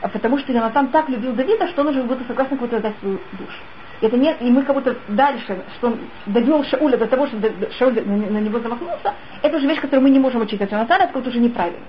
А 0.00 0.08
потому 0.08 0.38
что 0.38 0.52
Йонатан 0.52 0.88
так 0.88 1.10
любил 1.10 1.34
Давида, 1.34 1.68
что 1.68 1.82
он 1.82 1.88
уже 1.88 2.02
был 2.02 2.18
согласен 2.26 2.56
кого-то 2.56 2.80
дать 2.80 2.98
свою 3.00 3.18
душу. 3.32 3.58
Это 4.00 4.16
не, 4.16 4.34
и 4.40 4.50
мы 4.50 4.62
как 4.62 4.74
будто 4.74 4.96
дальше, 5.08 5.64
что 5.78 5.96
довел 6.26 6.64
Шауля 6.64 6.98
до 6.98 7.06
того, 7.06 7.26
что 7.26 7.38
Шауль 7.78 7.94
на, 8.04 8.40
него 8.40 8.60
замахнулся, 8.60 9.14
это 9.42 9.56
уже 9.56 9.66
вещь, 9.66 9.80
которую 9.80 10.02
мы 10.02 10.10
не 10.10 10.18
можем 10.18 10.42
учить 10.42 10.60
от 10.60 10.70
Йонатана, 10.70 11.04
это 11.04 11.18
уже 11.18 11.38
неправильно. 11.38 11.80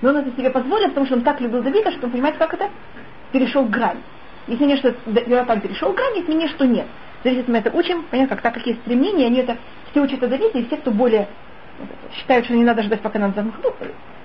Но 0.00 0.10
он 0.10 0.16
это 0.16 0.34
себе 0.34 0.50
позволил, 0.50 0.88
потому 0.88 1.06
что 1.06 1.16
он 1.16 1.22
так 1.22 1.40
любил 1.40 1.62
Давида, 1.62 1.90
что 1.92 2.06
он 2.06 2.12
понимает, 2.12 2.36
как 2.38 2.54
это 2.54 2.70
перешел 3.32 3.66
грань. 3.66 3.98
Если 4.46 4.64
не 4.64 4.76
что 4.76 4.94
Йонатан 5.06 5.60
перешел 5.60 5.92
грань, 5.92 6.16
если 6.16 6.32
не 6.32 6.48
что 6.48 6.66
нет. 6.66 6.86
Зависит, 7.22 7.48
мы 7.48 7.58
это 7.58 7.70
учим, 7.70 8.04
понятно, 8.10 8.36
как 8.36 8.42
так 8.42 8.54
как 8.54 8.66
есть 8.66 8.80
стремления, 8.80 9.26
они 9.26 9.40
это 9.40 9.58
все 9.90 10.00
учат 10.00 10.22
от 10.22 10.30
Давида, 10.30 10.58
и 10.58 10.66
все, 10.66 10.78
кто 10.78 10.90
более 10.90 11.28
считают, 12.14 12.46
что 12.46 12.54
не 12.54 12.64
надо 12.64 12.82
ждать, 12.82 13.00
пока 13.00 13.18
нам 13.18 13.34
замахнут, 13.34 13.74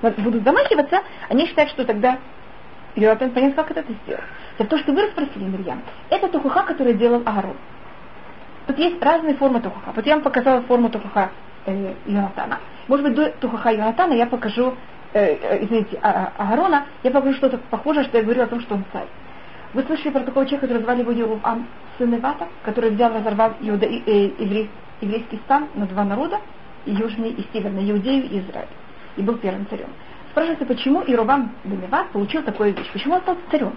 будут 0.01 0.43
замахиваться, 0.43 1.01
они 1.29 1.45
считают, 1.45 1.71
что 1.71 1.84
тогда 1.84 2.19
Йонатан 2.95 3.31
понятно, 3.31 3.63
как 3.63 3.77
это 3.77 3.93
сделать. 4.03 4.23
Так 4.58 4.69
то, 4.69 4.77
что 4.77 4.93
вы 4.93 5.03
расспросили, 5.03 5.43
Мирьям, 5.43 5.81
это 6.10 6.29
тухуха, 6.29 6.63
который 6.63 6.93
делал 6.93 7.21
Аарон. 7.25 7.58
Тут 8.67 8.77
есть 8.79 9.03
разные 9.03 9.36
формы 9.36 9.62
тухуха. 9.62 9.91
Вот 9.95 10.05
я 10.05 10.15
вам 10.15 10.23
показала 10.23 10.62
форму 10.62 10.89
тухуха 10.89 11.29
э, 11.65 11.93
Йонатана. 12.05 12.60
Может 12.88 13.05
быть, 13.05 13.15
до 13.15 13.29
тухуха 13.31 13.71
Йонатана 13.71 14.13
я 14.13 14.25
покажу, 14.25 14.75
э, 15.13 15.36
э, 15.36 15.63
извините, 15.65 15.99
а, 16.01 16.31
а, 16.38 16.51
Аарона, 16.51 16.86
я 17.03 17.12
покажу 17.12 17.36
что-то 17.36 17.58
похожее, 17.69 18.05
что 18.05 18.17
я 18.17 18.23
говорила 18.23 18.45
о 18.45 18.49
том, 18.49 18.62
что 18.62 18.75
он 18.75 18.86
царь. 18.93 19.08
Вы 19.73 19.84
слышали 19.84 20.12
про 20.12 20.21
такого 20.21 20.45
человека, 20.45 20.67
который 20.67 20.84
звали 20.84 21.01
его 21.01 21.12
Ерувам 21.12 21.67
сын 21.97 22.15
Ивата, 22.15 22.47
который 22.63 22.91
взял, 22.91 23.13
разорвал 23.13 23.53
иуда, 23.62 23.86
э, 23.86 24.01
э, 24.05 24.31
еврей, 24.39 24.69
еврейский 25.01 25.38
стан 25.45 25.67
на 25.75 25.86
два 25.86 26.05
народа, 26.05 26.39
южный 26.86 27.31
и 27.31 27.45
северный, 27.51 27.89
Иудею 27.91 28.23
и 28.23 28.39
Израиль. 28.39 28.69
И 29.17 29.21
был 29.21 29.38
первым 29.38 29.67
царем. 29.67 29.89
Спрашивается, 30.36 30.65
почему 30.65 31.02
Иробам 31.08 31.56
Беневат 31.63 32.10
получил 32.10 32.43
такую 32.43 32.74
вещь? 32.74 32.91
Почему 32.91 33.13
он 33.13 33.21
стал 33.21 33.38
царем? 33.50 33.71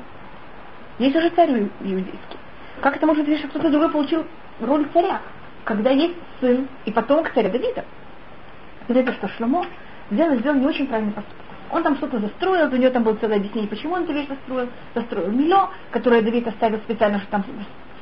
Есть 0.99 1.15
уже 1.15 1.31
царь 1.31 1.51
иудейский. 1.53 2.39
Как 2.81 2.97
это 2.97 3.07
может 3.07 3.25
быть, 3.25 3.39
что 3.39 3.47
кто-то 3.47 3.71
другой 3.71 3.89
получил 3.93 4.27
роль 4.59 4.89
царя, 4.93 5.21
когда 5.63 5.91
есть 5.91 6.17
сын 6.41 6.67
и 6.85 6.91
потомок 6.91 7.33
царя 7.33 7.49
Давида? 7.49 7.85
это 8.89 9.13
что 9.13 9.29
взял 10.11 10.33
и 10.33 10.39
сделал 10.39 10.59
не 10.59 10.67
очень 10.67 10.89
правильный 10.89 11.13
поступок. 11.13 11.45
Он 11.71 11.85
там 11.85 11.97
что-то 11.97 12.19
застроил, 12.19 12.75
у 12.75 12.77
него 12.77 12.91
там 12.91 13.05
было 13.05 13.15
целое 13.15 13.37
объяснение, 13.37 13.71
почему 13.71 13.95
он 13.95 14.03
эту 14.03 14.15
вещь 14.15 14.27
застроил. 14.27 14.69
Застроил 14.97 15.31
Мило, 15.31 15.71
которое 15.93 16.23
Давид 16.23 16.49
оставил 16.49 16.79
специально, 16.79 17.21
что 17.21 17.31
там 17.31 17.45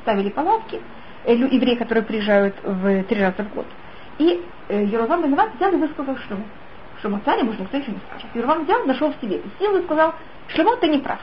ставили 0.01 0.29
палатки, 0.29 0.81
э, 1.25 1.35
евреи, 1.35 1.75
которые 1.75 2.03
приезжают 2.03 2.55
в 2.63 3.03
три 3.03 3.21
раза 3.21 3.43
в 3.43 3.53
год. 3.53 3.67
И 4.17 4.43
э, 4.69 4.83
Еровам 4.85 5.21
Бенават 5.21 5.53
взял 5.53 5.71
и 5.73 5.75
высказал 5.75 6.17
Шлему. 6.17 6.45
Шлему 7.01 7.19
царя, 7.23 7.43
может, 7.43 7.59
никто 7.59 7.77
еще 7.77 7.91
не 7.91 7.99
скажет. 8.09 8.27
Еровам 8.33 8.63
взял, 8.63 8.83
нашел 8.85 9.13
в 9.13 9.21
себе 9.21 9.41
силу 9.59 9.77
и 9.77 9.83
сказал, 9.83 10.13
Шлему, 10.47 10.75
ты 10.77 10.87
не 10.87 10.99
прав. 10.99 11.19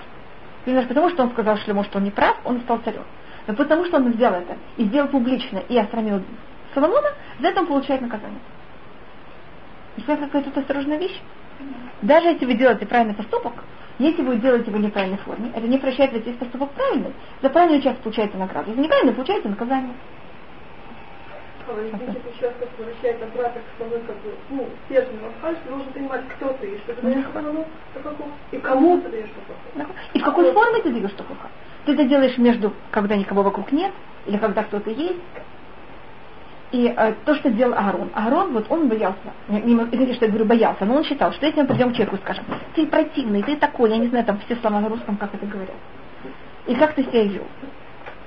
И 0.66 0.74
потому 0.88 1.10
что 1.10 1.24
он 1.24 1.30
сказал 1.30 1.56
Шлему, 1.58 1.84
что 1.84 1.98
он 1.98 2.04
не 2.04 2.10
прав, 2.10 2.36
он 2.44 2.60
стал 2.60 2.78
царем. 2.78 3.02
Но 3.46 3.54
потому 3.54 3.84
что 3.84 3.96
он 3.96 4.12
взял 4.12 4.32
это 4.32 4.56
и 4.76 4.84
сделал 4.84 5.08
публично 5.08 5.62
и 5.68 5.76
осрамил 5.76 6.22
Соломона, 6.74 7.08
за 7.40 7.48
это 7.48 7.60
он 7.60 7.66
получает 7.66 8.00
наказание. 8.00 8.40
И 9.96 10.02
какая 10.02 10.42
тут 10.42 10.56
осторожная 10.56 10.98
вещь? 10.98 11.20
Даже 12.02 12.28
если 12.28 12.46
вы 12.46 12.54
делаете 12.54 12.86
правильный 12.86 13.14
поступок, 13.14 13.52
если 13.98 14.22
вы 14.22 14.36
делаете 14.36 14.70
его 14.70 14.78
в 14.78 14.82
неправильной 14.82 15.18
форме, 15.18 15.52
это 15.54 15.66
не 15.68 15.78
прощает 15.78 16.12
весь 16.12 16.36
поступок 16.36 16.70
правильный. 16.72 17.12
За 17.42 17.48
правильную 17.48 17.80
часть 17.80 18.00
получаете 18.00 18.36
награду. 18.36 18.74
За 18.74 18.80
неправильную 18.80 19.14
получаете 19.14 19.48
наказание. 19.48 19.94
Если 21.66 22.20
сейчас 22.36 22.52
как 22.60 22.68
возвращается 22.78 23.24
обратно 23.24 23.60
к 23.60 23.78
как 23.78 24.16
бы, 24.16 24.34
ну, 24.50 24.68
стержню 24.84 25.18
Рафхаль, 25.24 25.56
ты 25.62 25.68
должен 25.70 25.92
понимать, 25.92 26.22
кто 26.36 26.48
ты, 26.60 26.66
и 26.66 26.78
что 26.78 26.94
ты 26.94 27.02
даешь 27.02 27.24
ну, 27.34 27.66
и 28.52 28.58
кому 28.58 29.00
ты 29.00 29.08
даешь 29.08 29.28
что 29.28 29.86
И 30.12 30.18
в 30.18 30.24
какой 30.24 30.52
форме 30.52 30.82
ты 30.82 30.90
даешь 30.90 31.10
что 31.10 31.24
Ты 31.86 31.92
это 31.92 32.04
делаешь 32.04 32.36
между, 32.38 32.72
когда 32.90 33.16
никого 33.16 33.42
вокруг 33.42 33.72
нет, 33.72 33.92
или 34.26 34.36
когда 34.36 34.62
кто-то 34.64 34.90
есть, 34.90 35.20
и 36.72 36.92
э, 36.94 37.14
то, 37.24 37.34
что 37.36 37.50
делал 37.50 37.74
Аарон. 37.74 38.10
Аарон, 38.14 38.52
вот 38.52 38.66
он 38.68 38.88
боялся, 38.88 39.18
не 39.48 39.74
извините, 39.74 40.14
что 40.14 40.24
я 40.26 40.30
говорю 40.30 40.46
боялся, 40.46 40.84
но 40.84 40.96
он 40.96 41.04
считал, 41.04 41.32
что 41.32 41.46
если 41.46 41.62
мы 41.62 41.68
придем 41.68 41.92
к 41.92 41.94
человеку 41.94 42.16
и 42.16 42.20
скажем, 42.20 42.44
ты 42.74 42.86
противный, 42.86 43.42
ты 43.42 43.56
такой, 43.56 43.90
я 43.90 43.96
не 43.96 44.08
знаю, 44.08 44.24
там 44.24 44.38
все 44.40 44.56
слова 44.56 44.80
на 44.80 44.88
русском, 44.88 45.16
как 45.16 45.34
это 45.34 45.46
говорят. 45.46 45.76
И 46.66 46.74
как 46.74 46.94
ты 46.94 47.04
себя 47.04 47.24
вел. 47.24 47.46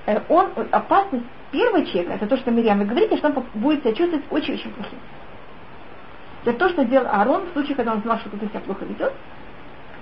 Э, 0.06 0.22
он, 0.30 0.48
опасность 0.72 1.26
первого 1.52 1.86
человека, 1.86 2.14
это 2.14 2.28
то, 2.28 2.38
что 2.38 2.52
Мирьям, 2.52 2.80
вы 2.80 2.86
говорите, 2.86 3.18
что 3.18 3.28
он 3.28 3.46
будет 3.56 3.82
себя 3.82 3.94
чувствовать 3.94 4.26
очень-очень 4.30 4.72
плохим. 4.72 5.00
Это 6.46 6.58
то, 6.58 6.70
что 6.70 6.86
делал 6.86 7.08
Аарон 7.08 7.46
в 7.46 7.54
случае, 7.54 7.76
когда 7.76 7.94
он 7.94 8.02
знал, 8.02 8.20
что 8.20 8.30
кто-то 8.30 8.48
себя 8.48 8.60
плохо 8.62 8.86
ведет, 8.86 9.14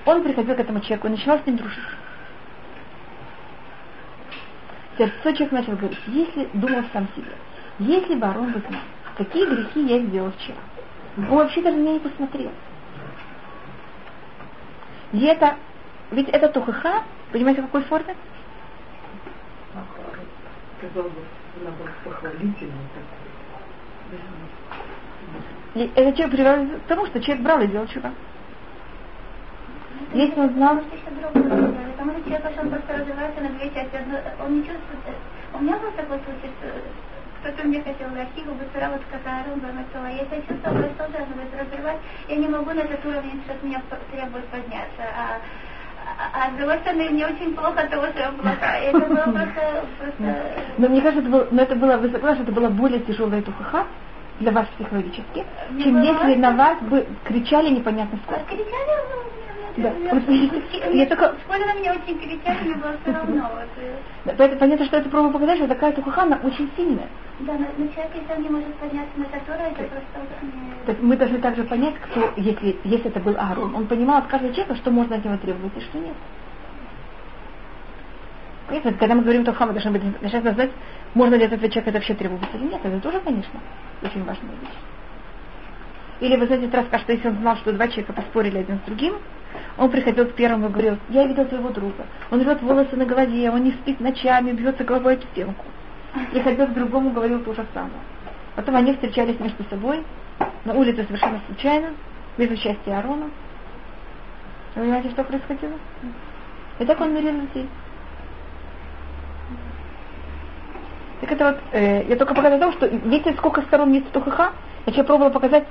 он 0.05 0.23
приходил 0.23 0.55
к 0.55 0.59
этому 0.59 0.79
человеку 0.81 1.07
и 1.07 1.11
начинал 1.11 1.39
с 1.39 1.45
ним 1.45 1.57
дружить. 1.57 1.83
Теперь 4.97 5.35
человек 5.35 5.51
начал 5.51 5.75
говорить, 5.75 5.99
если 6.07 6.47
думал 6.53 6.83
сам 6.93 7.07
себе, 7.15 7.31
если 7.79 8.15
бы 8.15 8.25
Арон 8.25 8.51
бы 8.51 8.59
знал, 8.59 8.81
какие 9.17 9.45
грехи 9.45 9.81
я 9.81 9.99
сделал 9.99 10.31
вчера, 10.31 10.57
он 11.17 11.25
вообще 11.25 11.61
даже 11.61 11.77
меня 11.77 11.93
не 11.93 11.99
посмотрел. 11.99 12.51
И 15.11 15.25
это, 15.25 15.55
ведь 16.11 16.29
это 16.29 16.47
тухаха, 16.49 17.03
понимаете, 17.31 17.61
в 17.61 17.65
какой 17.65 17.83
форме? 17.83 18.15
Сказал 20.77 21.09
бы, 21.09 21.21
наоборот, 21.63 21.95
похвалительный 22.03 22.87
такой. 22.93 23.25
И 25.75 25.91
это 25.95 26.17
человек 26.17 26.35
приводит 26.35 26.81
к 26.83 26.87
тому, 26.87 27.05
что 27.07 27.21
человек 27.21 27.43
брал 27.43 27.61
и 27.61 27.67
делал 27.67 27.87
чего. 27.87 28.09
Если 30.13 30.39
он 30.39 30.49
знал... 30.51 30.81
Потому 31.33 32.11
что 32.19 32.29
человек, 32.29 32.61
он 32.61 32.69
просто 32.69 32.97
развивается 32.97 33.41
на 33.41 33.49
две 33.49 33.69
части. 33.71 33.97
Он 34.43 34.57
не 34.57 34.61
чувствует... 34.61 35.15
У 35.53 35.59
меня 35.59 35.77
был 35.77 35.91
такой 35.91 36.19
случай, 36.19 36.51
кто-то 37.45 37.67
мне 37.67 37.81
хотел 37.83 38.07
архиву, 38.07 38.55
быстро 38.55 38.89
вот 38.89 39.01
какая 39.11 39.45
руба 39.45 39.69
начала. 39.71 40.07
Я 40.07 40.25
себя 40.25 40.41
чувствовала, 40.47 40.89
что 40.95 41.07
должна 41.09 41.35
быть 41.35 41.53
развивать. 41.53 41.99
Я 42.27 42.35
не 42.37 42.47
могу 42.47 42.71
на 42.71 42.79
этот 42.79 43.05
уровень, 43.05 43.41
что 43.45 43.53
меня 43.65 43.81
требует 44.11 44.45
подняться. 44.47 45.03
А, 45.15 45.39
а, 46.05 46.45
а 46.45 46.51
с 46.51 46.57
другой 46.57 46.77
стороны, 46.79 47.09
мне 47.09 47.25
очень 47.25 47.55
плохо 47.55 47.81
от 47.81 47.89
того, 47.89 48.07
что 48.07 48.19
я 48.19 48.31
плохая. 48.31 48.81
Это 48.89 48.99
было 48.99 49.15
просто... 49.15 49.85
просто... 49.99 50.35
Но 50.77 50.87
мне 50.89 51.01
кажется, 51.01 51.21
это 51.21 51.29
было, 51.29 51.47
но 51.51 51.61
это 51.61 51.75
было, 51.75 51.97
вы 51.97 52.09
согласны, 52.09 52.43
это 52.43 52.51
было 52.51 52.69
более 52.69 52.99
тяжелое 53.01 53.41
тухаха 53.41 53.85
для 54.39 54.51
вас 54.51 54.67
психологически, 54.77 55.45
Мне 55.69 55.83
чем 55.83 56.01
если 56.01 56.35
на 56.35 56.51
вас 56.51 56.77
бы 56.81 57.07
кричали 57.23 57.69
непонятно 57.69 58.19
сколько. 58.23 58.43
Кричали, 58.45 58.65
ну, 59.09 59.25
да. 59.77 59.91
Я 60.91 61.05
только... 61.05 61.35
Школе 61.43 61.65
на 61.65 61.73
меня 61.73 61.93
очень 61.93 62.19
кричали, 62.19 62.63
мне 62.63 62.75
было 62.75 62.93
все 63.01 63.11
равно. 63.11 63.49
Поэтому 64.25 64.59
понятно, 64.59 64.85
что 64.85 64.97
это 64.97 65.09
пробую 65.09 65.33
показать, 65.33 65.57
что 65.57 65.67
такая 65.67 65.91
тухана 65.93 66.39
очень 66.43 66.69
сильная. 66.75 67.07
Да, 67.39 67.53
но, 67.53 67.67
но 67.77 67.87
человек, 67.91 68.15
если 68.15 68.33
он 68.33 68.41
не 68.43 68.49
может 68.49 68.73
подняться 68.75 69.19
на 69.19 69.25
которую, 69.25 69.71
это 69.71 69.83
просто... 69.83 70.29
Так 70.85 71.01
мы 71.01 71.17
должны 71.17 71.39
также 71.39 71.63
понять, 71.63 71.95
кто, 71.95 72.31
если, 72.37 72.77
если 72.85 73.07
это 73.07 73.19
был 73.19 73.35
Аарон, 73.37 73.75
он 73.75 73.87
понимал 73.87 74.19
от 74.19 74.27
каждого 74.27 74.53
человека, 74.53 74.75
что 74.75 74.91
можно 74.91 75.17
от 75.17 75.25
него 75.25 75.35
требовать 75.37 75.75
и 75.75 75.81
что 75.81 75.99
нет. 75.99 76.15
Понятно, 78.67 78.93
когда 78.93 79.15
мы 79.15 79.23
говорим 79.23 79.43
Тухама, 79.43 79.73
должны 79.73 79.91
быть 79.91 80.21
начать 80.21 80.41
знать, 80.41 80.71
можно 81.13 81.35
ли 81.35 81.43
от 81.43 81.51
этого 81.51 81.69
человека 81.69 81.89
это 81.89 81.99
вообще 81.99 82.13
требовать 82.13 82.49
или 82.53 82.63
нет. 82.63 82.79
Это 82.83 82.99
тоже, 83.01 83.19
конечно, 83.19 83.59
очень 84.01 84.23
важная 84.23 84.51
вещь. 84.51 84.79
Или 86.21 86.37
вы 86.37 86.47
знаете, 86.47 86.69
рассказ, 86.75 87.01
что 87.01 87.11
если 87.11 87.27
он 87.27 87.35
знал, 87.35 87.57
что 87.57 87.73
два 87.73 87.87
человека 87.89 88.13
поспорили 88.13 88.59
один 88.59 88.79
с 88.79 88.81
другим, 88.85 89.15
он 89.77 89.91
приходил 89.91 90.25
к 90.25 90.33
первому 90.35 90.67
и 90.67 90.71
говорил, 90.71 90.97
я 91.09 91.27
видел 91.27 91.45
твоего 91.45 91.69
друга. 91.69 92.05
Он 92.31 92.41
рвет 92.41 92.61
волосы 92.61 92.95
на 92.95 93.05
голове, 93.05 93.51
он 93.51 93.63
не 93.63 93.71
спит 93.71 93.99
ночами, 93.99 94.51
бьется 94.51 94.85
головой 94.85 95.15
об 95.15 95.23
стенку. 95.23 95.65
Приходил 96.31 96.67
к 96.67 96.73
другому, 96.73 97.11
говорил 97.11 97.39
то 97.41 97.53
же 97.53 97.65
самое. 97.73 97.93
Потом 98.55 98.75
они 98.75 98.93
встречались 98.93 99.39
между 99.39 99.63
собой 99.65 100.03
на 100.63 100.73
улице 100.73 101.03
совершенно 101.03 101.41
случайно, 101.47 101.89
без 102.37 102.49
участия 102.49 102.97
Арона. 102.97 103.29
Вы 104.75 104.81
понимаете, 104.81 105.09
что 105.11 105.23
происходило? 105.23 105.73
И 106.79 106.85
так 106.85 106.99
он 106.99 107.13
мирил 107.13 107.33
людей. 107.33 107.69
Так 111.21 111.31
это 111.31 111.45
вот, 111.45 111.57
э, 111.71 112.05
я 112.07 112.15
только 112.17 112.33
показала 112.33 112.71
что 112.73 112.87
видите, 112.87 113.33
сколько 113.33 113.61
сторон 113.63 113.93
есть 113.93 114.11
Тухаха, 114.11 114.51
я 114.85 115.03
пробовала 115.03 115.31
показать, 115.31 115.65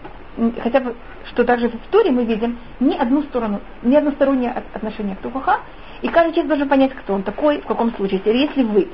хотя 0.62 0.80
бы, 0.80 0.96
что 1.26 1.44
также 1.44 1.68
в 1.68 1.74
истории 1.76 2.10
мы 2.10 2.24
видим 2.24 2.58
ни 2.80 2.96
одну 2.96 3.22
сторону, 3.22 3.60
ни 3.82 3.94
одностороннее 3.94 4.62
отношение 4.72 5.16
к 5.16 5.20
Тухаха, 5.20 5.60
и 6.02 6.08
каждый 6.08 6.32
человек 6.32 6.48
должен 6.48 6.68
понять, 6.68 6.94
кто 6.94 7.14
он 7.14 7.22
такой, 7.22 7.60
в 7.60 7.66
каком 7.66 7.94
случае. 7.94 8.20
Если 8.24 8.62
вы, 8.62 8.88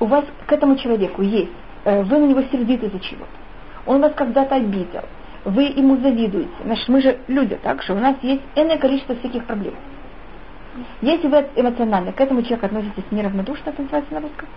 у 0.00 0.06
вас 0.06 0.24
к 0.46 0.52
этому 0.52 0.76
человеку 0.76 1.22
есть, 1.22 1.52
э, 1.84 2.02
вы 2.02 2.18
на 2.18 2.24
него 2.26 2.42
сердиты 2.50 2.90
за 2.90 2.98
чего-то, 2.98 3.30
он 3.86 4.00
вас 4.00 4.12
когда-то 4.14 4.56
обидел, 4.56 5.04
вы 5.44 5.64
ему 5.64 5.96
завидуете, 5.98 6.50
значит, 6.64 6.88
мы 6.88 7.00
же 7.00 7.18
люди, 7.28 7.56
так 7.62 7.82
что 7.82 7.94
у 7.94 7.98
нас 7.98 8.16
есть 8.22 8.42
энное 8.56 8.78
количество 8.78 9.14
всяких 9.16 9.44
проблем. 9.44 9.74
Если 11.02 11.28
вы 11.28 11.46
эмоционально 11.56 12.12
к 12.12 12.20
этому 12.20 12.42
человеку 12.42 12.66
относитесь 12.66 13.04
неравнодушно, 13.10 13.70
это 13.70 13.82
называется 13.82 14.14
на 14.14 14.20
русском, 14.20 14.48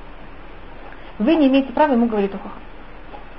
вы 1.19 1.36
не 1.36 1.47
имеете 1.47 1.71
права 1.73 1.93
ему 1.93 2.08
говорить 2.08 2.32
Тухаха. 2.32 2.58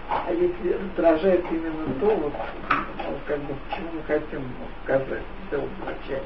А 0.08 0.30
если 0.30 0.74
раздражает 0.74 1.44
именно 1.50 1.86
то, 2.00 2.06
вот, 2.06 2.32
ну, 2.70 3.14
как 3.26 3.38
бы, 3.40 3.54
почему 3.68 3.88
мы 3.94 4.02
хотим 4.02 4.42
сказать, 4.84 5.22
сделать 5.48 5.70
значение? 5.82 6.22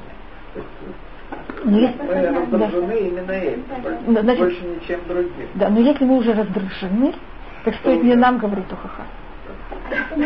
Ну, 1.63 1.77
если, 1.77 2.01
мы 2.01 2.27
раздражены 2.27 2.87
да. 2.87 2.95
именно 2.95 3.31
этим, 3.31 3.65
да, 4.13 4.21
значит, 4.21 4.39
больше 4.39 4.61
ничем 4.61 4.99
другим. 5.07 5.47
Да, 5.55 5.69
но 5.69 5.79
если 5.79 6.05
мы 6.05 6.17
уже 6.17 6.33
раздражены, 6.33 7.13
так 7.65 7.75
стоит 7.75 8.03
не 8.03 8.15
нам 8.15 8.37
говорить 8.37 8.65
ха-ха. 8.69 9.03
Что 9.89 10.15
им 10.15 10.25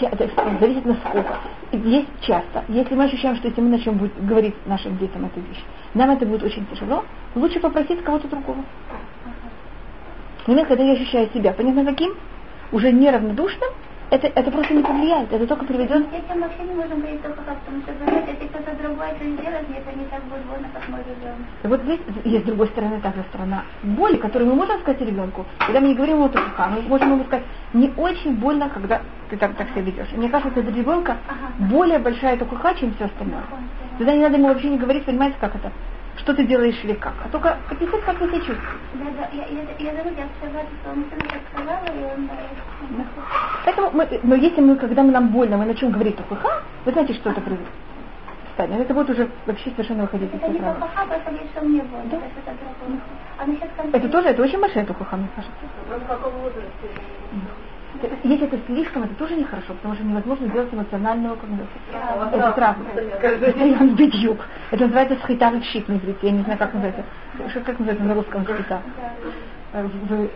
это 0.00 0.24
Это 0.24 0.58
зависит 0.60 0.84
насколько. 0.84 1.34
Есть 1.72 2.08
часто. 2.22 2.64
Если 2.68 2.94
мы 2.94 3.04
ощущаем, 3.04 3.36
что 3.36 3.48
если 3.48 3.60
мы 3.60 3.70
начнем 3.70 4.10
говорить 4.26 4.54
нашим 4.66 4.96
детям 4.98 5.24
эту 5.26 5.40
вещь, 5.40 5.62
нам 5.94 6.10
это 6.10 6.26
будет 6.26 6.42
очень 6.42 6.66
тяжело, 6.66 7.04
лучше 7.34 7.60
попросить 7.60 8.02
кого-то 8.02 8.28
другого. 8.28 8.64
Но 10.46 10.64
когда 10.64 10.84
я 10.84 10.92
ощущаю 10.92 11.28
себя, 11.34 11.52
понятно 11.52 11.84
каким? 11.84 12.14
Уже 12.72 12.92
неравнодушным, 12.92 13.70
это, 14.10 14.26
это 14.28 14.50
просто 14.50 14.74
не 14.74 14.82
повлияет, 14.82 15.32
это 15.32 15.46
только 15.46 15.64
приведет... 15.64 16.10
Детям 16.10 16.40
вообще 16.40 16.62
не 16.62 16.74
можем 16.74 17.00
говорить 17.00 17.22
только 17.22 17.42
как, 17.42 17.58
потому 17.60 17.82
что, 17.82 17.92
знаете, 17.94 18.32
если 18.32 18.46
кто-то 18.46 18.76
другой 18.76 19.06
это 19.08 19.24
сделает, 19.24 19.66
это 19.68 19.98
не 19.98 20.04
так 20.04 20.22
будет 20.24 20.44
больно, 20.46 20.68
как 20.72 20.88
мы 20.88 20.98
живем. 20.98 21.46
Вот 21.64 21.82
здесь 21.82 22.00
есть 22.24 22.44
с 22.44 22.46
другой 22.46 22.68
стороны 22.68 23.00
также 23.00 23.22
сторона 23.30 23.64
боли, 23.82 24.16
которую 24.16 24.50
мы 24.50 24.56
можем 24.56 24.80
сказать 24.80 25.00
ребенку, 25.00 25.44
когда 25.58 25.80
мы 25.80 25.88
не 25.88 25.94
говорим 25.94 26.16
ему 26.18 26.28
только, 26.28 26.68
мы 26.68 26.82
можем 26.82 27.12
ему 27.12 27.24
сказать, 27.24 27.44
не 27.72 27.92
очень 27.96 28.36
больно, 28.36 28.70
когда 28.70 29.00
ты 29.28 29.36
так, 29.36 29.54
так 29.56 29.68
себя 29.70 29.82
ведешь. 29.82 30.12
Мне 30.12 30.28
кажется, 30.28 30.62
для 30.62 30.72
ребенка 30.72 31.16
ага. 31.26 31.68
более 31.70 31.98
большая 31.98 32.36
тукуха, 32.36 32.74
чем 32.74 32.94
все 32.94 33.06
остальное. 33.06 33.42
Тогда 33.98 34.12
не 34.12 34.22
надо 34.22 34.36
ему 34.36 34.48
вообще 34.48 34.68
не 34.68 34.78
говорить, 34.78 35.04
понимаете, 35.04 35.36
как 35.40 35.56
это? 35.56 35.72
Что 36.18 36.34
ты 36.34 36.44
делаешь 36.46 36.78
или 36.82 36.94
как, 36.94 37.14
а 37.24 37.28
только 37.28 37.56
описать, 37.70 38.02
как 38.04 38.18
ты 38.18 38.26
себя 38.26 38.38
чувствуешь. 38.38 38.78
Да, 38.94 39.04
да, 39.18 39.28
я, 39.32 39.46
я, 39.46 39.62
я 39.78 39.96
забыла 39.96 40.26
сказать, 40.38 40.66
что 40.80 40.90
он 40.90 41.04
так 41.04 41.40
сказала, 41.52 41.84
и 41.86 42.04
он... 42.14 42.26
Да. 42.26 43.04
Поэтому, 43.64 43.90
мы, 43.92 44.20
но 44.22 44.34
если 44.34 44.60
мы, 44.60 44.76
когда 44.76 45.02
мы 45.02 45.12
нам 45.12 45.28
больно, 45.28 45.56
мы 45.56 45.66
начнем 45.66 45.90
говорить 45.90 46.16
только 46.16 46.36
ха, 46.36 46.62
вы 46.84 46.92
знаете, 46.92 47.14
что 47.14 47.30
это 47.30 47.40
произойдет. 47.40 47.72
станет. 48.54 48.80
Это 48.80 48.94
будет 48.94 49.10
уже 49.10 49.28
вообще 49.46 49.70
совершенно 49.70 50.02
выходить 50.02 50.30
из 50.32 50.38
Это 50.40 50.48
не 50.48 50.58
правил. 50.58 50.80
хохаха, 50.80 51.14
это 51.14 51.30
лишь 51.30 51.50
он 51.60 51.72
не 51.72 51.80
был. 51.80 51.98
Да. 52.10 52.16
Это. 52.16 52.56
А 53.38 53.46
насчет 53.46 53.70
Это 53.92 54.08
тоже, 54.08 54.28
это 54.28 54.42
очень 54.42 54.60
большая 54.60 54.86
тухаха, 54.86 55.16
мне 55.16 55.28
кажется. 55.36 55.56
Ну, 55.90 55.98
в 55.98 56.06
каком 56.06 56.32
возрасте? 56.40 56.88
Если 58.24 58.46
это 58.46 58.58
слишком, 58.66 59.02
это 59.04 59.14
тоже 59.14 59.36
нехорошо, 59.36 59.74
потому 59.74 59.94
что 59.94 60.04
невозможно 60.04 60.48
сделать 60.48 60.72
эмоционального 60.72 61.36
как 61.36 61.48
бы, 61.50 61.66
это 62.32 63.52
день. 63.52 63.74
Постоянно. 63.74 63.96
Это 64.70 64.84
называется 64.84 65.16
схитар 65.24 65.62
щит 65.62 65.88
на 65.88 65.94
иврите. 65.94 66.18
Я 66.22 66.30
не 66.32 66.42
знаю, 66.42 66.58
как 66.58 66.74
называется. 66.74 67.04
Что, 67.50 67.60
как 67.60 67.78
называется 67.78 68.04
на 68.04 68.14
русском 68.14 68.44
схита? 68.44 68.82
Э, 69.72 69.86
Вы, 70.08 70.30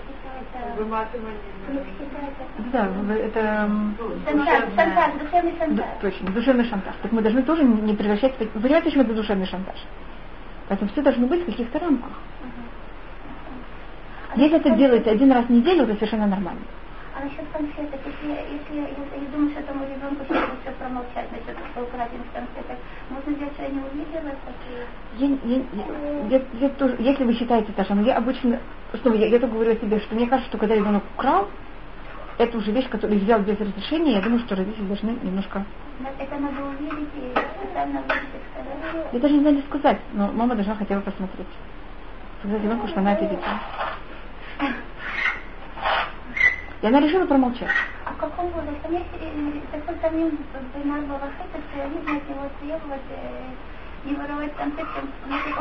да, 2.73 2.89
это 3.15 3.71
Шантаж, 4.77 5.13
душевный 5.21 5.55
шантаж. 5.59 5.87
точно, 6.01 6.31
душевный 6.31 6.65
шантаж. 6.65 6.95
Так 7.03 7.13
мы 7.13 7.23
должны 7.23 7.43
тоже 7.43 7.65
не 7.65 7.95
превращать... 7.95 8.39
Вы 8.39 8.47
понимаете, 8.61 8.85
почему 8.87 9.03
это 9.05 9.15
душевный 9.15 9.47
шантаж? 9.47 9.77
Поэтому 10.69 10.91
все 10.91 11.03
должно 11.03 11.27
быть 11.27 11.43
в 11.43 11.47
каких-то 11.47 11.79
рамках. 11.79 12.13
Если 14.37 14.57
это 14.59 14.71
делается 14.71 15.11
один 15.11 15.33
раз 15.33 15.47
в 15.47 15.51
неделю, 15.51 15.85
это 15.85 15.95
совершенно 15.95 16.27
нормально. 16.27 16.61
А 17.13 17.25
насчет 17.25 17.49
конфеток, 17.51 18.01
если, 18.07 18.31
если 18.55 18.75
я, 18.77 18.89
я 18.89 19.29
думаю, 19.33 19.51
что 19.51 19.61
этому 19.61 19.85
ребенку 19.85 20.25
сейчас 20.25 20.49
лучше 20.51 20.79
промолчать 20.79 21.31
насчет 21.33 21.57
что 21.73 21.83
украден 21.83 22.21
с 22.23 22.33
конфеток, 22.33 22.79
можно 23.11 23.33
сделать, 23.33 23.53
что 23.55 23.63
я 23.65 23.69
не 23.69 23.81
увидела 23.81 24.33
такие. 24.47 24.87
Я, 25.19 25.27
я- 25.43 26.39
я- 26.39 26.47
я 26.61 26.69
тоже, 26.71 26.97
если 27.01 27.25
вы 27.25 27.35
считаете, 27.35 27.73
Таша, 27.73 27.95
но 27.95 28.03
я 28.03 28.17
обычно, 28.17 28.61
снова, 29.03 29.17
я, 29.17 29.27
я 29.27 29.39
только 29.41 29.55
говорю 29.55 29.73
о 29.73 29.77
себе, 29.77 29.99
что 30.01 30.15
мне 30.15 30.27
кажется, 30.29 30.51
что 30.51 30.59
когда 30.59 30.77
ребенок 30.77 31.03
украл, 31.17 31.49
это 32.39 32.57
уже 32.57 32.71
вещь, 32.71 32.89
которую 32.89 33.19
взял 33.21 33.41
без 33.41 33.59
разрешения, 33.59 34.13
я 34.15 34.23
думаю, 34.23 34.39
что 34.41 34.55
родители 34.55 34.87
должны 34.87 35.11
немножко... 35.11 35.65
Это 36.19 36.39
надо 36.39 36.63
увидеть 36.65 37.11
и 37.15 37.35
специально 37.59 38.03
сказать. 38.03 39.13
Я 39.13 39.19
даже 39.19 39.35
не 39.35 39.41
знаю, 39.41 39.59
что 39.59 39.69
сказать, 39.69 40.01
но 40.15 40.31
мама 40.33 40.55
должна 40.55 40.75
хотя 40.77 40.95
бы 40.95 41.03
посмотреть. 41.03 41.49
Сказать 42.39 42.63
ребенку, 42.63 42.87
что 42.89 43.01
она 43.01 43.13
это 43.15 43.25
видела. 43.25 43.61
И 46.83 46.87
она 46.87 47.01
решила 47.01 47.27
промолчать. 47.27 47.69
А 48.07 48.13
в 48.13 48.17
каком 48.17 48.49
возрасте? 48.49 48.89
Э, 48.89 49.79
такой 49.79 50.01
самим 50.01 50.39
Бинар 50.75 51.01
Балахет, 51.03 51.47
это 51.53 51.89
видно 51.89 52.17
от 52.17 52.29
него 52.29 52.49
требовать 52.61 53.01
э, 53.11 54.09
не 54.09 54.15
воровать 54.15 54.55
конфетки. 54.57 55.01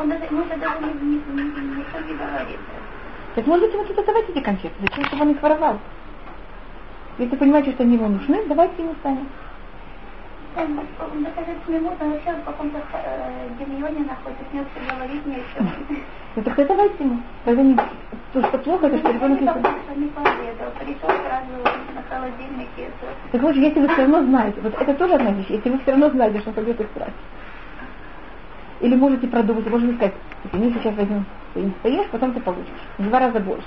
Он 0.00 0.08
даже, 0.08 0.24
не, 0.30 0.38
не, 0.38 1.20
не, 1.28 1.76
никто 1.76 1.98
не 2.00 2.14
говорит. 2.14 2.58
Так 3.34 3.46
может 3.46 3.66
быть, 3.66 3.74
ему 3.74 3.84
тогда 3.84 4.02
давайте 4.02 4.32
эти 4.32 4.40
конфеты, 4.40 4.74
зачем, 4.80 5.04
чтобы 5.04 5.22
он 5.22 5.30
их 5.32 5.42
воровал? 5.42 5.78
Если 7.18 7.36
понимаете, 7.36 7.72
что 7.72 7.82
они 7.82 7.96
ему 7.96 8.08
нужны, 8.08 8.46
давайте 8.48 8.82
ему 8.82 8.94
сами. 9.02 9.26
Доказать 10.54 11.68
не 11.68 11.78
может, 11.78 12.02
он 12.02 12.10
вообще 12.10 12.32
в 12.32 12.44
каком-то 12.44 12.78
э, 12.92 13.48
гимнионе 13.58 14.00
находится, 14.00 14.44
все 14.50 14.94
говорить 14.94 15.26
не 15.26 15.36
о 15.36 15.42
чем. 15.54 15.70
Ну 16.36 16.42
так 16.44 16.54
давайте 16.66 17.02
ему. 17.02 17.20
Тогда 17.44 17.62
не... 17.62 17.76
То, 18.32 18.40
что 18.46 18.58
плохо, 18.58 18.86
это 18.86 18.98
что 18.98 19.12
ребенок 19.12 19.40
не... 19.40 19.46
не 19.46 20.04
не 20.04 20.08
пообедал, 20.08 20.70
пришел 20.78 21.08
сразу 21.08 21.78
на 21.94 22.02
холодильнике. 22.08 22.82
это. 22.82 23.14
Так 23.32 23.42
вот, 23.42 23.56
если 23.56 23.80
вы 23.80 23.88
все 23.88 24.02
равно 24.02 24.22
знаете, 24.22 24.60
вот 24.60 24.74
это 24.80 24.94
тоже 24.94 25.14
одна 25.14 25.32
вещь, 25.32 25.46
если 25.48 25.70
вы 25.70 25.78
все 25.78 25.90
равно 25.90 26.10
знаете, 26.10 26.40
что 26.40 26.52
пойдет 26.52 26.80
их 26.80 26.92
брать. 26.92 27.12
Или 28.80 28.94
можете 28.94 29.26
продумать, 29.26 29.68
можете 29.68 29.94
сказать, 29.94 30.14
извини, 30.44 30.72
сейчас 30.72 30.94
возьму, 30.94 31.24
ты 31.54 31.60
не 31.62 31.70
поешь, 31.82 32.08
потом 32.12 32.32
ты 32.32 32.40
получишь. 32.40 32.72
В 32.98 33.08
два 33.08 33.18
раза 33.18 33.40
больше. 33.40 33.66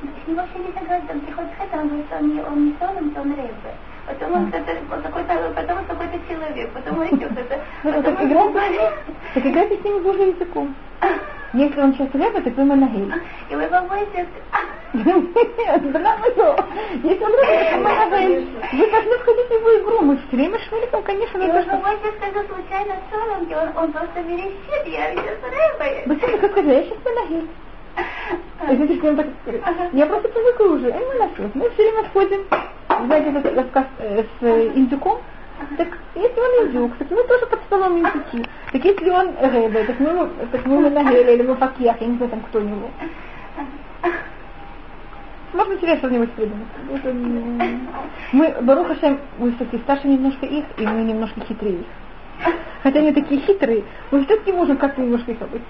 С 0.00 0.26
ним 0.26 0.36
вообще 0.36 0.58
не 0.58 0.72
согласен, 0.72 1.06
он 1.10 1.20
приходит 1.20 1.50
к 1.50 1.62
этому, 1.62 1.82
он 1.82 1.88
говорит, 1.88 2.06
что 2.06 2.16
он 2.16 2.34
не, 2.34 2.40
он 2.40 2.64
не 2.64 3.18
он 3.18 3.30
рыба. 3.34 3.74
Потом 4.06 4.32
он 4.32 4.46
кто-то, 4.48 4.72
вот 4.88 5.02
какой-то, 5.02 5.52
потом 5.54 5.78
он 5.78 5.84
какой-то 5.84 6.18
человек, 6.28 6.70
потом 6.72 6.98
он 6.98 7.04
еще 7.06 7.28
кто-то. 7.28 7.60
Ну, 7.84 8.02
так 8.02 8.20
он 8.20 8.26
играйте, 8.28 8.92
так 9.34 9.46
играйте 9.46 9.76
с 9.76 9.84
ними 9.84 9.98
Божьим 10.00 10.28
языком. 10.30 10.74
Если 11.52 11.80
он 11.80 11.92
сейчас 11.94 12.08
рыба, 12.14 12.40
так 12.40 12.56
вы 12.56 12.64
манагель. 12.64 13.12
И 13.48 13.54
вы 13.56 13.66
побоитесь! 13.66 14.28
Если 14.92 15.16
он 17.24 17.32
рыба, 17.32 17.46
так 17.46 17.72
вы 17.72 17.78
манагель. 17.80 18.48
Вы 18.72 18.90
должны 18.90 19.18
входить 19.18 19.48
в 19.48 19.52
его 19.52 19.70
игру. 19.82 20.00
Мы 20.02 20.16
все 20.16 20.36
время 20.36 20.58
шмеликом, 20.60 21.02
конечно, 21.02 21.38
и 21.38 21.50
вы 21.50 21.62
побоитесь, 21.62 22.14
когда 22.20 22.44
случайно 22.44 22.94
солом, 23.10 23.44
и 23.44 23.54
он, 23.54 23.68
он 23.76 23.92
просто 23.92 24.20
верещит, 24.20 24.86
я 24.86 25.14
сейчас 25.14 25.38
рыбой. 25.42 26.02
Вы 26.06 26.16
как 26.16 26.56
я 26.64 26.82
сейчас 26.84 26.98
манагель. 27.04 27.48
И 28.70 28.76
знаете, 28.76 28.96
что 28.96 29.08
он 29.08 29.16
так? 29.16 29.26
Я 29.92 30.06
просто 30.06 30.28
привыкла 30.28 30.64
уже. 30.66 30.90
И 30.90 30.92
мы 30.92 31.14
насос. 31.14 31.50
Мы 31.54 31.70
все 31.70 31.82
время 31.82 32.04
входим, 32.04 32.40
знаете, 33.06 33.64
э, 33.98 34.22
с 34.22 34.42
э, 34.42 34.72
индюком. 34.74 35.18
Так 35.76 35.88
если 36.14 36.40
он 36.40 36.66
индюк, 36.66 36.96
так 36.96 37.10
мы 37.10 37.22
тоже 37.24 37.46
под 37.46 37.60
столом 37.62 37.98
индюки. 37.98 38.48
Так 38.72 38.84
если 38.84 39.10
он 39.10 39.28
рыба, 39.40 39.84
так 39.84 40.00
мы, 40.00 40.28
так 40.50 40.66
мы 40.66 40.80
манагель 40.80 41.30
или 41.30 41.42
мы 41.42 41.54
пакьях, 41.54 42.00
я 42.00 42.06
не 42.06 42.16
знаю 42.16 42.30
там 42.30 42.40
кто 42.40 42.60
него. 42.60 42.90
Можно 45.52 45.76
себе 45.78 45.96
что-нибудь 45.96 46.32
придумать. 46.32 46.66
Это, 46.94 47.12
Мы, 48.32 48.56
Баруха 48.62 48.94
Шем, 49.00 49.18
мы 49.38 49.52
все-таки 49.52 49.82
старше 49.82 50.06
немножко 50.06 50.46
их, 50.46 50.64
и 50.78 50.86
мы 50.86 51.02
немножко 51.02 51.40
хитрее 51.40 51.80
их. 51.80 51.86
Хотя 52.82 53.00
они 53.00 53.12
такие 53.12 53.40
хитрые, 53.40 53.84
мы 54.10 54.24
все-таки 54.24 54.52
можем 54.52 54.76
как-то 54.76 55.02
немножко 55.02 55.32
их 55.32 55.42
обойти. 55.42 55.66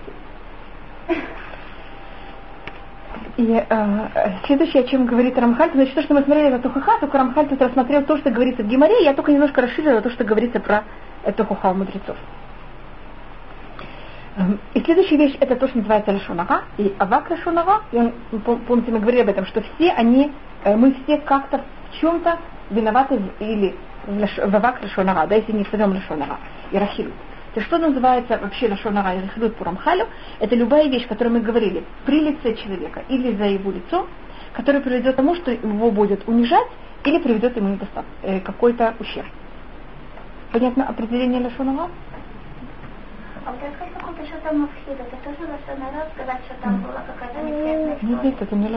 И 3.40 3.52
э, 3.54 4.08
следующее, 4.44 4.82
о 4.82 4.86
чем 4.86 5.06
говорит 5.06 5.38
Рамхаль, 5.38 5.70
значит, 5.72 5.94
то, 5.94 6.02
что 6.02 6.12
мы 6.12 6.22
смотрели 6.24 6.50
на 6.50 6.58
Тухаха, 6.58 6.98
только 7.00 7.16
Рамхаль 7.16 7.48
тут 7.48 7.62
рассмотрел 7.62 8.02
то, 8.04 8.18
что 8.18 8.30
говорится 8.30 8.62
в 8.62 8.66
Гимаре, 8.66 9.02
я 9.02 9.14
только 9.14 9.32
немножко 9.32 9.62
расширила 9.62 10.02
то, 10.02 10.10
что 10.10 10.24
говорится 10.24 10.60
про 10.60 10.84
Тухаха 11.34 11.70
у 11.70 11.74
мудрецов. 11.74 12.18
Эм, 14.36 14.58
И 14.74 14.80
следующая 14.80 15.16
вещь, 15.16 15.38
это 15.40 15.56
то, 15.56 15.68
что 15.68 15.78
называется 15.78 16.10
Лешонага, 16.12 16.64
и 16.76 16.94
Авак 16.98 17.30
Лешонага, 17.30 17.80
и 17.92 17.96
он, 17.96 18.12
пом- 18.44 18.62
помните, 18.66 18.92
мы 18.92 19.00
говорили 19.00 19.22
об 19.22 19.30
этом, 19.30 19.46
что 19.46 19.62
все 19.62 19.90
они, 19.92 20.30
э, 20.64 20.76
мы 20.76 20.92
все 21.04 21.16
как-то 21.16 21.64
в 21.92 21.98
чем-то 21.98 22.36
виноваты 22.68 23.16
в- 23.20 23.42
или 23.42 23.74
в, 24.06 24.54
Авак 24.54 24.82
Лешонага, 24.82 25.26
да, 25.28 25.36
если 25.36 25.52
не 25.52 25.64
в 25.64 25.68
своем 25.68 25.94
Лешонага, 25.94 26.36
и 26.72 26.76
Рахилу. 26.78 27.12
То 27.54 27.60
что 27.62 27.78
называется 27.78 28.38
вообще 28.38 28.68
Лашонара 28.68 29.14
и 29.16 29.22
Рахилут 29.22 29.56
по 29.56 29.64
Рамхалю, 29.64 30.06
это 30.38 30.54
любая 30.54 30.88
вещь, 30.88 31.08
которую 31.08 31.34
мы 31.34 31.40
говорили, 31.40 31.84
при 32.06 32.20
лице 32.20 32.54
человека 32.54 33.02
или 33.08 33.34
за 33.34 33.44
его 33.44 33.72
лицо, 33.72 34.06
которая 34.52 34.82
приведет 34.82 35.14
к 35.14 35.16
тому, 35.16 35.34
что 35.34 35.50
его 35.50 35.90
будет 35.90 36.26
унижать 36.28 36.68
или 37.04 37.18
приведет 37.18 37.56
ему 37.56 37.76
э, 38.22 38.40
какой-то 38.40 38.94
ущерб. 39.00 39.26
Понятно 40.52 40.88
определение 40.88 41.40
Лашонара? 41.40 41.90
А 43.44 43.52
вот 43.52 43.60
какой-то, 43.94 44.24
что 44.26 44.36
там 44.42 44.60
Мавхид, 44.60 45.00
это 45.00 45.16
тоже 45.24 45.50
Лашонара, 45.50 46.06
сказать, 46.14 46.40
что 46.44 46.54
там 46.62 46.82
была 46.82 47.02
какая-то 47.06 47.40
неприятная 47.40 47.86
Нет, 47.86 48.02
история. 48.02 48.30
нет, 48.30 48.42
это 48.42 48.56
не 48.56 48.68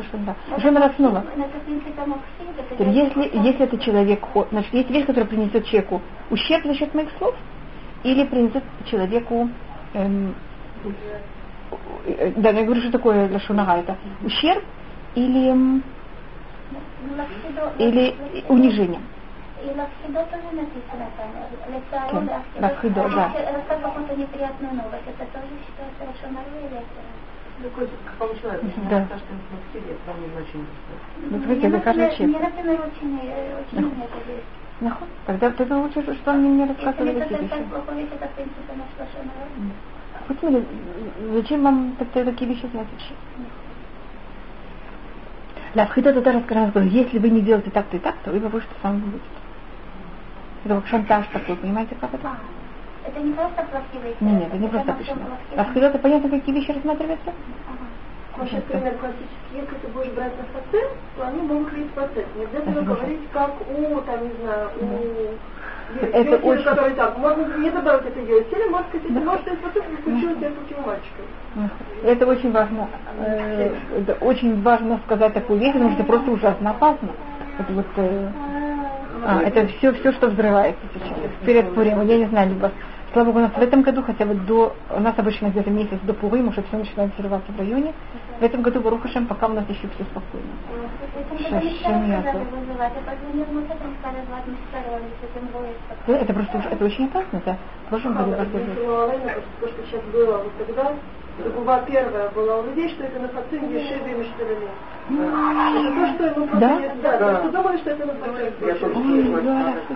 Это, 1.86 2.06
Мавхид, 2.08 2.58
это 2.58 2.76
Теперь, 2.76 2.90
Если, 2.90 3.38
если 3.38 3.66
это 3.66 3.78
человек, 3.78 4.26
значит, 4.52 4.74
есть 4.74 4.90
вещь, 4.90 5.06
которая 5.06 5.30
принесет 5.30 5.66
человеку 5.66 6.02
ущерб 6.32 6.66
за 6.66 6.74
счет 6.76 6.94
моих 6.96 7.10
слов, 7.18 7.36
или 8.04 8.26
принесет 8.26 8.64
человеку, 8.86 9.50
эм, 9.94 10.36
э, 12.06 12.34
да, 12.38 12.52
но 12.52 12.60
я 12.60 12.66
говорю, 12.66 12.82
что 12.82 12.92
такое 12.92 13.28
для 13.28 13.40
шунага, 13.40 13.78
это 13.80 13.98
ущерб 14.24 14.64
или, 15.16 15.50
м, 15.50 15.84
Ну, 16.70 17.16
Лавхидо- 17.16 17.76
или 17.78 18.44
унижение. 18.50 19.02
И 19.64 19.68
Лавхидо 19.68 20.26
тоже 20.26 20.52
написано 20.56 21.12
там. 21.18 21.36
Лавхидо, 22.60 23.10
да. 23.16 23.34
Рассказ 23.54 23.82
какую-то 23.82 24.16
неприятную 24.16 24.74
новость. 24.74 25.04
Это 25.08 25.26
тоже 25.26 25.60
считается 25.66 26.04
Лашонара 26.06 26.50
или 26.50 26.84
какому 28.06 28.36
человеку, 28.40 28.66
Да. 28.90 29.00
расскажешь, 29.00 29.26
что 29.26 29.80
себе, 29.80 29.94
это 29.94 30.12
очень 30.12 30.62
интересно. 30.62 30.96
Ну, 31.16 31.28
Мне, 31.30 31.40
смотрите, 31.40 31.68
это 31.68 31.80
каждый 31.80 32.08
например, 32.08 32.30
мне, 32.30 32.40
например, 32.40 32.82
очень, 32.82 33.20
э, 33.20 33.62
очень 33.62 34.02
это 34.02 34.32
есть. 34.32 34.63
Нахуй. 34.80 35.08
Тогда 35.26 35.52
тогда 35.52 35.78
лучше, 35.78 36.02
что 36.02 36.32
он 36.32 36.40
мне 36.42 36.50
не 36.50 36.62
Если 36.62 36.84
рассказывал 36.86 37.14
мне 37.14 37.24
эти 37.24 37.34
вещи. 37.44 37.66
смотри, 40.26 40.66
зачем 41.34 41.64
вам 41.64 41.96
тогда 41.98 42.32
такие 42.32 42.50
вещи 42.50 42.66
знать 42.68 42.88
вообще? 42.92 43.14
Да, 45.76 45.88
в 45.88 45.94
Хидо 45.94 46.14
Татар 46.14 46.44
сказал, 46.44 46.84
если 46.84 47.18
вы 47.18 47.30
не 47.30 47.42
делаете 47.42 47.72
так-то 47.72 47.98
и 47.98 48.00
так-то, 48.00 48.32
вы 48.32 48.40
побольше 48.40 48.68
с 48.80 48.84
вами 48.84 49.00
будет. 49.00 49.22
Это 50.66 50.76
как 50.76 50.88
шантаж 50.88 51.28
такой, 51.28 51.56
понимаете, 51.56 51.96
как 51.96 52.14
это? 52.14 52.28
А, 52.28 52.38
это 53.08 53.20
не 53.20 53.34
просто 53.34 53.64
плохие 53.64 54.04
вещи. 54.04 54.18
Не, 54.22 54.34
нет, 54.34 54.48
это 54.50 54.58
не 54.58 54.68
просто 54.68 54.92
обычно. 54.92 55.38
А 55.56 55.74
Хидо 55.74 55.98
понятно, 55.98 56.30
какие 56.30 56.56
вещи 56.56 56.72
рассматриваются? 56.72 57.34
Ага. 57.68 57.93
Вообще, 58.38 58.62
пример 58.62 58.98
классический, 58.98 59.54
если 59.54 59.76
ты 59.76 59.88
будешь 59.90 60.12
брать 60.14 60.34
на 60.38 60.44
фацет, 60.46 60.90
то 61.16 61.28
они 61.28 61.42
могут 61.42 61.74
лить 61.74 61.92
фацет. 61.94 62.26
Не 62.36 62.44
обязательно 62.46 62.74
Спасибо. 62.82 62.96
говорить, 62.96 63.22
как 63.32 63.52
у, 63.70 64.02
там, 64.02 64.28
не 64.28 64.34
знаю, 64.42 64.70
у... 64.80 65.36
Это 66.02 66.18
Есть 66.18 66.32
люди, 66.32 66.46
очень- 66.48 66.64
которые 66.64 66.96
так, 66.96 67.18
можно 67.20 67.58
не 67.58 67.70
добавить 67.70 68.06
это 68.08 68.22
делать. 68.22 68.48
Или, 68.52 68.70
может 68.70 68.88
сказать, 68.88 69.08
если 69.10 69.24
можешь, 69.24 69.46
если 69.46 69.60
фацет, 69.62 69.84
включилась 70.02 70.38
я 70.42 70.50
с 70.50 70.54
этим 70.54 70.82
мальчиком. 70.84 71.26
Это 72.04 72.26
очень 72.26 72.52
важно. 72.52 72.90
э, 73.20 73.72
Это 74.00 74.14
очень 74.26 74.62
важно 74.64 75.00
сказать 75.06 75.34
такую 75.34 75.60
вещь, 75.60 75.74
потому 75.74 75.92
что 75.92 76.02
это 76.02 76.12
просто 76.12 76.32
ужасно 76.32 76.70
опасно. 76.72 77.10
Это 77.60 77.74
вот, 77.74 77.86
э, 77.98 78.30
А, 79.26 79.42
это 79.44 79.68
все, 79.68 79.94
все, 79.94 80.12
что 80.14 80.30
взрывается 80.30 80.82
сейчас. 80.94 81.32
Перед 81.46 81.74
Пуримом. 81.76 82.08
Я 82.08 82.18
не 82.18 82.26
знаю, 82.26 82.50
либо 82.50 82.72
Слава 83.14 83.28
Богу, 83.28 83.38
у 83.38 83.42
нас 83.44 83.52
в 83.52 83.62
этом 83.62 83.84
году 83.84 84.02
хотя 84.02 84.26
бы 84.26 84.34
до, 84.34 84.76
у 84.90 85.00
нас 85.00 85.14
обычно 85.20 85.50
где-то 85.50 85.70
месяц 85.70 86.00
до 86.02 86.16
Пурим 86.16 86.48
уже 86.48 86.64
все 86.64 86.78
начинает 86.78 87.14
взрываться 87.14 87.52
в 87.52 87.60
районе. 87.60 87.94
В 88.40 88.44
этом 88.44 88.64
году 88.64 88.82
Барухашем 88.82 89.28
пока 89.28 89.46
у 89.46 89.54
нас 89.54 89.70
еще 89.70 89.88
все 89.94 90.04
спокойно. 90.06 90.48
Шашем 91.38 92.10
Это 96.08 96.34
просто 96.34 96.58
это 96.72 96.86
очень 96.86 97.06
опасно, 97.06 97.40
да. 97.46 97.58
В 97.86 97.90
прошлом 97.90 98.16
году 98.16 98.32
То, 99.62 99.68
что 99.68 99.86
сейчас 99.86 100.02
было 100.12 100.38
вот 100.40 100.58
тогда, 100.58 100.94
Губа 101.38 101.84
первая 101.88 102.30
была 102.30 102.60
у 102.60 102.66
людей, 102.68 102.90
что 102.90 103.04
это 103.06 103.20
на 103.20 103.28
фацин 103.30 103.68
Ешеви 103.70 104.12
и 104.12 104.16
Мишталами. 104.16 104.70
Это 105.10 105.96
то, 105.96 106.14
что 106.14 106.42
ему 106.42 106.60
да? 106.60 106.82
да, 107.02 107.18
да. 107.18 107.40
что 107.40 107.50
думали, 107.50 107.78
что 107.78 107.90
это 107.90 108.06
на 108.06 108.14
фацин 108.14 108.54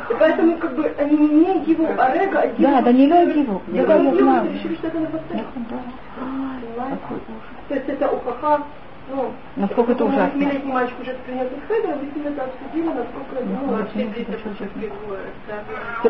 И 0.09 0.13
поэтому 0.19 0.57
как 0.57 0.75
бы 0.75 0.93
они 0.97 1.17
не 1.17 1.27
имеют 1.27 1.67
его 1.67 1.85
а 1.95 2.11
Да, 2.57 2.81
да, 2.81 2.91
не 2.91 3.05
имеют 3.05 3.35
его. 3.35 3.61
Да, 3.67 3.85
да, 3.85 4.15
знаю. 4.15 4.51
решили, 4.51 4.75
что 4.75 4.87
это 4.87 4.99
на 4.99 5.09
фацин. 5.09 5.45
То 7.67 7.75
есть 7.75 7.87
это 7.87 8.11
ухаха 8.11 8.63
ну, 9.09 9.31
насколько 9.55 9.93
это 9.93 10.05
ужасно. 10.05 10.31
Семилетний 10.33 10.71
мальчик 10.71 10.99
уже 10.99 11.13
принял 11.25 11.47
Хедер, 11.67 11.95
мы 11.95 12.11
с 12.11 12.15
ним 12.15 12.27
это 12.27 12.43
обсудили, 12.43 12.87
насколько 12.87 13.45
ну, 13.45 13.77
вообще 13.77 13.99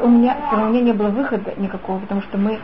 у 0.01 0.07
меня, 0.07 0.37
у 0.51 0.57
меня 0.57 0.81
не 0.81 0.93
было 0.93 1.09
выхода 1.09 1.53
никакого, 1.57 1.99
потому 1.99 2.21
что 2.23 2.37
мы 2.37 2.59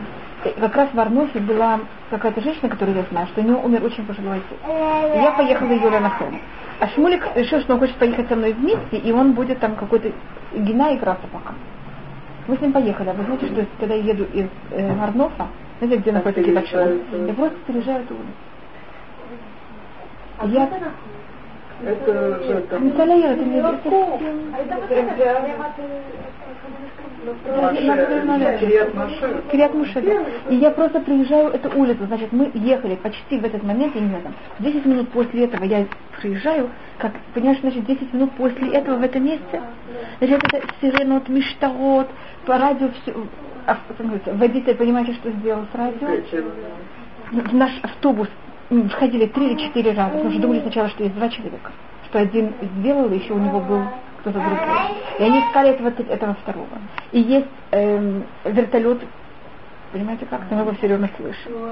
как 0.58 0.74
раз 0.74 0.88
в 0.92 0.98
Арносе 0.98 1.38
была 1.38 1.80
какая-то 2.10 2.40
женщина, 2.40 2.68
которую 2.68 2.96
я 2.96 3.04
знаю, 3.10 3.28
что 3.28 3.40
у 3.40 3.44
нее 3.44 3.56
умер 3.56 3.84
очень 3.84 4.04
пожилой 4.04 4.38
отец. 4.38 5.14
И 5.14 5.22
я 5.22 5.32
поехала 5.32 5.70
ее 5.70 6.00
на 6.00 6.10
хом. 6.10 6.40
А 6.80 6.88
Шмулик 6.88 7.24
решил, 7.36 7.60
что 7.60 7.74
он 7.74 7.78
хочет 7.78 7.96
поехать 7.96 8.28
со 8.28 8.34
мной 8.34 8.52
вместе, 8.52 8.96
и 8.96 9.12
он 9.12 9.32
будет 9.32 9.60
там 9.60 9.76
какой-то 9.76 10.10
гена 10.52 10.94
играться 10.96 11.26
пока. 11.32 11.54
Мы 12.48 12.56
с 12.56 12.60
ним 12.60 12.72
поехали. 12.72 13.08
А 13.08 13.12
вы 13.14 13.24
знаете, 13.24 13.46
что 13.46 13.66
когда 13.78 13.94
я 13.94 14.02
еду 14.02 14.24
из 14.24 14.46
э, 14.72 15.00
Арноса, 15.00 15.46
знаете, 15.78 16.02
где 16.02 16.12
находится 16.12 16.42
Кибачон, 16.42 17.00
я 17.26 17.34
просто 17.34 17.56
переезжаю 17.66 18.02
эту 18.02 18.14
улицу. 18.14 18.32
Я... 20.42 20.68
Это 21.82 22.44
же 22.44 22.60
там... 22.70 22.86
Миталия, 22.86 23.32
это 23.32 23.44
не 23.44 23.60
Кириат 29.50 29.74
Муше. 29.74 30.00
И 30.50 30.56
я 30.56 30.70
просто 30.70 31.00
приезжаю 31.00 31.48
эту 31.48 31.76
улицу, 31.78 32.06
значит, 32.06 32.32
мы 32.32 32.50
ехали 32.54 32.96
почти 32.96 33.38
в 33.38 33.44
этот 33.44 33.62
момент, 33.62 33.94
я 33.94 34.00
не 34.02 34.08
знаю, 34.08 34.24
там, 34.24 34.34
10 34.60 34.84
минут 34.86 35.08
после 35.10 35.44
этого 35.44 35.64
я 35.64 35.86
приезжаю, 36.20 36.70
как, 36.98 37.12
понимаешь, 37.32 37.60
значит, 37.60 37.84
10 37.86 38.12
минут 38.12 38.32
после 38.32 38.72
этого 38.72 38.96
в 38.96 39.02
этом 39.02 39.24
месте, 39.24 39.62
значит, 40.18 40.42
это 40.52 40.66
сиренот, 40.80 41.28
миштарот, 41.28 42.08
по 42.46 42.58
радио 42.58 42.88
все, 43.02 43.14
а, 43.66 43.78
водитель, 44.26 44.74
понимаете, 44.74 45.14
что 45.14 45.30
сделал 45.30 45.64
с 45.72 45.74
радио? 45.74 46.08
Наш 47.52 47.72
автобус 47.82 48.28
входили 48.68 49.26
три 49.26 49.52
или 49.52 49.58
четыре 49.58 49.92
раза, 49.92 50.12
потому 50.12 50.30
что 50.30 50.40
думали 50.40 50.60
сначала, 50.60 50.88
что 50.88 51.02
есть 51.02 51.14
два 51.14 51.28
человека, 51.28 51.72
что 52.08 52.18
один 52.18 52.54
сделал, 52.78 53.10
и 53.10 53.18
еще 53.18 53.32
у 53.34 53.38
него 53.38 53.60
был 53.60 53.82
кто-то 54.20 54.38
другой. 54.38 54.58
И 55.18 55.22
они 55.22 55.40
искали 55.40 55.70
этого, 55.70 55.88
этого 55.88 56.34
второго. 56.34 56.78
И 57.12 57.20
есть 57.20 57.46
эм, 57.72 58.24
вертолет, 58.44 59.00
понимаете 59.92 60.26
как, 60.26 60.40
мы 60.50 60.60
его 60.60 60.72
все 60.72 60.86
время 60.88 61.10
слышим. 61.16 61.52
Ну, 61.52 61.68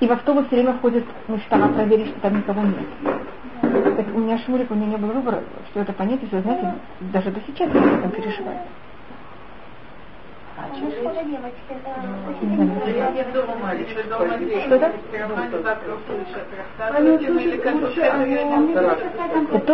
и 0.00 0.06
в 0.06 0.12
автобус 0.12 0.46
все 0.46 0.56
время 0.56 0.76
ходит 0.78 1.04
мужчина 1.28 1.68
проверить, 1.68 2.08
что 2.08 2.20
там 2.20 2.36
никого 2.36 2.62
нет. 2.62 3.96
Так 3.96 4.06
у 4.14 4.18
меня 4.18 4.38
Шмурик, 4.38 4.70
у 4.70 4.74
меня 4.74 4.86
не 4.86 4.96
было 4.96 5.12
выбора, 5.12 5.42
что 5.70 5.80
это 5.80 5.92
понять, 5.92 6.22
и 6.22 6.26
все, 6.26 6.40
знаете, 6.42 6.74
даже 7.00 7.30
до 7.30 7.40
сейчас 7.46 7.72
я 7.72 7.80
об 7.80 7.98
этом 7.98 8.10
переживаю. 8.10 8.58
Девочки, 17.24 17.50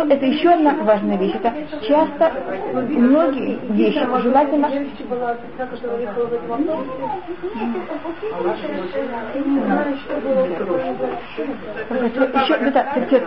это 0.09 0.25
еще 0.25 0.49
одна 0.49 0.73
важная 0.83 1.17
вещь. 1.17 1.35
Это 1.35 1.53
часто 1.87 2.31
многие 2.73 3.59
вещи 3.73 4.07
желательно... 4.21 4.67
Еще, 12.41 12.53
это, 12.53 12.79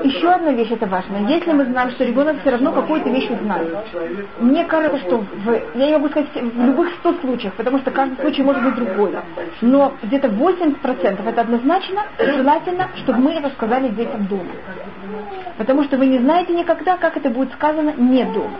еще 0.03 0.29
одна 0.31 0.53
вещь 0.53 0.71
это 0.71 0.87
важно. 0.87 1.17
Если 1.29 1.53
мы 1.53 1.65
знаем, 1.67 1.91
что 1.91 2.05
ребенок 2.05 2.41
все 2.41 2.51
равно 2.51 2.73
какую-то 2.73 3.11
вещь 3.11 3.31
узнает, 3.31 3.77
мне 4.41 4.65
кажется, 4.65 4.99
что 4.99 5.19
в, 5.19 5.77
я 5.77 5.99
могу 5.99 6.09
сказать 6.09 6.31
в 6.35 6.65
любых 6.65 6.89
100 7.01 7.15
случаях, 7.21 7.44
потому 7.53 7.79
что 7.79 7.91
каждый 7.91 8.17
случай 8.21 8.43
может 8.43 8.63
быть 8.63 8.75
другой. 8.75 9.17
Но 9.61 9.95
где-то 10.03 10.29
80% 10.29 11.29
это 11.29 11.41
однозначно 11.41 12.03
желательно, 12.19 12.89
чтобы 12.97 13.19
мы 13.21 13.33
это 13.35 13.51
сказали 13.51 13.89
детям 13.89 14.27
дома. 14.27 14.53
Потому 15.59 15.85
что 15.85 15.97
вы 15.97 16.07
не 16.07 16.19
знаете 16.19 16.55
никогда, 16.55 16.97
как 16.97 17.17
это 17.17 17.31
будет 17.31 17.53
сказано 17.53 17.93
не 17.97 18.25
дома. 18.25 18.59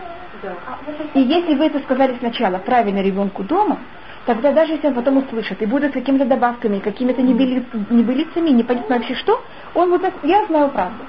И 1.13 1.21
если 1.21 1.55
вы 1.55 1.65
это 1.65 1.79
сказали 1.79 2.15
сначала 2.19 2.57
правильно 2.59 3.01
ребенку 3.01 3.43
дома, 3.43 3.79
тогда 4.25 4.51
даже 4.51 4.73
если 4.73 4.87
он 4.87 4.93
потом 4.95 5.17
услышит 5.17 5.61
и 5.61 5.65
будет 5.65 5.91
с 5.91 5.93
какими-то 5.93 6.25
добавками, 6.25 6.79
какими-то 6.79 7.21
небылицами, 7.21 8.49
непонятно 8.49 8.97
вообще 8.97 9.15
что, 9.15 9.41
он 9.73 9.89
будет, 9.89 10.13
я 10.23 10.45
знаю 10.45 10.69
правду. 10.69 11.03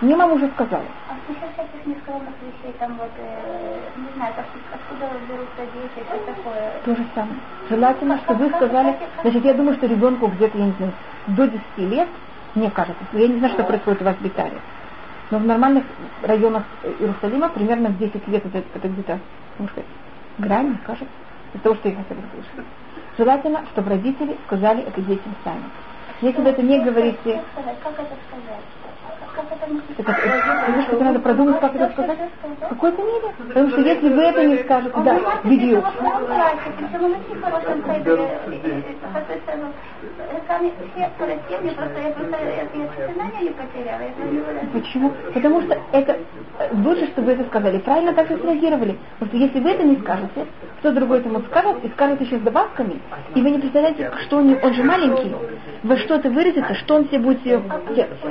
Мне 0.00 0.16
мама 0.16 0.32
уже 0.32 0.48
сказала. 0.48 0.84
А 1.10 1.14
сейчас 1.28 1.50
всяких 1.52 1.86
нескромных 1.86 2.32
вещей, 2.40 2.74
там 2.78 2.96
вот, 2.96 3.10
э, 3.18 3.80
не 3.98 4.14
знаю, 4.16 4.32
как, 4.34 4.46
такое? 6.26 6.72
То 6.84 6.96
же 6.96 7.06
самое. 7.14 7.36
Желательно, 7.68 8.18
что 8.18 8.34
вы 8.34 8.50
сказали, 8.50 8.96
значит, 9.22 9.44
я 9.44 9.54
думаю, 9.54 9.76
что 9.76 9.86
ребенку 9.86 10.26
где-то, 10.28 10.58
я 10.58 10.66
не 10.66 10.72
знаю, 10.72 10.92
до 11.26 11.46
10 11.48 11.62
лет, 11.78 12.08
мне 12.54 12.70
кажется, 12.70 13.02
я 13.12 13.28
не 13.28 13.38
знаю, 13.38 13.54
что 13.54 13.64
происходит 13.64 14.02
у 14.02 14.04
вас 14.04 14.16
в 14.16 14.26
Италии, 14.26 14.60
но 15.30 15.38
в 15.38 15.46
нормальных 15.46 15.84
районах 16.22 16.64
Иерусалима 16.98 17.48
примерно 17.50 17.90
в 17.90 17.98
10 17.98 18.28
лет 18.28 18.44
это, 18.46 18.58
это 18.74 18.88
где-то, 18.88 19.18
можно 19.58 19.72
сказать, 19.72 19.90
грань, 20.38 20.78
кажется, 20.84 21.14
из 21.54 21.60
того, 21.60 21.74
что 21.76 21.88
я 21.88 21.96
хотела 21.96 22.20
слышать. 22.32 22.70
Желательно, 23.18 23.64
чтобы 23.72 23.90
родители 23.90 24.36
сказали 24.46 24.82
это 24.82 25.00
детям 25.02 25.34
сами. 25.44 25.64
Если 26.20 26.40
вы 26.40 26.50
это 26.50 26.62
не 26.62 26.80
говорите... 26.80 27.42
Как 27.54 27.66
это 27.66 28.16
сказать? 28.28 28.64
Это, 29.98 30.16
потому 30.66 30.82
что 30.82 31.04
надо 31.04 31.18
продумать, 31.20 31.60
как 31.60 31.74
это 31.74 31.92
сказать. 31.92 32.18
В 32.60 32.68
какой-то 32.68 33.02
мере. 33.02 33.34
Потому 33.48 33.68
что 33.70 33.80
если 33.80 34.08
вы 34.08 34.22
это 34.22 34.44
не 34.44 34.56
скажете, 34.58 35.00
да, 35.04 35.18
видео. 35.44 35.82
Почему? 44.72 45.12
Потому 45.34 45.60
что 45.62 45.78
это 45.92 46.18
лучше, 46.72 47.06
чтобы 47.08 47.26
вы 47.28 47.32
это 47.32 47.44
сказали. 47.44 47.78
Правильно 47.78 48.12
так 48.12 48.30
и 48.30 48.36
среагировали. 48.36 48.98
Потому 49.18 49.28
что 49.28 49.36
если 49.36 49.60
вы 49.60 49.70
это 49.70 49.82
не 49.84 49.96
скажете, 49.96 50.46
кто 50.78 50.92
другой 50.92 51.18
этому 51.18 51.40
скажет, 51.42 51.84
и 51.84 51.88
скажет 51.90 52.20
еще 52.20 52.38
с 52.38 52.40
добавками, 52.40 53.00
и 53.34 53.42
вы 53.42 53.50
не 53.50 53.58
представляете, 53.58 54.10
что 54.26 54.38
он, 54.38 54.56
он 54.62 54.74
же 54.74 54.82
маленький, 54.82 55.34
во 55.82 55.96
что 55.98 56.16
это 56.16 56.30
выразится, 56.30 56.74
что 56.74 56.96
он 56.96 57.06
себе 57.06 57.18
будет. 57.18 57.40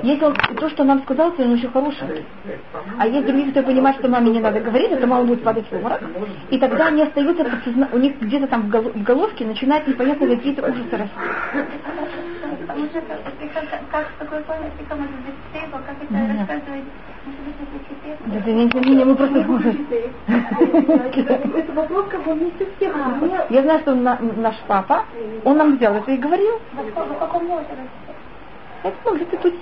Если 0.04 0.24
он, 0.24 0.36
то, 0.36 0.70
что 0.70 0.84
нам 0.84 0.99
сказал, 1.02 1.32
то 1.32 1.44
он 1.44 1.56
еще 1.56 1.70
хороший. 1.70 2.26
А 2.98 3.08
есть 3.08 3.26
другие, 3.26 3.52
кто 3.52 3.64
понимает, 3.64 3.98
что 3.98 4.08
маме 4.08 4.32
не 4.32 4.40
надо 4.40 4.60
говорить, 4.60 4.92
это 4.92 5.08
мама 5.08 5.26
будет 5.26 5.44
падать 5.44 5.66
в 5.70 5.74
обморок. 5.74 6.02
И 6.50 6.58
тогда 6.58 6.88
они 6.88 7.04
остаются, 7.04 7.46
у 7.92 7.98
них 7.98 8.20
где-то 8.20 8.48
там 8.48 8.70
в 8.70 9.04
головке 9.04 9.46
начинают 9.46 9.88
непонятно 9.88 10.28
какие-то 10.28 10.68
ужасы 10.68 10.98
расти. 10.98 11.14
Как 13.92 14.08
с 14.08 14.20
такой 14.20 14.42
памятником 14.44 15.00
это 15.00 15.14
без 15.26 15.34
как 15.72 15.96
это 16.02 16.14
рассказывать? 16.14 16.84
Да, 18.26 18.52
не, 18.52 18.66
не, 18.66 18.96
не, 18.96 19.06
мы 19.06 19.16
просто. 19.16 19.40
Это 20.30 21.74
вопрос 21.74 22.06
как 22.10 22.22
всех. 22.78 22.96
Я 23.50 23.62
знаю, 23.64 23.80
что 23.80 23.96
наш 23.96 24.56
папа, 24.68 25.06
он 25.44 25.58
нам 25.58 25.78
взял 25.78 25.96
это 25.96 26.12
и 26.12 26.18
говорил. 26.18 26.60
В 26.74 27.20
каком 27.20 27.48
возрасте? 27.48 27.76
Это 28.84 28.96
ну, 29.06 29.16
где-то 29.16 29.38
тут 29.38 29.54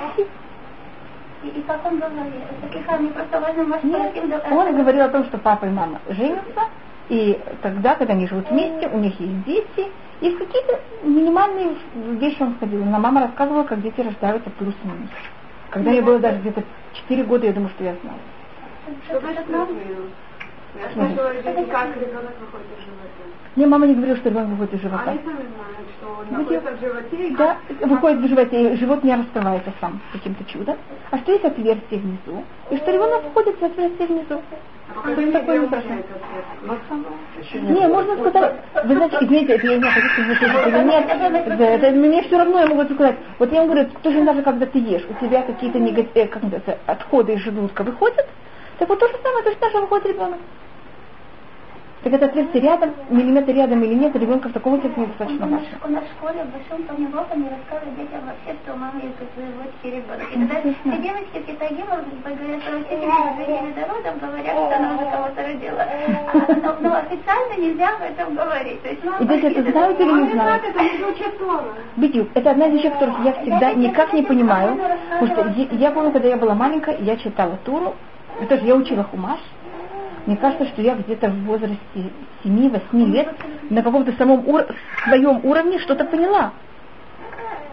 и, 1.43 1.47
и 1.47 1.61
как 1.63 1.85
он 1.85 1.99
говорил? 1.99 2.41
Таких 2.61 2.85
просто 3.13 3.39
важно, 3.39 3.79
Нет, 3.83 4.43
он 4.51 4.75
говорил 4.75 5.05
о 5.05 5.09
том, 5.09 5.25
что 5.25 5.37
папа 5.37 5.65
и 5.65 5.69
мама 5.69 5.99
женятся, 6.09 6.61
и 7.09 7.39
тогда, 7.61 7.95
когда 7.95 8.13
они 8.13 8.27
живут 8.27 8.49
вместе, 8.49 8.87
у 8.87 8.97
них 8.97 9.19
есть 9.19 9.43
дети, 9.45 9.91
и 10.19 10.29
в 10.31 10.37
какие-то 10.39 10.79
минимальные 11.03 11.75
вещи 11.93 12.41
он 12.41 12.57
ходил. 12.59 12.83
Но 12.83 12.99
мама 12.99 13.21
рассказывала, 13.21 13.63
как 13.63 13.81
дети 13.81 14.01
рождаются 14.01 14.49
плюс-минус. 14.51 15.09
Когда 15.69 15.91
мне 15.91 16.01
было 16.01 16.19
даже 16.19 16.39
где-то 16.39 16.63
4 16.93 17.23
года, 17.23 17.45
я 17.45 17.53
думаю, 17.53 17.69
что 17.69 17.83
я 17.83 17.95
знала. 18.01 18.19
Что 19.05 19.19
значит 19.19 19.45
я 20.75 20.89
слышала, 20.93 21.33
как 21.71 21.95
ребенок 21.97 22.33
выходит 22.39 22.67
из 22.77 22.85
живота. 22.85 23.46
Мне 23.57 23.65
мама 23.65 23.87
не 23.87 23.95
говорила, 23.95 24.15
что 24.17 24.29
ребенок 24.29 24.49
выходит 24.49 24.75
из 24.75 24.81
живота. 24.83 25.09
Они 25.09 25.19
сами 25.25 25.33
знают, 25.33 25.87
что 25.97 26.07
он 26.19 26.37
находится 26.37 26.71
в 26.73 26.79
животе. 26.79 27.35
Да, 27.39 27.57
выходит 27.87 28.19
в 28.19 28.27
животе, 28.27 28.73
и 28.73 28.75
живот 28.75 29.03
не 29.03 29.15
раскрывается 29.15 29.73
сам 29.81 29.99
каким-то 30.13 30.43
чудом. 30.43 30.77
А 31.09 31.17
что 31.17 31.31
есть 31.31 31.43
отверстие 31.43 31.99
внизу? 32.01 32.43
И 32.69 32.77
что 32.77 32.91
ребенок 32.91 33.23
входит 33.31 33.59
в 33.59 33.63
отверстие 33.63 34.07
внизу. 34.09 34.41
такое 35.31 35.57
не 35.57 35.65
страшно. 35.65 36.03
Не, 37.55 37.87
можно 37.87 38.15
сказать, 38.17 38.53
вы 38.85 38.95
знаете, 38.95 39.17
извините, 39.21 39.53
это 39.53 39.67
я 39.67 39.77
не 39.77 39.83
вы 39.83 40.09
слышите 40.15 40.45
или 40.45 40.83
нет, 40.83 41.59
это, 41.59 41.91
мне 41.97 42.21
все 42.21 42.37
равно, 42.37 42.59
я 42.59 42.67
могу 42.67 42.83
сказать, 42.93 43.15
вот 43.39 43.51
я 43.51 43.61
вам 43.61 43.69
говорю, 43.69 43.89
точно 44.03 44.25
так 44.27 44.35
же, 44.35 44.41
когда 44.43 44.65
ты 44.67 44.77
ешь, 44.77 45.05
у 45.09 45.25
тебя 45.25 45.41
какие-то 45.41 45.79
как 46.27 46.43
отходы 46.85 47.33
из 47.33 47.39
желудка 47.39 47.83
выходят, 47.83 48.27
так 48.77 48.87
вот 48.87 48.99
то 48.99 49.07
же 49.07 49.15
самое, 49.23 49.43
точно 49.45 49.71
же 49.71 49.81
выходит 49.81 50.05
ребенок. 50.05 50.37
Так 52.07 52.13
это 52.13 52.27
отверстие 52.27 52.63
рядом, 52.63 52.93
миллиметр 53.09 53.51
рядом 53.51 53.83
или 53.83 53.93
нет, 53.93 54.15
ребенка 54.15 54.47
в 54.47 54.53
таком 54.53 54.75
возрасте 54.75 54.97
недостаточно 54.97 55.45
у 55.45 55.49
нас, 55.49 55.61
у 55.83 55.87
нас 55.89 56.03
в 56.05 56.11
школе 56.15 56.45
в 56.45 56.51
большом 56.55 56.87
планировке 56.87 57.35
не 57.35 57.49
рассказывают 57.49 57.99
детям 57.99 58.21
вообще, 58.23 58.57
что 58.63 58.73
у 58.73 58.77
мамы 58.77 59.01
есть 59.03 59.17
производский 59.35 59.91
ребенок. 59.91 60.31
И 60.31 60.39
когда 60.39 60.55
все 60.55 61.01
девочки 61.03 61.37
китагимы 61.51 62.07
говорят, 62.23 62.61
что 62.63 62.71
родители 62.71 63.11
перед 63.43 63.89
родом 63.89 64.19
говорят, 64.23 64.55
что 64.55 64.75
она 64.77 64.95
уже 64.95 65.05
кого-то 65.11 65.43
родила. 65.43 65.83
А, 65.83 66.77
но, 66.79 66.89
но 66.89 66.95
официально 66.95 67.53
нельзя 67.57 67.89
об 67.89 68.01
этом 68.03 68.35
говорить. 68.35 68.81
То 68.83 68.87
есть 68.87 69.03
мама 69.03 69.17
И 69.19 69.27
дети 69.27 69.45
это 69.57 69.71
знают 69.71 69.99
или 69.99 70.11
не 70.11 70.31
знают? 70.31 70.63
Битюк, 71.97 72.29
это 72.35 72.51
одна 72.51 72.67
из 72.67 72.73
вещей, 72.75 72.91
которых 72.91 73.19
я 73.25 73.33
всегда 73.33 73.73
никак 73.73 74.13
не 74.13 74.23
понимаю. 74.23 74.79
Потому 75.19 75.27
что 75.27 75.59
я, 75.59 75.67
я 75.71 75.91
помню, 75.91 76.13
когда 76.13 76.29
я 76.29 76.37
была 76.37 76.55
маленькая, 76.55 76.95
я 76.99 77.17
читала 77.17 77.59
Туру, 77.65 77.95
тоже 78.47 78.63
я 78.63 78.75
учила 78.75 79.03
Хумаш, 79.03 79.39
мне 80.27 80.35
кажется, 80.35 80.65
что 80.67 80.81
я 80.81 80.95
где-то 80.95 81.29
в 81.29 81.45
возрасте 81.45 81.77
7-8 82.43 82.81
лет 83.05 83.29
на 83.69 83.81
каком-то 83.81 84.11
самом 84.17 84.45
ур... 84.45 84.65
своем 85.05 85.39
уровне 85.45 85.79
что-то 85.79 86.03
поняла. 86.03 86.51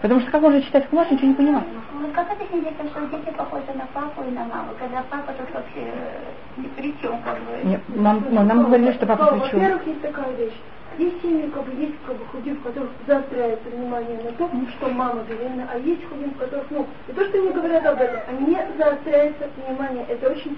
Потому 0.01 0.21
что 0.21 0.31
как 0.31 0.41
можно 0.41 0.63
читать 0.63 0.89
Хумаш, 0.89 1.11
ничего 1.11 1.29
не 1.29 1.35
понимать. 1.35 1.65
Ну, 2.01 2.09
как 2.13 2.31
это 2.31 2.45
детям, 2.53 2.89
что 2.91 3.01
дети 3.07 3.35
похожи 3.37 3.73
на 3.75 3.87
папу 3.87 4.23
и 4.23 4.31
на 4.31 4.45
маму, 4.45 4.71
когда 4.79 5.03
папа 5.11 5.33
тут 5.33 5.53
вообще 5.53 5.81
э, 5.81 6.59
ни 6.59 6.69
при 6.69 6.95
чем, 7.03 7.21
как 7.23 7.39
бы. 7.41 7.69
Нет, 7.69 7.81
нам, 7.89 8.25
ну, 8.31 8.43
нам 8.45 8.65
говорили, 8.65 8.93
что 8.93 9.07
папа 9.07 9.33
при 9.33 9.51
чем. 9.51 9.59
Во-первых, 9.59 9.87
есть 9.89 10.03
такая 10.03 10.33
вещь. 10.37 10.61
Есть 10.97 11.23
семьи, 11.23 11.51
как 11.51 11.65
бы, 11.65 11.73
есть 11.81 11.95
как 12.07 12.17
бы 12.17 12.25
худим, 12.27 12.57
в 12.57 12.63
которых 12.63 12.91
заостряется 13.05 13.69
внимание 13.69 14.23
на 14.23 14.31
том, 14.33 14.69
что 14.77 14.89
мама 14.91 15.25
беременна, 15.29 15.69
а 15.73 15.79
есть 15.79 16.09
худим, 16.09 16.31
в 16.31 16.37
которых, 16.37 16.67
ну, 16.71 16.87
и 17.09 17.13
то, 17.13 17.25
что 17.25 17.39
они 17.39 17.51
говорят 17.51 17.85
об 17.85 18.01
этом, 18.01 18.21
а 18.29 18.33
не 18.33 18.61
заостряется 18.79 19.49
внимание. 19.57 20.07
Это 20.09 20.31
очень 20.31 20.57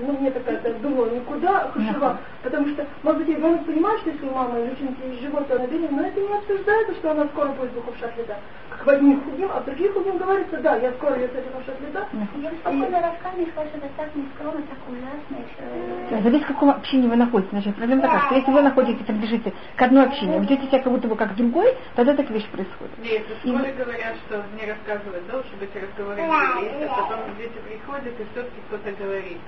ну, 0.00 0.18
мне 0.18 0.30
такая 0.30 0.58
так 0.58 0.80
думала, 0.80 1.10
никуда 1.10 1.70
хашива, 1.72 2.18
потому 2.42 2.68
что, 2.68 2.86
может 3.02 3.24
быть, 3.24 3.36
ребенок 3.36 3.64
понимает, 3.64 4.00
что 4.00 4.10
если 4.10 4.26
у 4.26 4.32
мамы 4.32 4.58
есть 4.58 5.20
живот, 5.22 5.48
то 5.48 5.56
она 5.56 5.66
беременна, 5.66 6.02
но 6.02 6.08
это 6.08 6.20
не 6.20 6.34
обсуждается, 6.34 6.94
что 6.94 7.10
она 7.10 7.26
скоро 7.28 7.48
будет 7.48 7.72
в 7.72 8.18
лета. 8.18 8.38
Как 8.70 8.86
в 8.86 8.90
одних 8.90 9.22
худим, 9.24 9.50
а 9.52 9.60
в 9.60 9.64
других 9.64 9.92
худим 9.92 10.18
говорится, 10.18 10.58
да, 10.58 10.76
я 10.76 10.92
скоро 10.92 11.16
ее 11.16 11.28
с 11.28 11.32
этим 11.32 11.52
лета. 11.86 12.06
Я 12.36 12.50
спокойно 12.60 13.00
рассказываю, 13.00 13.46
что 13.46 13.60
это 13.62 13.88
так 13.96 14.14
нескромно, 14.14 14.62
так 14.62 14.78
ужасно. 14.88 15.36
Еще... 15.36 16.22
Зависит, 16.22 16.44
в 16.44 16.48
каком 16.48 16.70
общине 16.70 17.08
вы 17.08 17.16
находитесь. 17.16 17.50
Значит, 17.50 17.76
проблема 17.76 18.02
такая, 18.02 18.20
что 18.20 18.34
если 18.34 18.50
вы 18.50 18.62
находитесь, 18.62 19.04
принадлежите 19.04 19.52
к 19.76 19.82
одной 19.82 20.06
общине, 20.06 20.38
ведете 20.40 20.66
себя 20.66 20.78
как 20.80 20.92
будто 20.92 21.08
бы 21.08 21.16
как 21.16 21.34
другой, 21.36 21.76
тогда 21.94 22.14
такая 22.14 22.34
вещь 22.34 22.48
происходит. 22.48 22.98
Нет, 22.98 23.22
в 23.26 23.38
школе 23.38 23.72
говорят, 23.72 24.16
что 24.26 24.42
не 24.60 24.66
рассказывать 24.70 25.26
должен 25.28 25.58
быть 25.58 25.70
разговоры 25.74 26.22
а 26.32 27.08
потом 27.08 27.36
дети 27.36 27.58
приходят, 27.66 28.20
и 28.20 28.24
все-таки 28.32 28.60
кто-то 28.68 28.92
говорит. 28.92 29.38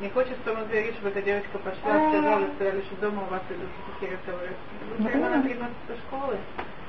Не 0.00 0.08
хочет, 0.08 0.36
чтобы 0.42 0.62
он 0.62 0.68
говорит, 0.68 0.94
чтобы 0.94 1.10
эта 1.10 1.22
девочка 1.22 1.58
пошла, 1.58 2.08
сказала, 2.08 2.46
сказали, 2.56 2.80
что 2.82 2.96
дома 3.00 3.22
у 3.24 3.30
вас 3.30 3.42
идут 3.50 3.68
такие 3.92 4.16
разговоры. 4.16 4.52
Если 4.98 5.22
она 5.22 5.42
приносит 5.42 5.76
со 5.86 5.96
школы, 6.06 6.38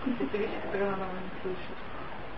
это 0.06 0.38
вещи, 0.38 0.58
которые 0.64 0.94
она 0.94 1.06
не 1.20 1.42
слышит. 1.42 1.76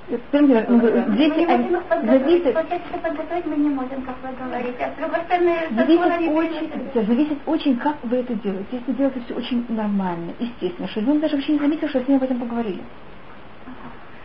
Например, 0.08 0.66
ну, 0.68 0.80
дети 1.16 1.46
они, 1.48 1.78
зависит... 2.08 2.54
подготовить 2.54 3.46
мы 3.46 3.56
не 3.56 3.70
можем, 3.70 4.02
как 4.02 4.16
вы 4.24 4.30
говорите. 4.36 4.84
А 4.84 4.92
с 4.92 4.96
другой 4.96 5.22
стороны, 5.22 5.56
зависит 5.70 6.30
очень, 6.36 7.06
зависит 7.06 7.38
очень, 7.46 7.78
как 7.78 7.98
вы 8.04 8.18
это 8.18 8.34
делаете. 8.36 8.68
Если 8.72 8.92
делаете 8.94 9.22
все 9.26 9.36
очень 9.36 9.66
нормально, 9.70 10.34
естественно, 10.40 10.88
что 10.90 11.02
ребенок 11.02 11.22
даже 11.22 11.36
вообще 11.36 11.54
не 11.54 11.60
заметил, 11.60 11.88
что 11.88 12.04
с 12.04 12.08
ним 12.08 12.18
об 12.18 12.24
этом 12.24 12.40
поговорили. 12.40 12.82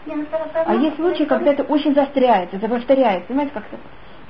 Ну, 0.07 0.25
а 0.65 0.75
есть 0.75 0.97
случаи, 0.97 1.25
когда 1.25 1.53
это 1.53 1.65
очень 1.65 1.95
заостряется, 1.95 2.57
это 2.57 2.69
повторяется, 2.69 3.29
понимаете, 3.29 3.53
как-то. 3.53 3.77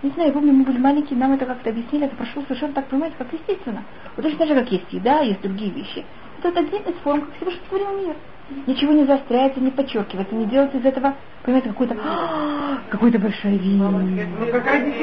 Не 0.07 0.13
знаю, 0.13 0.29
я 0.29 0.35
помню, 0.35 0.53
мы 0.53 0.63
были 0.63 0.79
маленькие, 0.79 1.19
нам 1.19 1.33
это 1.33 1.47
как-то 1.47 1.71
объяснили, 1.71 2.07
это 2.07 2.15
прошло 2.15 2.41
совершенно 2.43 2.75
так, 2.75 2.87
понимаете, 2.87 3.17
как 3.19 3.33
естественно. 3.33 3.83
Вот 4.15 4.23
точно 4.23 4.39
так 4.39 4.49
же, 4.49 4.55
как 4.55 4.71
есть 4.71 4.93
еда, 4.93 5.19
есть 5.19 5.43
другие 5.43 5.73
вещи. 5.73 6.05
Это 6.39 6.49
вот 6.49 6.57
один 6.59 6.81
из 6.83 6.95
форм, 7.03 7.23
как 7.23 7.35
всего, 7.35 7.51
что 7.51 7.69
творил 7.69 8.07
мир. 8.07 8.15
Ничего 8.69 8.93
не 8.93 9.05
заостряется, 9.05 9.59
не 9.59 9.73
подчеркивается, 9.73 10.33
не 10.37 10.45
делается 10.45 10.79
из 10.79 10.85
этого, 10.85 11.17
понимаете, 11.43 11.71
какой-то, 11.71 11.97
какой-то 12.91 13.19
большой 13.19 13.57
вид. 13.57 13.83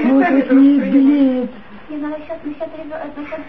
Ну, 0.06 0.22
это 0.22 0.56
не 0.56 1.50
билет. 1.94 1.94
Не, 1.94 2.00
ну 2.00 2.10
насчет, 2.10 2.44
насчет, 2.44 2.70
насчет 2.78 3.40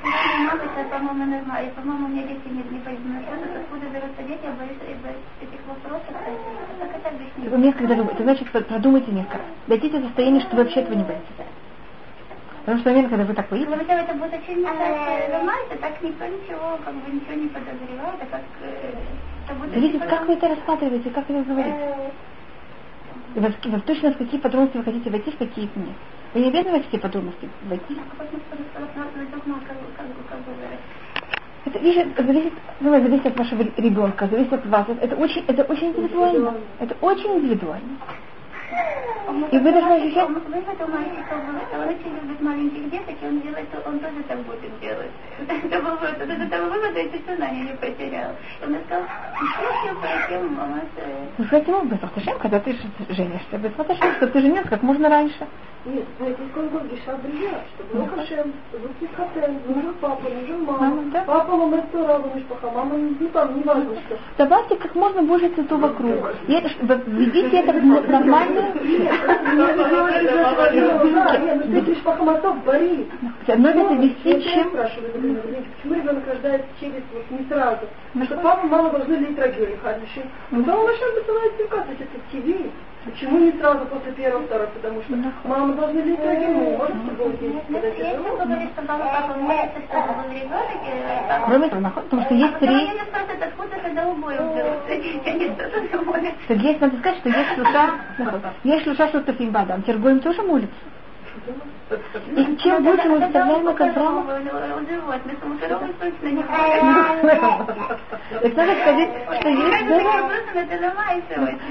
мамы, 0.45 0.65
это, 0.77 0.89
по-моему, 0.91 1.25
нормально. 1.25 1.71
По-моему, 1.75 2.07
у 2.07 2.09
меня 2.09 2.23
дети 2.23 2.49
не, 2.49 2.63
не 2.63 2.79
пойдут. 2.81 3.05
Насчет, 3.07 3.57
откуда 3.57 3.87
берутся 3.87 4.23
дети, 4.23 4.45
я 4.45 4.53
боюсь, 4.53 4.77
я 4.89 4.97
боюсь 5.03 5.25
этих 5.41 5.61
вопросов. 5.67 6.15
Как 6.79 6.97
это 6.97 7.09
объяснить? 7.09 7.51
Вы 7.51 7.59
несколько 7.59 7.95
думаете, 7.95 8.23
значит, 8.23 8.51
продумайте 8.51 9.13
несколько. 9.13 9.41
Дойдите 9.67 9.99
до 9.99 10.07
состояния, 10.07 10.41
что 10.41 10.57
вы 10.57 10.63
вообще 10.63 10.81
этого 10.81 10.95
не 10.95 11.05
боитесь. 11.05 11.29
Потому 12.61 12.81
что 12.81 12.91
момент, 12.91 13.09
когда 13.11 13.25
вы 13.25 13.35
так 13.35 13.49
боитесь... 13.49 13.69
Если 13.69 14.03
это 14.03 14.15
будет 14.15 14.33
очень 14.33 14.63
нормально, 14.63 15.77
так 15.81 16.03
никто 16.03 16.25
ничего, 16.25 16.79
как 16.85 16.95
бы 16.95 17.13
ничего 17.13 17.35
не 17.35 17.49
подозревает, 17.49 18.21
а 18.21 18.27
как... 18.31 18.43
Будет 19.59 19.75
Зависит, 19.75 20.01
как 20.07 20.27
вы 20.27 20.35
это 20.35 20.49
рассматриваете, 20.49 21.11
как 21.11 21.29
вы 21.29 21.37
это 21.37 21.51
говорите. 21.51 22.13
Во 23.35 23.81
точно 23.81 24.13
в 24.13 24.17
какие 24.17 24.41
подробности 24.41 24.79
вы 24.79 24.85
хотите 24.85 25.11
войти, 25.11 25.31
в 25.33 25.37
какие 25.37 25.69
нет. 25.75 25.97
Вы 26.35 26.41
не 26.41 26.49
обязаны 26.49 26.83
все 26.83 26.99
подробности 26.99 27.49
войти. 27.63 27.97
Это 31.65 31.79
вещь, 31.79 31.97
зависит, 32.17 32.53
ну, 32.81 32.91
зависит 32.91 33.27
от 33.27 33.37
вашего 33.37 33.63
ребенка, 33.63 34.27
зависит 34.27 34.53
от 34.53 34.67
вас. 34.67 34.87
Это 35.01 35.17
очень, 35.17 35.45
это 35.47 35.63
очень 35.63 35.93
индивидуально. 35.93 36.55
Это 36.81 36.97
очень 37.01 37.39
индивидуально. 37.39 37.99
И 39.51 39.59
вы 39.59 39.73
должны 39.73 39.93
ощущать... 39.95 40.29
Вы 40.29 40.59
этого 40.59 40.91
мальчика, 40.91 41.35
он 41.73 41.89
очень 41.89 42.15
любит 42.23 42.41
маленьких 42.41 42.91
деток, 42.91 43.15
и 43.21 43.27
он 43.27 43.41
делает, 43.41 43.69
он 43.87 43.99
тоже 43.99 44.23
так 44.29 44.39
будет 44.43 44.81
делать. 44.81 45.11
Это 45.49 45.83
был 45.83 45.97
вывод, 45.97 46.21
от 46.21 46.31
этого 46.31 46.65
вывода 46.71 46.99
я 46.99 47.09
сознание 47.27 47.65
не 47.65 47.77
потерял. 47.77 48.31
И 48.61 48.65
он 48.65 48.77
сказал, 48.87 49.05
по 50.01 50.07
этим 50.07 50.55
мама... 50.55 50.81
Ну, 51.39 51.45
каким 51.51 51.75
образом? 51.75 52.11
Зачем, 52.17 52.39
когда 52.39 52.61
ты 52.61 52.77
женишься? 53.11 53.59
Без 53.59 53.73
что 53.73 54.27
ты 54.29 54.41
женился 54.41 54.69
как 54.69 54.83
можно 54.83 55.09
раньше. 55.09 55.47
Нет, 55.87 56.05
знаете, 56.17 56.39
сколько 56.51 56.71
год 56.71 56.85
гиша 56.91 57.15
брия, 57.23 57.61
чтобы 57.75 57.91
ну 57.93 58.07
чтобы 58.07 59.15
Хатен, 59.17 59.59
нужен 59.69 59.95
папа, 60.01 60.23
нужен 60.31 60.65
мама. 60.65 61.03
Да? 61.13 61.25
Папа, 61.27 61.57
мама, 61.57 61.83
Тора, 61.93 62.23
мишпаха, 62.35 62.71
мама, 62.71 62.97
ну 62.97 63.29
там, 63.35 63.55
не 63.55 63.63
важно 63.65 63.95
что. 64.07 64.19
Давайте 64.39 64.77
как 64.77 64.95
можно 64.95 65.23
больше 65.23 65.51
цветов 65.51 65.81
вокруг. 65.83 66.33
Это, 66.49 66.71
введите 67.07 67.59
это 67.59 67.73
в 67.73 67.85
нормальную... 67.85 68.54
Но 73.59 73.69
это 73.69 73.95
вести 73.95 74.43
чем... 74.43 74.71
Почему 74.71 75.95
ребенок 75.95 76.27
рождается 76.27 76.69
через 76.81 77.03
вот 77.13 77.31
не 77.31 77.47
сразу? 77.49 77.87
Что 78.25 78.37
папа, 78.37 78.67
мама 78.67 78.91
должны 78.91 79.15
лить 79.15 79.39
рагюли, 79.39 79.79
хадиши. 79.83 80.23
Потом 80.51 80.87
Хашем 80.87 81.15
посылает 81.15 81.53
симка, 81.57 81.77
то 81.79 81.91
есть 81.91 82.03
это 82.03 82.19
ТВ. 82.31 82.71
Почему 83.05 83.39
не 83.39 83.53
сразу 83.53 83.85
после 83.87 84.13
первого, 84.13 84.45
второго? 84.45 84.71
Потому 84.71 85.03
что 85.03 85.17
мама 85.45 85.75
должна 85.75 86.01
может 86.81 86.97
быть, 87.07 87.41
есть, 87.43 88.75
когда 88.75 88.99
папа 88.99 89.35
молится, 89.39 89.81
чтобы 89.89 90.15
был 90.15 90.33
ребенок. 90.33 91.45
Кроме 91.47 91.69
того, 91.69 91.91
потому 91.95 92.23
что 92.23 92.35
есть 92.35 92.59
три... 92.59 92.67
Когда 92.67 92.93
не 95.35 95.55
что-то 95.89 96.05
молится. 96.05 96.39
Сергей, 96.49 96.79
надо 96.81 96.97
сказать, 96.99 97.19
что 97.19 97.29
есть 97.29 97.49
шлюша, 97.55 97.91
есть 98.65 98.85
шлюша, 98.85 99.09
что 99.09 99.21
Тафим 99.21 99.51
Бадам. 99.51 99.83
Тергоем 99.83 100.21
тоже 100.21 100.43
молится. 100.43 100.75
И 102.37 102.57
чем 102.57 102.83
больше 102.83 103.09
мы 103.09 103.21
вставляем 103.21 103.65
на 103.65 103.75
Каврама... 103.75 104.25
Так 108.43 108.57
надо 108.57 108.75
сказать, 108.81 109.11
что 109.41 109.49
есть... 109.49 109.87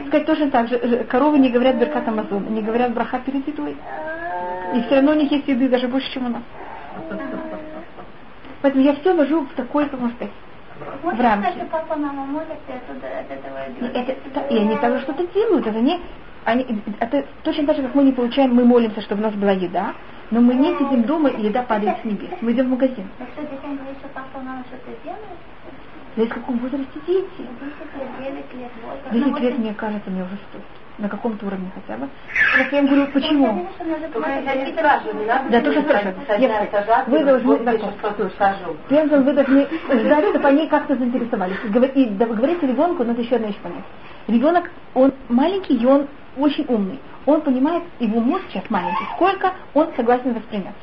Сказать 0.08 0.26
точно 0.26 0.52
так 0.52 0.68
же. 0.68 1.06
Коровы 1.10 1.40
не 1.40 1.50
говорят 1.50 1.76
Беркат 1.78 2.08
Амазон, 2.08 2.54
не 2.54 2.62
говорят 2.62 2.94
браха 2.94 3.20
перед 3.20 3.48
едой. 3.48 3.76
И 4.74 4.82
все 4.84 4.96
равно 4.96 5.12
у 5.12 5.16
них 5.16 5.32
есть 5.32 5.48
еды 5.48 5.68
даже 5.68 5.88
больше, 5.88 6.12
чем 6.12 6.28
у 6.28 6.30
нас. 6.30 6.44
Поэтому 8.62 8.84
я 8.84 8.94
все 8.96 9.14
вожу 9.14 9.42
в 9.42 9.54
такой, 9.56 9.90
как 9.90 10.00
можно 10.00 10.16
сказать, 10.16 10.34
в 11.02 11.20
рамки. 11.20 11.48
И 14.50 14.58
они 14.58 14.78
также 14.78 15.02
что-то 15.02 15.28
делают. 15.28 15.68
Это 15.68 15.80
не 15.80 16.00
они, 16.46 16.82
это 17.00 17.26
точно 17.44 17.66
так 17.68 17.76
же, 17.78 17.84
как 17.84 17.96
мы 17.96 18.04
не 18.04 18.12
получаем, 18.12 18.54
мы 18.54 18.66
молимся, 18.66 19.02
чтобы 19.02 19.22
у 19.22 19.26
нас 19.26 19.34
была 19.34 19.52
еда, 19.52 19.94
но 20.32 20.42
мы 20.42 20.54
не 20.56 20.74
сидим 20.78 21.04
дома, 21.04 21.30
и 21.30 21.44
еда 21.44 21.64
падает 21.64 21.98
с 22.02 22.06
небес. 22.06 22.30
Мы 22.42 22.52
идем 22.54 22.68
в 22.68 22.70
магазин. 22.72 23.08
Зависит, 26.16 26.32
в 26.32 26.40
каком 26.40 26.58
возрасте 26.60 27.00
дети. 27.08 27.28
10 29.12 29.40
лет, 29.42 29.58
мне 29.58 29.74
кажется, 29.74 30.10
мне 30.10 30.24
уже 30.24 30.38
стоит. 30.50 30.64
На 31.00 31.10
каком-то 31.10 31.48
уровне 31.48 31.72
хотя 31.74 31.98
бы. 31.98 32.08
Как 32.56 32.72
я 32.72 32.80
им 32.80 32.86
говорю, 32.86 33.08
почему? 33.08 33.68
Да, 35.50 35.62
тоже 35.62 35.82
спрашивают. 35.82 36.18
Вы 37.08 37.24
должны, 37.24 37.58
Первым 38.90 39.24
вы 39.24 39.34
должны 39.34 39.68
ждать, 39.90 40.26
чтобы 40.30 40.48
они 40.48 40.68
как-то 40.68 40.96
заинтересовались. 40.96 41.58
И 41.64 41.70
говорите 41.70 42.68
ребенку, 42.68 43.04
надо 43.04 43.22
еще 43.22 43.38
одна 43.38 43.48
вещь 43.48 43.58
понять. 43.58 43.84
Ребенок, 44.28 44.70
он 44.94 45.14
маленький, 45.30 45.76
и 45.78 45.86
он 45.86 46.08
очень 46.38 46.66
умный. 46.68 47.00
Он 47.26 47.42
понимает, 47.42 47.84
его 48.00 48.20
мозг 48.20 48.44
сейчас 48.50 48.70
маленький, 48.70 49.06
сколько 49.16 49.54
он 49.74 49.90
согласен 49.96 50.34
воспринять. 50.34 50.76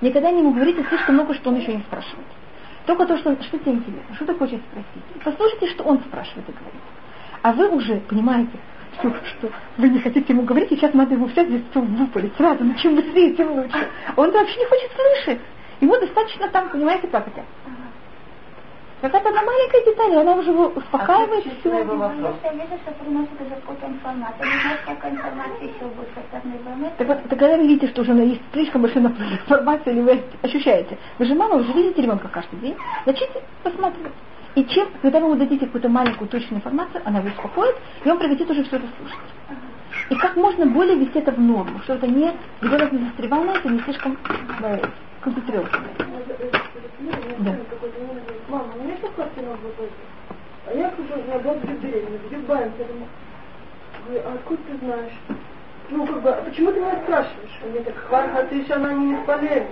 Никогда 0.00 0.30
не 0.30 0.40
ему 0.40 0.52
говорите 0.52 0.84
слишком 0.88 1.14
много, 1.16 1.34
что 1.34 1.50
он 1.50 1.56
еще 1.56 1.74
не 1.74 1.82
спрашивает. 1.82 2.26
Только 2.86 3.06
то, 3.06 3.18
что, 3.18 3.42
что 3.42 3.58
тебе 3.58 3.72
интересно, 3.72 4.14
что 4.14 4.26
ты 4.26 4.34
хочешь 4.34 4.60
спросить. 4.70 5.22
Послушайте, 5.24 5.66
что 5.68 5.84
он 5.84 5.98
спрашивает 6.00 6.48
и 6.48 6.52
говорит. 6.52 6.80
А 7.42 7.52
вы 7.52 7.68
уже 7.68 8.00
понимаете, 8.00 8.52
все, 8.98 9.12
что 9.24 9.50
вы 9.76 9.88
не 9.88 10.00
хотите 10.00 10.32
ему 10.32 10.42
говорить, 10.42 10.72
и 10.72 10.76
сейчас 10.76 10.94
надо 10.94 11.14
ему 11.14 11.28
все 11.28 11.44
здесь 11.44 11.62
все 11.70 11.80
выпалить 11.80 12.34
сразу, 12.36 12.64
ну 12.64 12.74
чем 12.74 12.96
быстрее, 12.96 13.34
тем 13.34 13.52
лучше. 13.52 13.88
Он 14.16 14.30
вообще 14.30 14.58
не 14.58 14.66
хочет 14.66 14.90
слышать. 14.92 15.40
Ему 15.80 15.98
достаточно 16.00 16.48
там, 16.48 16.70
понимаете. 16.70 17.06
Какая-то 17.06 17.42
одна 17.66 17.87
маленькая 19.58 19.84
деталь, 19.84 20.14
она 20.16 20.34
уже 20.34 20.52
успокаивает 20.52 21.46
я 21.46 21.52
все. 21.60 21.70
Я 21.70 21.82
вижу, 21.82 22.78
что 22.82 22.92
приносит 22.92 23.40
уже 23.40 23.54
какую-то 23.56 23.86
информацию. 23.86 24.46
Не 24.46 24.60
знаю, 24.60 24.78
какая 24.86 25.12
информация 25.12 25.62
еще 25.62 25.84
будет 25.96 26.08
со 26.14 26.20
стороны 26.28 26.92
Так 26.96 27.08
вот, 27.08 27.18
тогда 27.28 27.56
вы 27.56 27.66
видите, 27.66 27.88
что 27.88 28.02
уже 28.02 28.12
есть 28.12 28.42
слишком 28.52 28.82
большая 28.82 29.04
информация, 29.46 29.92
или 29.92 30.00
вы 30.00 30.22
ощущаете. 30.42 30.98
Вы 31.18 31.24
же 31.24 31.34
мама, 31.34 31.56
вы 31.56 31.64
же 31.64 31.72
видите 31.72 32.02
ребенка 32.02 32.28
каждый 32.28 32.58
день. 32.60 32.76
Начните 33.06 33.42
посмотреть. 33.62 34.12
И 34.54 34.64
чем, 34.64 34.88
когда 35.02 35.20
вы 35.20 35.26
ему 35.26 35.36
дадите 35.36 35.66
какую-то 35.66 35.88
маленькую 35.88 36.28
точную 36.28 36.56
информацию, 36.56 37.02
она 37.04 37.18
его 37.18 37.28
успокоит, 37.28 37.76
и 38.04 38.10
он 38.10 38.18
прекратит 38.18 38.50
уже 38.50 38.64
все 38.64 38.76
это 38.76 38.86
слушать. 38.98 39.18
И 40.10 40.14
как 40.16 40.36
можно 40.36 40.66
более 40.66 40.96
вести 40.96 41.18
это 41.18 41.32
в 41.32 41.38
норму, 41.38 41.80
что 41.84 41.94
это 41.94 42.06
не 42.06 42.32
ребенок 42.60 42.92
не 42.92 42.98
застревал 43.04 43.44
на 43.44 43.52
это, 43.52 43.68
не 43.68 43.78
слишком 43.80 44.16
э, 44.62 44.80
концентрировался. 45.20 45.76
Да. 47.38 47.56
Мама, 48.48 48.64
у 48.78 48.82
меня 48.82 48.96
квартира 49.18 49.52
будет 49.54 49.90
А 50.66 50.74
я 50.74 50.90
хожу 50.90 51.22
на 51.26 51.38
год 51.40 51.58
где 51.64 52.36
Баем, 52.38 52.72
я 52.78 52.84
думаю, 52.84 53.08
а 54.24 54.34
откуда 54.34 54.62
ты 54.62 54.78
знаешь? 54.78 55.12
Ну, 55.90 56.06
как 56.06 56.20
бы, 56.20 56.28
а 56.28 56.42
почему 56.42 56.70
ты 56.70 56.80
меня 56.80 57.00
спрашиваешь? 57.02 57.60
Мне 57.70 57.80
так, 57.80 57.96
Хварха, 57.96 58.42
ты 58.44 58.56
еще 58.56 58.74
она 58.74 58.92
не 58.92 59.14
исполнена. 59.14 59.62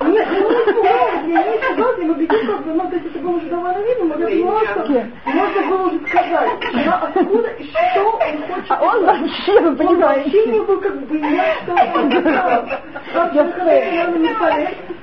Нет, 0.00 0.28
я 1.26 1.42
не 1.42 1.56
испугалась, 1.56 1.98
я 1.98 2.10
убедилась, 2.10 2.46
как 2.46 2.64
бы, 2.64 2.72
ну, 2.72 2.88
то 2.88 2.96
есть 2.96 3.06
это 3.06 3.18
было 3.18 3.36
уже 3.36 3.46
довольно 3.50 3.78
видно, 3.80 4.04
но 4.06 4.14
что 4.16 4.84
можно 5.26 5.62
было 5.68 5.86
уже 5.88 5.98
сказать, 6.06 6.50
да, 6.72 7.12
откуда 7.14 7.48
и 7.48 7.64
что 7.64 8.02
он 8.02 8.42
хочет. 8.48 8.70
А 8.70 8.82
он 8.82 9.04
вообще, 9.04 9.60
вы 9.60 9.76
понимаете? 9.76 9.84
Он 9.84 9.98
вообще 10.00 10.46
не 10.46 10.60
был 10.60 10.80
как 10.80 11.00
бы 11.06 11.18
я, 11.18 11.54
что 11.62 11.72
он 12.00 12.10
сказал. 12.10 12.64
Я 13.94 14.06
не 14.06 14.28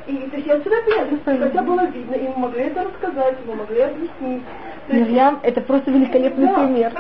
и, 0.08 0.30
то 0.30 0.38
есть 0.38 0.48
я 0.48 0.54
отсюда 0.56 0.78
поняла, 1.26 1.48
хотя 1.48 1.62
было 1.64 1.86
видно, 1.88 2.16
и 2.16 2.28
мы 2.30 2.38
могли 2.38 2.64
это 2.64 2.84
рассказать, 2.86 3.36
мы 3.46 3.56
могли 3.56 3.82
объяснить. 3.82 4.44
Мирьям, 4.88 5.40
это 5.44 5.60
просто 5.60 5.92
великолепный 5.92 6.48
пример. 6.48 6.94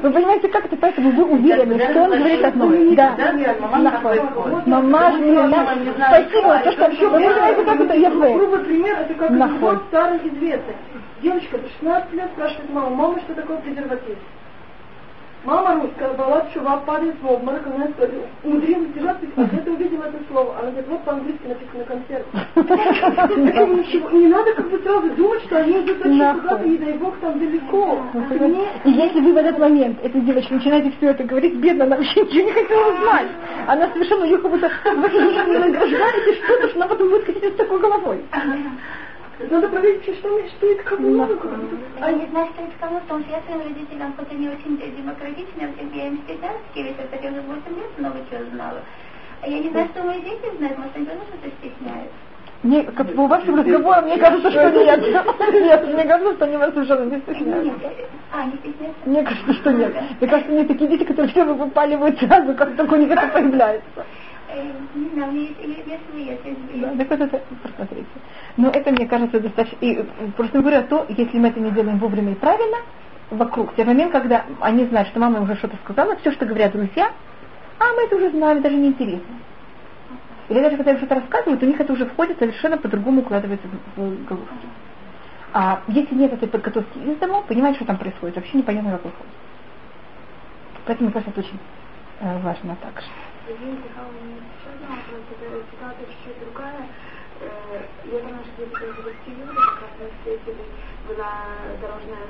Вы 0.00 0.10
понимаете, 0.10 0.48
как 0.48 0.64
это, 0.64 0.76
поэтому 0.76 1.10
вы 1.10 1.24
уверены, 1.24 1.78
что 1.90 2.02
он 2.02 2.18
говорит 2.18 2.44
одно. 2.44 2.70
Да, 2.94 3.16
мама, 3.60 4.00
спасибо, 6.08 6.60
то, 6.64 6.72
что 6.72 7.10
вы 7.10 7.20
понимаете, 7.20 7.64
как 7.64 7.80
это 7.80 7.94
ЕФ. 7.94 8.14
Грубый 8.14 8.60
пример, 8.60 8.98
это 9.00 9.14
как 9.14 9.30
анекдот 9.30 9.82
старый 9.88 10.18
известный. 10.18 10.74
Девочка 11.22 11.58
до 11.58 11.68
16 11.68 12.12
лет 12.14 12.30
спрашивает 12.34 12.70
маму, 12.70 12.96
мама, 12.96 13.20
что 13.20 13.34
такое 13.34 13.58
презерватив? 13.58 14.18
Мама 15.44 15.74
русская 15.74 16.12
была, 16.12 16.46
чувак 16.54 16.84
падает 16.84 17.16
в 17.20 17.26
обморок, 17.26 17.66
она 17.66 17.88
умудрилась 18.44 18.92
держаться, 18.92 19.26
а 19.36 19.44
ты 19.48 19.70
увидела 19.72 20.04
это 20.04 20.18
слово? 20.30 20.54
Она 20.58 20.70
говорит, 20.70 20.88
вот 20.88 21.04
по-английски 21.04 21.46
написано 21.48 21.84
концерт. 21.84 22.26
Ничего, 23.36 24.10
не 24.10 24.28
надо 24.28 24.54
как 24.54 24.70
бы 24.70 24.78
сразу 24.78 25.10
думать, 25.10 25.42
что 25.42 25.58
они 25.58 25.80
идут 25.80 26.00
очень 26.00 26.40
куда-то, 26.40 26.64
не 26.64 26.78
дай 26.78 26.92
бог, 26.92 27.16
там 27.18 27.40
далеко. 27.40 27.98
И 28.84 28.90
если 28.90 29.20
вы 29.20 29.32
в 29.32 29.36
этот 29.36 29.58
момент, 29.58 29.98
эта 30.02 30.20
девочка, 30.20 30.54
начинаете 30.54 30.92
все 30.98 31.10
это 31.10 31.24
говорить, 31.24 31.56
бедно, 31.56 31.84
она 31.84 31.96
вообще 31.96 32.22
ничего 32.22 32.46
не 32.46 32.52
хотела 32.52 32.92
узнать. 32.92 33.28
Она 33.66 33.88
совершенно 33.88 34.24
ее 34.24 34.38
как 34.38 34.50
будто, 34.50 34.70
вы 34.84 35.58
награждаете 35.58 36.34
что-то, 36.44 36.68
что 36.68 36.76
она 36.76 36.86
потом 36.86 37.08
будет 37.10 37.24
хотеть 37.26 37.54
с 37.54 37.56
такой 37.56 37.80
головой. 37.80 38.24
Надо 39.38 39.68
проверить, 39.68 40.02
что, 40.02 40.46
что 40.48 40.66
это 40.66 40.82
кому. 40.84 41.22
А 42.00 42.12
не 42.12 42.26
знаю, 42.26 42.48
что 42.54 42.62
это 42.62 42.72
кому, 42.80 43.00
потому 43.00 43.20
что 43.24 43.30
я 43.30 43.42
своим 43.42 43.62
родителям, 43.62 44.14
хоть 44.16 44.30
они 44.30 44.48
очень 44.48 44.76
демократичны, 44.76 45.74
я 45.94 46.06
им 46.08 46.20
стеснялся, 46.24 46.58
ведь 46.74 46.96
хотя 47.10 47.28
уже 47.28 47.40
8 47.40 47.76
лет 47.76 47.98
много 47.98 48.18
чего 48.30 48.44
знала. 48.52 48.80
А 49.40 49.48
я 49.48 49.58
не 49.58 49.70
знаю, 49.70 49.88
что 49.92 50.04
мои 50.04 50.20
дети 50.20 50.56
знают, 50.56 50.78
может, 50.78 50.96
они 50.96 51.06
тоже 51.06 51.20
что-то 51.28 51.50
стесняются. 51.58 52.14
Не, 52.62 52.84
как 52.84 53.12
по 53.16 53.26
вашим 53.26 53.56
разговорам, 53.56 54.04
мне 54.04 54.18
кажется, 54.18 54.50
что 54.50 54.70
нет. 54.70 55.00
Нет, 55.00 55.94
мне 55.94 56.04
кажется, 56.04 56.34
что 56.34 56.44
они 56.44 56.56
вас 56.56 56.72
совершенно 56.72 57.10
не 57.10 57.20
стесняются. 57.20 57.90
А, 58.32 58.44
не 58.44 58.52
стесняются? 58.58 59.00
Мне 59.04 59.22
кажется, 59.24 59.52
что 59.54 59.72
нет. 59.72 59.94
Мне 60.20 60.30
кажется, 60.30 60.52
мне 60.52 60.64
такие 60.64 60.88
дети, 60.90 61.02
которые 61.04 61.32
все 61.32 61.44
выпаливают 61.44 62.20
сразу, 62.20 62.54
как 62.54 62.76
только 62.76 62.94
у 62.94 62.96
них 62.98 63.10
это 63.10 63.26
появляется. 63.28 64.06
Не 64.94 65.08
знаю, 65.10 65.32
Да, 66.80 67.04
так 67.04 67.10
вот 67.10 67.20
это, 67.20 67.42
посмотрите. 67.62 68.06
Но 68.56 68.68
это, 68.70 68.90
мне 68.90 69.06
кажется, 69.06 69.40
достаточно... 69.40 69.76
И 69.80 70.04
просто 70.36 70.60
говорю 70.60 70.82
то, 70.88 71.06
если 71.08 71.38
мы 71.38 71.48
это 71.48 71.60
не 71.60 71.70
делаем 71.70 71.98
вовремя 71.98 72.32
и 72.32 72.34
правильно, 72.34 72.78
вокруг, 73.30 73.72
в 73.72 73.76
те 73.76 73.84
момент, 73.84 74.12
когда 74.12 74.44
они 74.60 74.84
знают, 74.86 75.08
что 75.08 75.20
мама 75.20 75.40
уже 75.40 75.56
что-то 75.56 75.76
сказала, 75.84 76.16
все, 76.16 76.32
что 76.32 76.46
говорят 76.46 76.72
друзья, 76.72 77.12
а 77.78 77.84
мы 77.94 78.02
это 78.04 78.16
уже 78.16 78.30
знаем, 78.30 78.62
даже 78.62 78.76
не 78.76 78.88
интересно. 78.88 79.34
Или 80.48 80.60
даже 80.60 80.76
когда 80.76 80.92
им 80.92 80.98
что-то 80.98 81.14
рассказывают, 81.16 81.62
у 81.62 81.66
них 81.66 81.80
это 81.80 81.92
уже 81.92 82.06
входит 82.06 82.38
совершенно 82.38 82.76
по-другому 82.76 83.22
укладывается 83.22 83.66
в 83.96 84.24
голову. 84.26 84.46
А 85.54 85.82
если 85.88 86.14
нет 86.14 86.32
этой 86.32 86.48
подготовки 86.48 86.98
из 86.98 87.16
дома, 87.18 87.42
понимаете, 87.42 87.76
что 87.76 87.86
там 87.86 87.98
происходит, 87.98 88.36
вообще 88.36 88.58
непонятно, 88.58 88.92
как 88.92 89.04
выходит. 89.04 89.32
Поэтому, 90.86 91.08
мне 91.08 91.12
кажется, 91.12 91.30
это 91.30 91.40
очень 91.40 91.58
э, 92.20 92.38
важно 92.40 92.76
также. 92.76 93.06
Извините, 93.52 93.84
еще 93.84 94.68
одна 94.72 94.96
ситуация 95.70 96.06
чуть-чуть 96.06 96.40
другая. 96.40 96.88
Я 98.04 98.18
думаю, 98.20 98.44
что 98.44 98.64
где-то 98.64 99.02
в 99.02 99.08
июля 99.26 99.52
как 99.52 99.82
раз 99.82 99.92
мы 99.98 100.06
встретили, 100.14 100.62
была 101.08 101.32
дорожная 101.82 102.26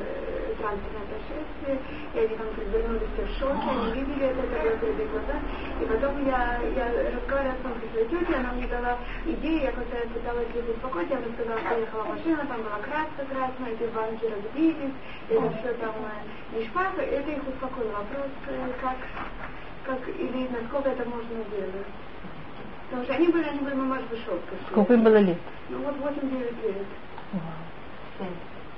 транспортное 0.57 1.05
происшествие, 1.05 1.77
и 2.15 2.19
они 2.19 2.35
там 2.39 2.49
вернулись 2.73 3.13
все 3.13 3.25
в 3.27 3.33
шоке, 3.37 3.69
они 3.69 3.93
видели 3.93 4.33
это, 4.33 4.43
это 4.57 4.87
их 4.87 5.11
глаза. 5.13 5.37
И 5.83 5.85
потом 5.85 6.25
я, 6.25 6.59
я 6.75 6.87
разговаривала 7.13 7.57
с 7.61 7.93
своей 7.93 8.09
тетей, 8.09 8.37
она 8.37 8.53
мне 8.53 8.67
дала 8.69 8.97
идею, 9.27 9.63
я 9.63 9.73
когда 9.73 9.99
я 9.99 10.07
пыталась 10.09 10.49
их 10.55 10.69
успокоить, 10.75 11.11
я 11.11 11.19
рассказала, 11.21 11.61
что 11.61 11.79
ехала 11.79 12.05
машина, 12.05 12.47
там 12.47 12.63
была 12.63 12.79
краска 12.81 13.23
красная, 13.29 13.73
эти 13.75 13.87
банки 13.93 14.25
разбились, 14.25 14.97
это 15.29 15.51
все 15.61 15.75
там 15.75 15.95
не 16.57 16.65
шпак, 16.65 16.97
это 16.97 17.31
их 17.31 17.43
успокоило. 17.47 17.93
Вопрос, 17.93 18.31
как 18.81 18.97
как, 19.85 20.09
или 20.09 20.49
насколько 20.49 20.89
это 20.91 21.09
можно 21.09 21.45
делать. 21.51 21.87
Потому 22.89 23.05
что 23.05 23.15
они 23.15 23.29
были, 23.29 23.49
они 23.49 23.61
были 23.61 23.75
мамаш 23.75 24.03
Бешовка. 24.11 24.55
Сколько 24.71 24.95
им 24.95 25.03
было 25.03 25.17
лет? 25.17 25.39
Ну 25.71 25.79
вот 25.79 25.97
8-9 25.97 26.41
лет. 26.63 26.77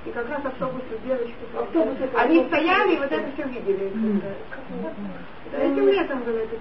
И 0.05 0.11
как 0.11 0.29
раз 0.29 0.45
автобус 0.45 0.83
с 0.83 1.05
девочкой. 1.05 1.33
Автобус 1.59 1.97
они 2.15 2.45
стояли 2.45 2.95
и 2.95 2.97
вот 2.99 3.11
это 3.11 3.31
все 3.33 3.43
видели. 3.49 3.91
Mm. 3.91 4.21
Это, 5.51 5.61
этим 5.61 5.87
летом 5.89 6.19
было 6.23 6.37
это. 6.37 6.55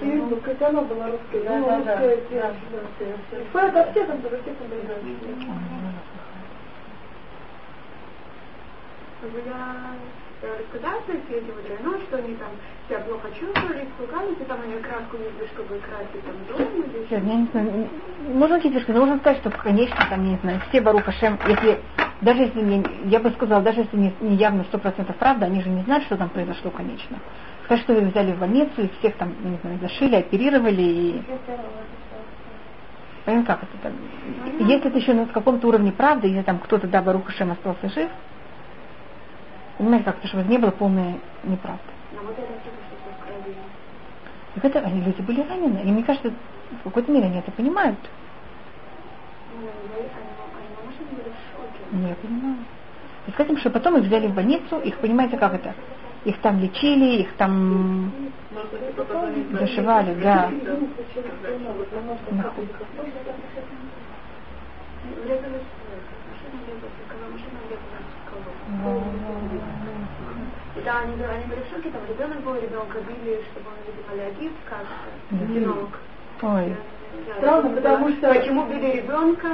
Тиюрба, 0.00 0.50
это 0.50 0.68
она 0.68 0.82
была 0.82 1.08
русская. 1.08 1.42
Да, 1.42 1.58
ну, 1.58 1.66
да, 1.66 1.96
да. 1.96 2.02
Это 2.02 3.90
все 3.90 4.04
там 4.06 4.18
было, 4.18 4.38
все 4.42 4.54
там 4.54 4.68
было. 4.68 4.80
Я 9.44 9.94
эти 11.34 11.50
вот 11.50 11.64
ну, 11.82 12.00
что 12.06 12.16
они 12.18 12.34
там 12.34 12.48
себя 12.88 13.00
плохо 13.00 13.28
чувствовали, 13.38 13.84
испугались, 13.84 14.36
и 14.40 14.44
там 14.44 14.58
они 14.62 14.80
краску 14.80 15.16
несли, 15.16 15.46
чтобы 15.54 15.80
красить 15.80 16.24
там 16.24 16.36
дом 16.48 16.82
или 16.82 17.06
Я 17.10 17.20
не 17.20 17.46
знаю, 17.46 17.88
можно 18.32 18.60
тебе 18.60 18.80
сказать, 18.80 19.00
можно 19.00 19.18
сказать, 19.18 19.38
что, 19.38 19.50
конечно, 19.50 19.96
там, 20.08 20.24
не 20.24 20.36
знаю, 20.38 20.60
все 20.68 20.80
Баруха 20.80 21.12
Шем, 21.12 21.38
если, 21.46 21.80
даже 22.20 22.42
если 22.42 22.60
не, 22.60 22.84
я 23.06 23.20
бы 23.20 23.30
сказала, 23.30 23.62
даже 23.62 23.80
если 23.80 23.96
не, 23.96 24.14
не 24.20 24.36
явно 24.36 24.64
сто 24.64 24.78
процентов 24.78 25.16
правда, 25.16 25.46
они 25.46 25.62
же 25.62 25.68
не 25.68 25.82
знают, 25.82 26.04
что 26.04 26.16
там 26.16 26.28
произошло, 26.28 26.70
конечно. 26.70 27.18
Сказать, 27.64 27.84
что 27.84 27.94
их 27.94 28.08
взяли 28.08 28.32
в 28.32 28.38
больницу, 28.38 28.82
и 28.82 28.90
всех 28.98 29.16
там, 29.16 29.34
не 29.42 29.58
знаю, 29.58 29.78
зашили, 29.80 30.16
оперировали, 30.16 30.82
и... 30.82 31.22
Понимаете, 33.24 33.46
как 33.46 33.62
это 33.62 33.78
там? 33.82 33.92
Если 34.58 34.86
это 34.86 34.98
еще 34.98 35.14
на 35.14 35.24
каком-то 35.24 35.68
уровне 35.68 35.92
правды, 35.92 36.28
если 36.28 36.42
там 36.42 36.58
кто-то, 36.58 36.86
да, 36.86 37.00
Баруха 37.00 37.32
Шем 37.32 37.52
остался 37.52 37.88
жив, 37.88 38.10
Понимаете, 39.78 40.04
как-то, 40.04 40.28
чтобы 40.28 40.44
не 40.44 40.58
было 40.58 40.70
полной 40.70 41.20
неправды. 41.42 41.82
Так 44.54 44.64
это 44.64 44.78
они 44.80 45.00
люди 45.00 45.20
были 45.22 45.40
ранены. 45.42 45.80
И 45.80 45.90
мне 45.90 46.04
кажется, 46.04 46.32
в 46.80 46.84
какой-то 46.84 47.10
мере 47.10 47.26
они 47.26 47.38
это 47.38 47.50
понимают. 47.50 47.98
я 52.08 52.14
понимаю. 52.14 52.56
И 53.26 53.30
скажем, 53.32 53.56
что 53.58 53.70
потом 53.70 53.96
их 53.96 54.04
взяли 54.04 54.28
в 54.28 54.34
больницу, 54.34 54.78
их, 54.78 54.98
понимаете, 54.98 55.36
как 55.38 55.54
это? 55.54 55.74
Их 56.24 56.38
там 56.38 56.60
лечили, 56.60 57.22
их 57.22 57.34
там 57.36 58.12
зашивали, 59.58 60.14
да. 60.14 60.50
Да, 60.62 62.52
они, 70.86 71.22
они 71.22 71.44
были 71.46 71.60
в 71.60 71.68
шоке, 71.74 71.90
там 71.90 72.02
ребенок 72.08 72.40
был, 72.42 72.54
ребенка 72.54 72.98
били, 73.00 73.42
чтобы 73.50 73.70
он, 73.70 73.76
видимо, 73.86 74.12
аллергит, 74.12 74.52
как 74.68 75.48
генолог. 75.48 75.98
Ой. 76.42 76.76
Странно, 77.38 77.70
потому 77.70 78.08
что... 78.10 78.34
Почему 78.34 78.66
били 78.66 78.96
ребенка? 78.96 79.48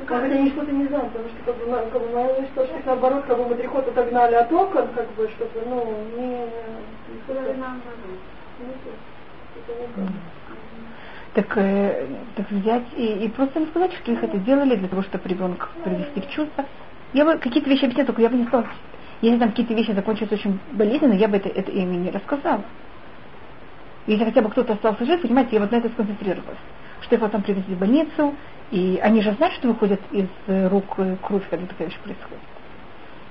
Ну, 0.00 0.06
как 0.06 0.22
они 0.24 0.50
что-то 0.50 0.72
не 0.72 0.86
знают, 0.86 1.12
потому 1.12 1.28
что 1.28 1.44
как 1.44 1.56
бы, 1.56 1.90
как 1.92 2.02
бы 2.02 2.14
моя 2.14 2.44
источник 2.44 2.84
наоборот, 2.86 3.24
как 3.26 3.36
бы 3.36 3.48
матрихот 3.48 3.88
отогнали 3.88 4.34
от 4.34 4.52
окон, 4.52 4.88
как 4.94 5.10
бы, 5.12 5.28
чтобы, 5.28 5.62
ну, 5.66 5.96
не... 6.16 6.46
Так, 11.34 11.56
э, 11.56 12.06
так 12.36 12.50
взять 12.50 12.84
и, 12.96 13.24
и 13.24 13.28
просто 13.28 13.60
рассказать, 13.60 13.92
что 13.94 14.12
их 14.12 14.22
это 14.22 14.36
делали 14.38 14.76
для 14.76 14.88
того, 14.88 15.02
чтобы 15.02 15.28
ребенка 15.28 15.68
привести 15.82 16.20
в 16.20 16.30
чувство. 16.30 16.66
Я 17.12 17.24
бы 17.24 17.38
какие-то 17.38 17.70
вещи 17.70 17.84
объясняла, 17.84 18.06
только 18.06 18.22
я 18.22 18.28
бы 18.28 18.36
не 18.36 18.46
сказала, 18.46 18.68
если 19.22 19.38
там 19.38 19.50
какие-то 19.50 19.72
вещи 19.74 19.92
закончились 19.92 20.32
очень 20.32 20.58
болезненно, 20.72 21.14
я 21.14 21.28
бы 21.28 21.36
это, 21.38 21.48
это 21.48 21.70
ими 21.70 21.96
не 21.96 22.10
рассказала. 22.10 22.64
Если 24.06 24.24
хотя 24.24 24.42
бы 24.42 24.50
кто-то 24.50 24.74
остался 24.74 25.04
жив, 25.04 25.22
понимаете, 25.22 25.50
я 25.52 25.60
вот 25.60 25.70
на 25.70 25.76
это 25.76 25.88
сконцентрировалась. 25.88 26.58
Что 27.02 27.14
их 27.14 27.20
потом 27.20 27.42
привезли 27.42 27.74
в 27.74 27.78
больницу, 27.78 28.34
и 28.70 28.98
они 29.02 29.22
же 29.22 29.32
знают, 29.32 29.54
что 29.54 29.68
выходит 29.68 30.00
из 30.10 30.28
рук 30.46 30.96
кровь, 31.22 31.42
когда 31.48 31.66
такая 31.66 31.88
вещь 31.88 31.98
происходит. 31.98 32.42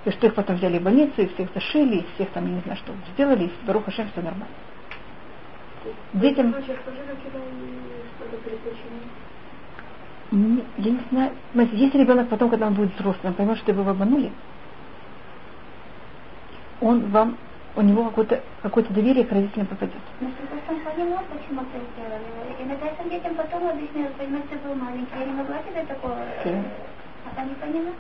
И 0.06 0.12
что 0.12 0.28
их 0.28 0.34
потом 0.34 0.56
взяли 0.56 0.80
в 0.80 0.84
больницу, 0.84 1.14
и 1.18 1.28
всех 1.28 1.50
зашили, 1.54 1.98
и 1.98 2.06
всех 2.16 2.30
там, 2.30 2.48
я 2.48 2.54
не 2.54 2.62
знаю, 2.62 2.78
что 2.78 2.94
сделали, 3.14 3.46
и 3.46 3.52
Барух 3.68 3.86
Хашем 3.86 4.08
все 4.12 4.22
нормально. 4.22 4.48
Детям... 6.14 6.56
Я 10.32 10.92
не 10.92 11.00
знаю. 11.12 11.32
Если 11.74 11.98
ребенок 11.98 12.30
потом, 12.30 12.50
когда 12.50 12.68
он 12.68 12.74
будет 12.74 12.96
взрослым, 12.96 13.34
поймет, 13.34 13.58
что 13.58 13.72
его 13.72 13.90
обманули, 13.90 14.32
он 16.82 17.10
вам 17.12 17.38
у 17.76 17.82
него 17.82 18.06
какое-то 18.06 18.42
какое 18.62 18.84
доверие 18.84 19.24
к 19.26 19.32
родителям 19.32 19.68
попадет. 19.68 19.96
Но 20.20 20.30
с 20.30 20.94
понимал, 20.94 21.24
почему 21.32 21.62
это 21.62 21.80
сделали. 21.94 22.24
Иногда 22.60 22.88
этим 22.88 23.10
детям 23.10 23.36
потом 23.36 23.70
объясняют, 23.70 24.14
понимаете, 24.16 24.48
ты 24.50 24.68
был 24.68 24.76
маленький, 24.76 25.20
я 25.20 25.26
не 25.26 25.34
могла 25.34 25.58
тебе 25.60 25.86
такого... 25.86 26.16
Да. 26.44 26.52
А 27.24 27.42
они 27.42 27.54
понимают 27.54 27.96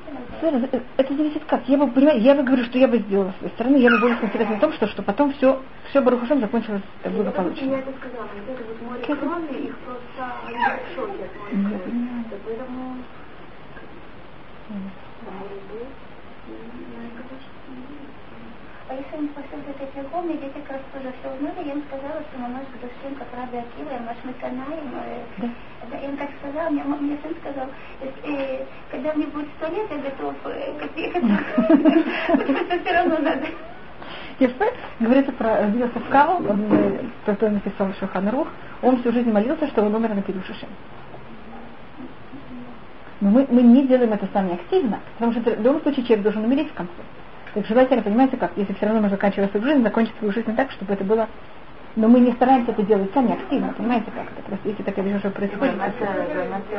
это, 0.97 1.13
зависит 1.13 1.45
как. 1.45 1.67
Я 1.69 1.77
бы, 1.77 1.87
понимаете, 1.87 2.25
я 2.25 2.35
бы 2.35 2.43
говорю, 2.43 2.65
что 2.65 2.77
я 2.79 2.87
бы 2.87 2.97
сделала 2.97 3.31
с 3.31 3.37
своей 3.37 3.53
стороны, 3.53 3.77
я 3.77 3.91
бы 3.91 3.99
более 3.99 4.17
концентрировалась 4.17 4.61
на 4.61 4.67
том, 4.67 4.73
что, 4.73 4.87
что 4.87 5.03
потом 5.03 5.33
все, 5.33 5.61
все 5.89 6.01
Барухашем 6.01 6.41
закончилось 6.41 6.81
благополучно. 7.05 7.65
Я 7.65 7.79
это 7.79 7.91
сказала, 7.97 8.27
это 8.47 8.63
вот 8.63 8.81
море 8.81 9.03
крови, 9.03 9.67
их 9.67 9.77
просто, 9.77 10.33
они 10.47 10.57
в 10.57 10.95
шоке 10.95 11.23
от 11.23 11.35
моря 11.39 11.79
крови. 11.79 12.31
Поэтому... 12.45 12.95
Спросил, 19.01 19.59
где 19.63 19.73
ты 19.73 20.17
мне 20.21 20.33
дети 20.37 20.53
как 20.61 20.77
раз 20.77 20.81
тоже 20.93 21.13
все 21.19 21.33
узнали, 21.33 21.67
я 21.67 21.73
им 21.73 21.83
сказала, 21.87 22.21
что 22.21 22.37
мама 22.37 22.59
с 22.61 22.81
душем, 22.81 23.15
как 23.17 23.27
Раби 23.33 23.57
Акива, 23.57 23.91
я 23.91 23.99
маш 23.99 24.17
Митанаем. 24.23 24.91
Да. 25.37 25.49
Я 25.91 26.05
им 26.07 26.17
так 26.17 26.29
сказала, 26.39 26.69
мне, 26.69 26.83
мне 26.83 27.17
сын 27.23 27.35
сказал, 27.41 27.67
э, 28.01 28.65
когда 28.91 29.13
мне 29.13 29.25
будет 29.27 29.47
сто 29.57 29.67
лет, 29.73 29.89
я 29.89 29.97
готов 29.97 30.35
э, 30.45 30.73
копейка. 30.79 31.19
Все 32.83 32.93
равно 32.93 33.17
надо. 33.19 33.47
Ефе 34.39 34.73
говорится 34.99 35.31
про 35.31 35.67
Йосеф 35.67 36.09
Кау, 36.09 36.37
он, 36.47 37.11
кто 37.25 37.49
написал 37.49 37.93
Шухан 37.99 38.29
Рух, 38.29 38.47
он 38.81 38.99
всю 39.01 39.11
жизнь 39.11 39.31
молился, 39.31 39.67
что 39.67 39.81
он 39.81 39.95
умер 39.95 40.13
на 40.13 40.21
Педушише. 40.21 40.67
Но 43.19 43.29
мы, 43.29 43.47
мы 43.49 43.61
не 43.61 43.87
делаем 43.87 44.13
это 44.13 44.27
сами 44.33 44.53
активно, 44.53 44.99
потому 45.13 45.31
что 45.33 45.41
в 45.41 45.61
любом 45.61 45.81
случае 45.81 46.05
человек 46.05 46.23
должен 46.23 46.43
умереть 46.43 46.69
в 46.69 46.73
конце. 46.73 46.91
Так 47.53 47.65
желательно, 47.65 48.01
понимаете, 48.01 48.37
как, 48.37 48.51
если 48.55 48.73
все 48.73 48.85
равно 48.85 49.01
мы 49.01 49.09
заканчиваем 49.09 49.49
свою 49.49 49.65
жизнь, 49.65 49.83
закончить 49.83 50.15
свою 50.19 50.33
жизнь 50.33 50.55
так, 50.55 50.71
чтобы 50.71 50.93
это 50.93 51.03
было 51.03 51.27
но 51.95 52.07
мы 52.07 52.19
не 52.19 52.31
стараемся 52.33 52.71
это 52.71 52.83
делать 52.83 53.11
сами 53.13 53.33
активно, 53.33 53.73
понимаете, 53.73 54.11
как 54.11 54.23
это? 54.31 54.41
Просто 54.47 54.69
если 54.69 54.83
такая 54.83 55.03
вещь 55.05 55.15
уже 55.17 55.29
происходит. 55.29 55.75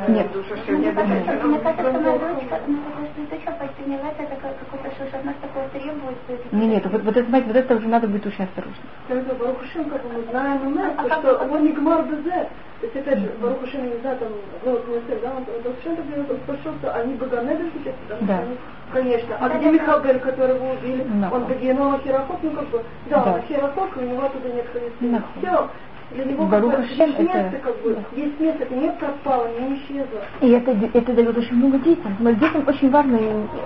Нет. 0.09 0.27
Мне 0.69 0.93
кажется, 0.93 1.99
моя 1.99 2.19
дочка, 2.19 2.61
ну, 2.67 2.77
это 2.77 4.37
какой-то 4.37 4.91
что 4.95 5.19
от 5.19 5.25
нас 5.25 5.35
такое 5.43 5.69
требует. 5.69 6.17
Нет, 6.53 6.71
нет, 6.71 6.87
вот, 6.87 7.03
вот 7.03 7.17
это, 7.17 7.29
знаете, 7.29 7.47
вот 7.49 7.57
это 7.57 7.77
уже 7.77 7.89
надо 7.89 8.09
быть 8.09 8.25
очень 8.25 8.45
осторожным. 8.45 9.39
Барухушин, 9.39 9.85
как 9.91 10.03
мы 10.05 10.23
знаем, 10.31 10.67
у 10.67 10.71
нас, 10.71 10.93
что 11.19 11.37
он 11.51 11.65
не 11.65 11.73
гмар 11.73 12.05
безе. 12.05 12.49
То 12.81 12.87
есть, 12.87 12.97
опять 12.97 13.19
же, 13.21 13.31
Барухушин, 13.41 13.91
не 13.91 14.01
знаю, 14.01 14.19
там, 14.19 14.29
ну, 14.65 14.71
вот 14.73 14.89
мы 14.89 15.17
да, 15.21 15.33
он 15.37 15.45
совершенно 15.63 15.97
так 15.97 16.09
делает, 16.09 16.31
он 16.31 16.39
пошел, 16.47 16.73
что 16.81 16.95
они 16.95 17.15
богонеды 17.15 17.71
сейчас, 17.75 17.95
потому 18.09 18.25
что 18.25 18.39
они, 18.39 18.57
конечно. 18.93 19.37
А 19.41 19.49
где 19.49 19.71
Михабель, 19.71 20.19
которого 20.21 20.73
убили, 20.73 21.07
он 21.33 21.45
Багиенова 21.45 21.99
Херохот, 22.01 22.39
ну, 22.43 22.51
как 22.51 22.69
бы, 22.69 22.83
да, 23.11 23.35
он 23.35 23.43
Херохот, 23.43 23.91
у 23.97 24.01
него 24.01 24.29
туда 24.29 24.49
нет 24.49 24.67
ходить. 24.73 25.23
Все, 25.39 25.69
для 26.15 26.25
него 26.25 26.47
Барух 26.47 26.73
как 26.73 26.81
бы, 26.81 26.87
есть 26.87 27.01
это... 27.01 27.23
место, 27.23 27.59
как 27.63 27.83
бы, 27.83 27.99
есть 28.13 28.41
место, 28.41 28.63
это 28.65 28.75
не 28.75 28.91
пропало, 28.93 29.49
не 29.59 29.77
исчезло. 29.77 30.21
И 30.41 30.51
это, 30.51 30.71
это 30.71 31.13
дает 31.13 31.37
очень 31.37 31.57
много 31.57 31.79
детям. 31.79 32.17
Но 32.21 32.31
детям 32.33 32.65
очень 32.67 32.91
важно, 32.91 33.19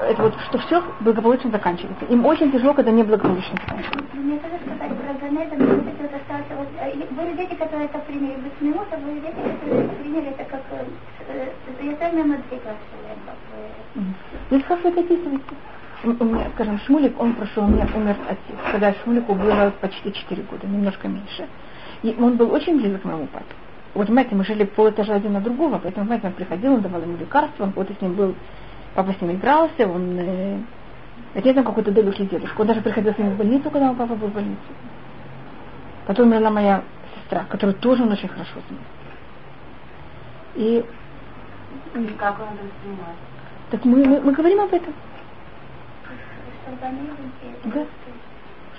это 0.03 0.23
вот, 0.23 0.35
что 0.49 0.59
все 0.59 0.83
благополучно 1.01 1.51
заканчивается. 1.51 2.05
Им 2.07 2.25
очень 2.25 2.53
тяжело, 2.53 2.75
когда 2.75 2.91
не 2.91 3.03
благополучно 3.03 3.59
заканчивается. 3.67 4.17
Мне 4.17 4.39
тоже 4.39 4.55
сказать 4.65 4.97
про 4.97 5.15
Ганеда, 5.27 5.57
но 5.57 5.67
вот 5.75 5.87
это 5.87 6.55
вот, 6.57 6.69
были 7.11 7.37
дети, 7.37 7.55
которые 7.55 7.87
это 7.87 7.99
приняли 8.01 8.37
без 8.37 8.61
минуты, 8.61 8.97
были 8.97 9.21
дети, 9.21 9.37
которые 9.37 9.89
приняли 9.89 10.31
это 10.31 10.45
как 10.45 10.63
я 11.83 11.97
сами 11.97 12.23
надвигаться. 12.23 12.77
Здесь 14.51 14.63
как 14.69 14.85
вы 14.85 14.91
описываете? 14.91 15.43
У 16.05 16.25
меня, 16.25 16.47
скажем, 16.55 16.79
Шмулик, 16.81 17.21
он 17.21 17.33
прошел, 17.35 17.65
у 17.65 17.69
меня 17.69 17.89
умер 17.95 18.17
отец, 18.29 18.57
когда 18.71 18.95
Шмулику 19.03 19.35
было 19.35 19.73
почти 19.81 20.13
4 20.13 20.43
года, 20.43 20.67
немножко 20.67 21.09
меньше. 21.09 21.49
И 22.03 22.15
он 22.19 22.37
был 22.37 22.53
очень 22.53 22.77
близок 22.77 23.03
к 23.03 23.05
моему 23.05 23.27
папе. 23.27 23.47
Вот, 23.95 24.07
понимаете, 24.07 24.35
мы 24.35 24.45
жили 24.45 24.65
полэтажа 24.65 25.15
один 25.15 25.33
на 25.33 25.41
другого, 25.41 25.79
поэтому, 25.79 26.05
понимаете, 26.05 26.27
он 26.27 26.33
приходил, 26.35 26.75
он 26.75 26.83
давал 26.83 27.01
ему 27.01 27.17
лекарства, 27.17 27.65
он 27.65 27.71
вот 27.71 27.89
с 27.89 28.01
ним 28.03 28.13
был, 28.13 28.35
папа 28.95 29.15
с 29.15 29.21
ним 29.23 29.33
игрался, 29.33 29.89
он, 29.89 30.19
э, 30.19 30.59
это 31.33 31.55
там 31.55 31.65
какой-то 31.65 31.93
далекий 31.93 32.27
дедушка, 32.27 32.61
он 32.61 32.67
даже 32.67 32.83
приходил 32.83 33.15
с 33.15 33.19
ним 33.19 33.31
в 33.31 33.37
больницу, 33.39 33.71
когда 33.71 33.87
мой 33.87 33.97
папа 33.97 34.15
был 34.15 34.29
в 34.29 34.35
больнице. 34.35 34.61
Потом 36.07 36.29
умерла 36.29 36.51
моя 36.51 36.83
сестра, 37.15 37.47
которую 37.49 37.75
тоже 37.77 38.03
он 38.03 38.13
очень 38.13 38.29
хорошо 38.29 38.61
знал. 38.69 38.81
И, 40.57 40.85
и 41.95 42.07
как 42.19 42.39
он 42.39 42.49
воспринимает? 42.49 43.17
Так 43.71 43.85
мы, 43.85 44.05
мы, 44.05 44.21
мы 44.21 44.33
говорим 44.33 44.61
об 44.61 44.75
этом. 44.75 44.93
Да 47.65 47.87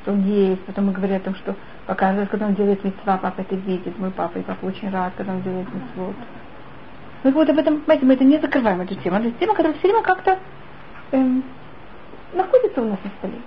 что 0.07 0.13
он 0.13 0.23
есть, 0.23 0.63
потом 0.63 0.85
мы 0.85 0.93
говорим 0.93 1.17
о 1.17 1.19
том, 1.19 1.35
что 1.35 1.53
показывает, 1.85 2.29
когда 2.29 2.47
он 2.47 2.55
делает 2.55 2.81
митцва, 2.81 3.17
папа 3.17 3.41
это 3.41 3.55
видит, 3.55 3.99
мой 3.99 4.09
папа, 4.09 4.37
и 4.37 4.41
папа 4.41 4.65
очень 4.65 4.89
рад, 4.89 5.11
когда 5.17 5.33
он 5.33 5.41
делает 5.41 5.67
митцвот. 5.73 6.15
Мы 7.23 7.31
вот 7.31 7.49
об 7.49 7.57
этом, 7.57 7.81
понимаете, 7.81 8.05
мы 8.05 8.13
это 8.13 8.23
не 8.23 8.39
закрываем, 8.39 8.79
эту 8.79 8.95
тему. 8.95 9.17
Это 9.17 9.31
тема, 9.31 9.53
которая 9.53 9.77
все 9.77 9.87
время 9.89 10.03
как-то 10.03 10.39
эм, 11.11 11.43
находится 12.33 12.81
у 12.81 12.85
нас 12.85 12.99
на 13.03 13.09
столе. 13.17 13.41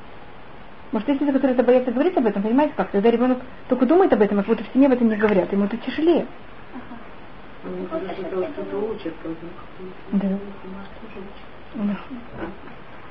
Может, 0.92 1.08
есть 1.08 1.20
люди, 1.22 1.32
которые 1.32 1.54
это 1.54 1.64
боятся 1.64 1.92
говорить 1.92 2.16
об 2.18 2.26
этом, 2.26 2.42
понимаете, 2.42 2.74
как? 2.76 2.90
Когда 2.90 3.10
ребенок 3.10 3.38
только 3.68 3.86
думает 3.86 4.12
об 4.12 4.20
этом, 4.20 4.40
а 4.40 4.42
как 4.42 4.48
будто 4.48 4.64
в 4.64 4.72
семье 4.74 4.88
об 4.88 4.92
этом 4.92 5.08
не 5.08 5.16
говорят, 5.16 5.50
ему 5.50 5.64
это 5.64 5.78
тяжелее. 5.78 6.26
Да. 10.12 10.28
Да. 11.74 11.96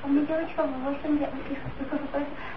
У 0.10 0.12
меня 0.12 0.26
девочка 0.26 0.66
8 0.66 1.20
лет, 1.20 1.30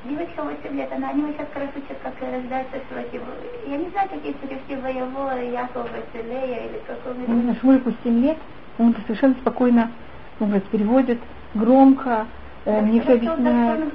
девочка 0.04 0.42
8 0.42 0.74
лет, 0.74 0.90
она 0.90 1.12
не 1.12 1.32
сейчас 1.32 1.46
как 1.52 1.62
раз 1.62 1.70
учит, 1.76 1.98
как 2.02 2.14
рождается 2.22 2.78
свадьба. 2.88 3.26
Я 3.66 3.76
не 3.76 3.90
знаю, 3.90 4.08
какие 4.08 4.32
перевести 4.32 4.74
воевого 4.76 5.38
Якова 5.38 5.86
Василея 5.86 6.66
или 6.66 6.80
какого 6.86 7.12
Он 7.28 7.42
знаю, 7.42 7.56
Шмульку 7.60 7.92
7 8.04 8.22
лет, 8.22 8.38
он 8.78 8.96
совершенно 9.06 9.34
спокойно 9.34 9.90
он 10.40 10.48
говорит, 10.48 10.68
переводит 10.70 11.18
громко, 11.54 12.26
э, 12.64 12.80
мне 12.80 13.02
все 13.02 13.14
объясняет. 13.14 13.92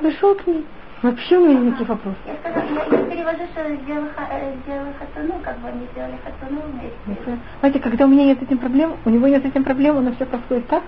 Пришел 0.00 0.34
к 0.34 0.46
ней. 0.46 0.66
Вообще 1.02 1.36
у 1.36 1.46
меня 1.46 1.60
никаких 1.60 1.88
вопросов. 1.88 2.18
Я 2.24 2.34
сказала, 2.36 2.64
я, 2.64 2.98
я 2.98 3.04
перевожу, 3.04 3.42
что 3.52 3.76
сделала, 3.82 4.10
сделала 4.64 4.92
хатуну, 4.98 5.34
как 5.42 5.58
бы 5.58 5.68
они 5.68 5.86
сделали 5.92 6.18
хатуну 6.24 6.62
вместе. 6.72 7.38
Знаете, 7.60 7.80
когда 7.80 8.04
у 8.06 8.08
меня 8.08 8.24
нет 8.24 8.38
с 8.40 8.42
этим 8.42 8.58
проблем, 8.58 8.96
у 9.04 9.10
него 9.10 9.28
нет 9.28 9.42
с 9.42 9.46
этим 9.46 9.62
проблем, 9.62 10.02
нас 10.02 10.14
все 10.14 10.24
происходит 10.24 10.66
так, 10.68 10.84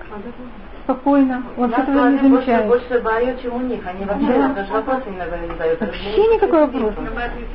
спокойно, 0.83 1.43
он 1.57 1.71
все 1.71 1.81
этого 1.83 2.09
не 2.09 2.17
замечает. 2.17 2.67
Больше, 2.67 2.87
больше 2.87 3.03
боют, 3.03 3.41
чем 3.41 3.55
у 3.55 3.59
них, 3.59 3.85
они 3.85 4.05
вообще 4.05 4.33
да. 4.33 4.47
даже 4.49 4.73
вопросы 4.73 5.03
иногда 5.09 5.37
не 5.37 5.47
задают. 5.47 5.79
Вообще 5.79 6.27
никакой 6.33 6.59
вопрос. 6.61 6.93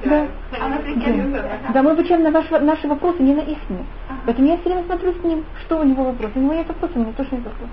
Да. 0.04 0.26
А 0.60 0.68
мы 0.68 1.32
да. 1.32 1.42
да, 1.72 1.82
мы 1.82 1.90
отвечаем 1.90 2.22
на 2.22 2.30
ваши, 2.30 2.58
наши 2.60 2.86
вопросы, 2.86 3.20
не 3.20 3.34
на 3.34 3.40
их. 3.40 3.58
Ага. 3.68 4.20
Поэтому 4.26 4.46
я 4.46 4.56
все 4.58 4.68
время 4.68 4.84
смотрю 4.84 5.12
с 5.12 5.24
ним, 5.24 5.44
что 5.64 5.80
у 5.80 5.82
него 5.82 6.04
вопрос. 6.04 6.30
У 6.36 6.38
него 6.38 6.52
есть 6.52 6.68
вопрос, 6.68 6.90
у 6.94 6.98
меня 7.00 7.12
тоже 7.12 7.30
есть 7.32 7.44
вопрос. 7.44 7.70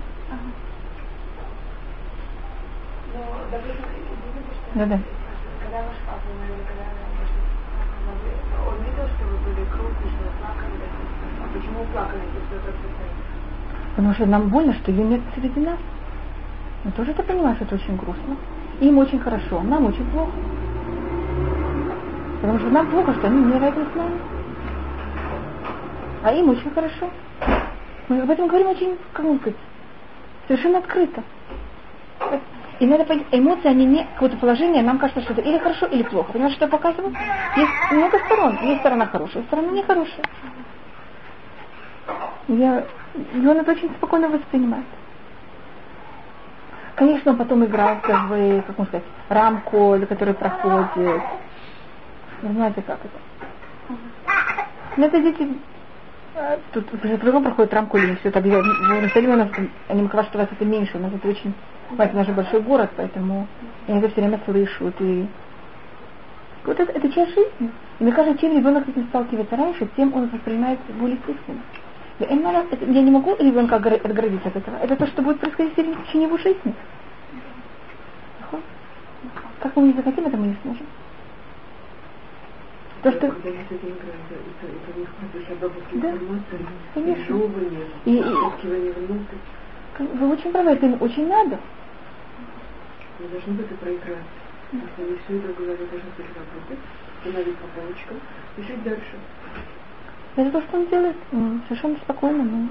Да, 4.74 4.86
да. 4.86 4.98
Когда 5.60 5.78
ваш 5.82 5.96
папа 6.06 6.24
умер, 6.32 6.56
когда 6.66 6.84
он 8.66 8.76
видел, 8.84 9.06
что 9.16 9.26
вы 9.26 9.36
были 9.44 9.66
крупные, 9.66 10.10
что 10.12 10.24
вы 10.24 10.30
плакали, 10.40 10.72
а 11.40 11.46
почему 11.52 11.84
плакали, 11.92 12.22
если 12.34 12.56
это 12.56 12.72
Потому 13.90 14.14
что 14.14 14.26
нам 14.26 14.48
больно, 14.48 14.72
что 14.72 14.90
ее 14.90 15.04
нет 15.04 15.20
среди 15.34 15.60
нас. 15.60 15.78
Мы 16.84 16.90
тоже 16.92 17.10
это 17.10 17.22
понимаем, 17.22 17.56
что 17.56 17.66
это 17.66 17.74
очень 17.74 17.96
грустно. 17.96 18.36
Им 18.80 18.96
очень 18.96 19.20
хорошо, 19.20 19.60
нам 19.60 19.84
очень 19.84 20.10
плохо. 20.10 20.32
Потому 22.40 22.58
что 22.58 22.70
нам 22.70 22.86
плохо, 22.90 23.12
что 23.12 23.26
они 23.26 23.44
не 23.44 23.58
рядом 23.58 23.86
с 23.92 23.94
нами. 23.94 24.20
А 26.24 26.32
им 26.32 26.48
очень 26.48 26.70
хорошо. 26.70 27.10
Мы 28.08 28.22
об 28.22 28.30
этом 28.30 28.48
говорим 28.48 28.68
очень, 28.68 28.96
как 29.12 29.26
сказать, 29.26 29.58
совершенно 30.48 30.78
открыто. 30.78 31.22
И 32.82 32.86
надо 32.86 33.04
понять, 33.04 33.26
эмоции, 33.30 33.68
они 33.68 33.84
не 33.84 34.04
какое-то 34.14 34.36
положение, 34.38 34.82
нам 34.82 34.98
кажется, 34.98 35.22
что 35.22 35.34
это 35.34 35.42
или 35.42 35.56
хорошо, 35.58 35.86
или 35.86 36.02
плохо. 36.02 36.32
Понимаешь, 36.32 36.56
что 36.56 36.64
я 36.64 36.68
показываю? 36.68 37.14
Есть 37.56 37.92
много 37.92 38.18
сторон. 38.18 38.58
Есть 38.60 38.80
сторона 38.80 39.06
хорошая, 39.06 39.44
сторона 39.44 39.70
нехорошая. 39.70 40.24
Я, 42.48 42.84
и 43.34 43.46
он 43.46 43.56
это 43.58 43.70
очень 43.70 43.88
спокойно 43.98 44.28
воспринимает. 44.30 44.84
Конечно, 46.96 47.30
он 47.30 47.38
потом 47.38 47.64
играл 47.64 48.00
как 48.02 48.28
бы, 48.28 48.64
как 48.66 48.76
можно 48.76 48.90
сказать, 48.90 49.06
рамку, 49.28 49.98
за 49.98 50.06
которой 50.06 50.34
проходит. 50.34 51.22
Вы 52.42 52.52
знаете, 52.52 52.82
как 52.82 52.98
это. 52.98 53.96
Но 54.96 55.06
это 55.06 55.22
дети 55.22 55.56
э, 56.34 56.58
Тут 56.72 56.90
по-другому 57.00 57.44
проходит 57.44 57.72
рамку 57.74 57.96
или 57.96 58.16
все 58.16 58.30
это 58.30 58.40
объявляют. 58.40 58.66
В 58.66 58.92
Иерусалиме 58.92 59.34
у 59.34 59.36
нас, 59.36 59.48
они 59.86 60.02
Макава, 60.02 60.24
что 60.24 60.38
у 60.38 60.40
вас 60.40 60.50
это 60.50 60.64
меньше, 60.64 60.98
у 60.98 61.00
нас 61.00 61.12
это 61.14 61.28
очень 61.28 61.54
Хватит, 61.94 62.14
наш 62.14 62.28
большой 62.28 62.62
город, 62.62 62.90
поэтому 62.96 63.46
я 63.86 63.98
это 63.98 64.08
все 64.08 64.20
время 64.22 64.40
слышу. 64.46 64.92
И... 65.00 65.26
Вот 66.64 66.80
это, 66.80 66.92
это 66.92 67.12
часть 67.12 67.34
жизни. 67.34 67.70
И 67.98 68.02
мне 68.04 68.12
кажется, 68.12 68.40
чем 68.40 68.56
ребенок 68.56 68.86
с 68.86 68.88
этим 68.88 69.06
сталкивается 69.08 69.56
раньше, 69.56 69.88
тем 69.96 70.14
он 70.14 70.28
воспринимает 70.28 70.78
более 70.98 71.16
естественно. 71.16 71.60
Я 72.18 73.02
не 73.02 73.10
могу 73.10 73.36
ребенка 73.36 73.76
отгородить 73.76 74.46
от 74.46 74.56
этого. 74.56 74.76
Это 74.76 74.96
то, 74.96 75.06
что 75.06 75.22
будет 75.22 75.40
происходить 75.40 75.74
в 75.74 76.06
течение 76.06 76.28
его 76.28 76.38
жизни. 76.38 76.74
Как 79.60 79.76
мы 79.76 79.88
не 79.88 79.92
захотим, 79.92 80.26
это 80.26 80.36
мы 80.36 80.48
не 80.48 80.56
сможем. 80.62 80.86
То, 83.02 83.12
что... 83.12 83.28
Когда 83.28 83.50
да, 85.92 86.12
конечно. 86.94 87.36
И, 88.04 88.16
и, 88.16 88.22
вы 89.98 90.32
очень 90.32 90.52
правы, 90.52 90.70
это 90.70 90.86
им 90.86 90.96
очень 91.00 91.28
надо. 91.28 91.58
Мы 93.22 93.28
должны 93.28 93.52
быть 93.52 93.78
проиграть. 93.78 94.26
Если 94.72 95.02
они 95.02 95.16
все 95.24 95.38
это 95.38 95.52
говорят, 95.52 95.78
должны 95.78 96.10
быть 96.16 96.26
работать, 96.34 96.78
становить 97.20 97.56
по 97.56 97.68
полочкам 97.68 98.20
и 98.56 98.62
жить 98.62 98.82
дальше. 98.82 99.14
Это 100.34 100.50
то, 100.50 100.62
что 100.62 100.78
он 100.78 100.86
делает 100.88 101.16
совершенно 101.68 101.96
спокойно. 101.98 102.42
Но... 102.42 102.68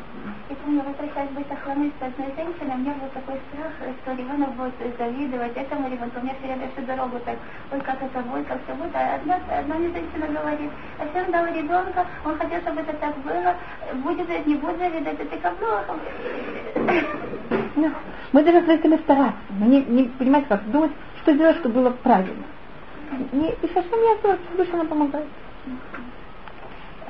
Я 0.49 0.55
помню, 0.57 0.83
возвращаясь 0.83 1.29
быть 1.29 1.49
охраной 1.49 1.93
с 1.97 2.03
одной 2.03 2.33
женщиной, 2.35 2.75
у 2.75 2.77
меня 2.79 2.93
был 2.95 3.07
такой 3.13 3.39
страх, 3.47 3.71
что 4.01 4.11
ребенок 4.11 4.49
будет 4.55 4.73
завидовать 4.97 5.55
этому 5.55 5.89
ребенку. 5.89 6.19
У 6.19 6.23
меня 6.23 6.33
все 6.39 6.47
время 6.47 6.69
всю 6.73 6.85
дорогу 6.85 7.19
так, 7.23 7.37
ой, 7.71 7.79
как 7.81 8.01
это 8.01 8.19
будет, 8.21 8.47
как 8.47 8.59
все 8.65 8.73
будет. 8.73 8.95
А 8.95 9.15
одна, 9.15 9.39
одна 9.57 9.75
мне 9.75 9.89
женщина 9.93 10.27
говорит, 10.27 10.71
а 10.99 11.07
всем 11.07 11.31
дал 11.31 11.45
ребенка, 11.45 12.05
он 12.25 12.37
хотел, 12.37 12.59
чтобы 12.61 12.81
это 12.81 12.93
так 12.93 13.15
было, 13.19 13.55
будет 14.03 14.27
это, 14.27 14.49
не 14.49 14.55
будет 14.55 14.79
завидовать, 14.79 15.19
это 15.21 15.37
как 15.37 15.55
плохо. 15.57 15.95
Ну, 17.75 17.91
мы 18.33 18.43
даже 18.43 18.61
с 18.61 18.99
стараться, 19.01 19.39
мы 19.49 19.67
не, 19.67 19.81
не 19.81 20.03
понимаете, 20.03 20.47
как 20.49 20.69
думать, 20.71 20.91
что 21.21 21.33
делать, 21.33 21.57
чтобы 21.57 21.75
было 21.75 21.89
правильно. 21.91 22.43
Не, 23.31 23.49
и 23.49 23.73
совсем 23.73 24.01
не 24.01 24.13
особо, 24.13 24.37
душа 24.57 24.77
нам 24.77 24.87
помогает. 24.87 25.27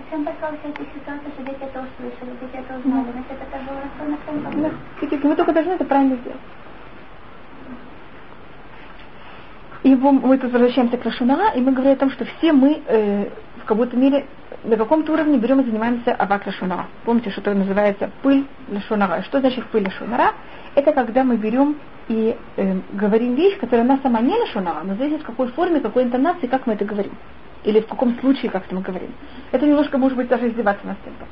Всем 0.07 0.25
послал 0.25 0.51
все 0.59 0.69
эти 0.69 0.89
ситуации, 0.93 1.31
что 1.33 1.43
дети 1.43 1.61
это 1.61 1.79
услышали, 1.79 2.35
дети 2.41 2.55
это 2.55 2.77
узнали, 2.77 3.11
значит, 3.11 3.31
это 3.31 3.63
было 3.65 3.81
расстроено 3.81 4.17
всем. 4.23 4.61
Да, 4.61 4.71
видите, 4.99 5.27
мы 5.27 5.35
только 5.35 5.53
должны 5.53 5.71
это 5.71 5.85
правильно 5.85 6.15
сделать. 6.17 6.39
И 9.83 9.95
мы 9.95 10.37
тут 10.37 10.51
возвращаемся 10.51 10.97
к 10.97 11.05
Рашунара, 11.05 11.53
и 11.55 11.61
мы 11.61 11.71
говорим 11.71 11.93
о 11.93 11.95
том, 11.95 12.11
что 12.11 12.25
все 12.25 12.53
мы 12.53 12.83
э, 12.85 13.29
в 13.57 13.65
каком-то 13.65 13.97
мере 13.97 14.25
на 14.63 14.77
каком-то 14.77 15.13
уровне 15.13 15.37
берем 15.37 15.59
и 15.61 15.63
занимаемся 15.63 16.13
авак 16.13 16.45
Лашунара. 16.45 16.87
Помните, 17.03 17.31
что 17.31 17.41
это 17.41 17.53
называется 17.53 18.11
пыль 18.21 18.45
Лашунара. 18.69 19.23
Что 19.23 19.39
значит 19.39 19.65
пыль 19.67 19.85
Лашунара? 19.85 20.33
Это 20.75 20.93
когда 20.93 21.23
мы 21.23 21.37
берем 21.37 21.77
и 22.07 22.35
э, 22.57 22.79
говорим 22.93 23.35
вещь, 23.35 23.57
которая 23.57 23.85
она 23.85 23.99
сама 24.03 24.21
не 24.21 24.35
Лашунара, 24.35 24.83
но 24.83 24.95
зависит 24.95 25.21
в 25.21 25.25
какой 25.25 25.47
форме, 25.49 25.79
какой 25.79 26.03
интонации, 26.03 26.47
как 26.47 26.67
мы 26.67 26.73
это 26.73 26.85
говорим. 26.85 27.13
Или 27.63 27.79
в 27.79 27.87
каком 27.87 28.17
случае, 28.19 28.51
как 28.51 28.65
это 28.65 28.75
мы 28.75 28.81
говорим. 28.81 29.11
Это 29.51 29.65
немножко 29.65 29.97
может 29.97 30.17
быть 30.17 30.27
даже 30.27 30.49
издеваться 30.49 30.85
над 30.85 30.97
кем-то. 31.03 31.25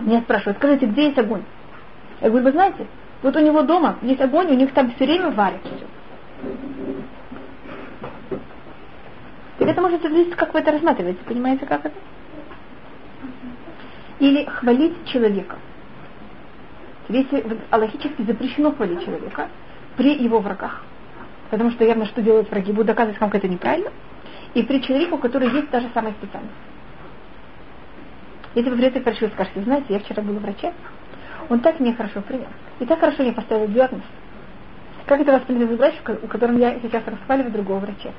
Меня 0.00 0.20
спрашивают, 0.22 0.58
скажите, 0.58 0.86
где 0.86 1.06
есть 1.06 1.18
огонь? 1.18 1.42
Я 2.20 2.28
говорю, 2.28 2.44
вы 2.44 2.52
знаете, 2.52 2.86
вот 3.22 3.36
у 3.36 3.40
него 3.40 3.62
дома 3.62 3.96
есть 4.02 4.20
огонь, 4.20 4.48
у 4.48 4.54
них 4.54 4.72
там 4.72 4.90
все 4.92 5.04
время 5.04 5.30
варят 5.30 5.60
все. 5.64 5.86
Так 9.64 9.72
это 9.72 9.80
может 9.80 10.02
зависеть, 10.02 10.36
как 10.36 10.52
вы 10.52 10.60
это 10.60 10.72
рассматриваете, 10.72 11.20
понимаете, 11.24 11.64
как 11.64 11.86
это? 11.86 11.94
Или 14.18 14.44
хвалить 14.44 15.06
человека. 15.06 15.56
Если 17.08 17.42
аллахически 17.70 18.20
запрещено 18.24 18.72
хвалить 18.72 19.02
человека 19.02 19.48
при 19.96 20.22
его 20.22 20.40
врагах. 20.40 20.84
Потому 21.48 21.70
что 21.70 21.82
явно, 21.82 22.04
что 22.04 22.20
делают 22.20 22.50
враги, 22.50 22.72
будут 22.72 22.88
доказывать, 22.88 23.18
как 23.18 23.34
это 23.34 23.48
неправильно 23.48 23.90
и 24.52 24.62
при 24.62 24.82
человеке, 24.82 25.12
у 25.12 25.18
которого 25.18 25.48
есть 25.48 25.70
та 25.70 25.80
же 25.80 25.88
самая 25.94 26.12
специальность. 26.12 26.54
Если 28.54 28.68
вы 28.68 28.76
придете 28.76 29.00
к 29.00 29.04
врачу 29.06 29.24
и 29.24 29.30
скажете, 29.30 29.62
знаете, 29.62 29.86
я 29.94 29.98
вчера 29.98 30.22
был 30.22 30.36
у 30.36 30.40
врача, 30.40 30.74
он 31.48 31.60
так 31.60 31.80
меня 31.80 31.94
хорошо 31.94 32.20
принял, 32.20 32.48
и 32.80 32.84
так 32.84 33.00
хорошо 33.00 33.22
мне 33.22 33.32
поставил 33.32 33.66
диагноз. 33.68 34.02
Как 35.06 35.22
это 35.22 35.32
воспринимает 35.32 35.78
врач, 35.78 35.94
у 36.22 36.26
которого 36.26 36.58
я 36.58 36.78
сейчас 36.80 37.02
расхваливаю 37.06 37.50
другого 37.50 37.78
врача? 37.78 38.10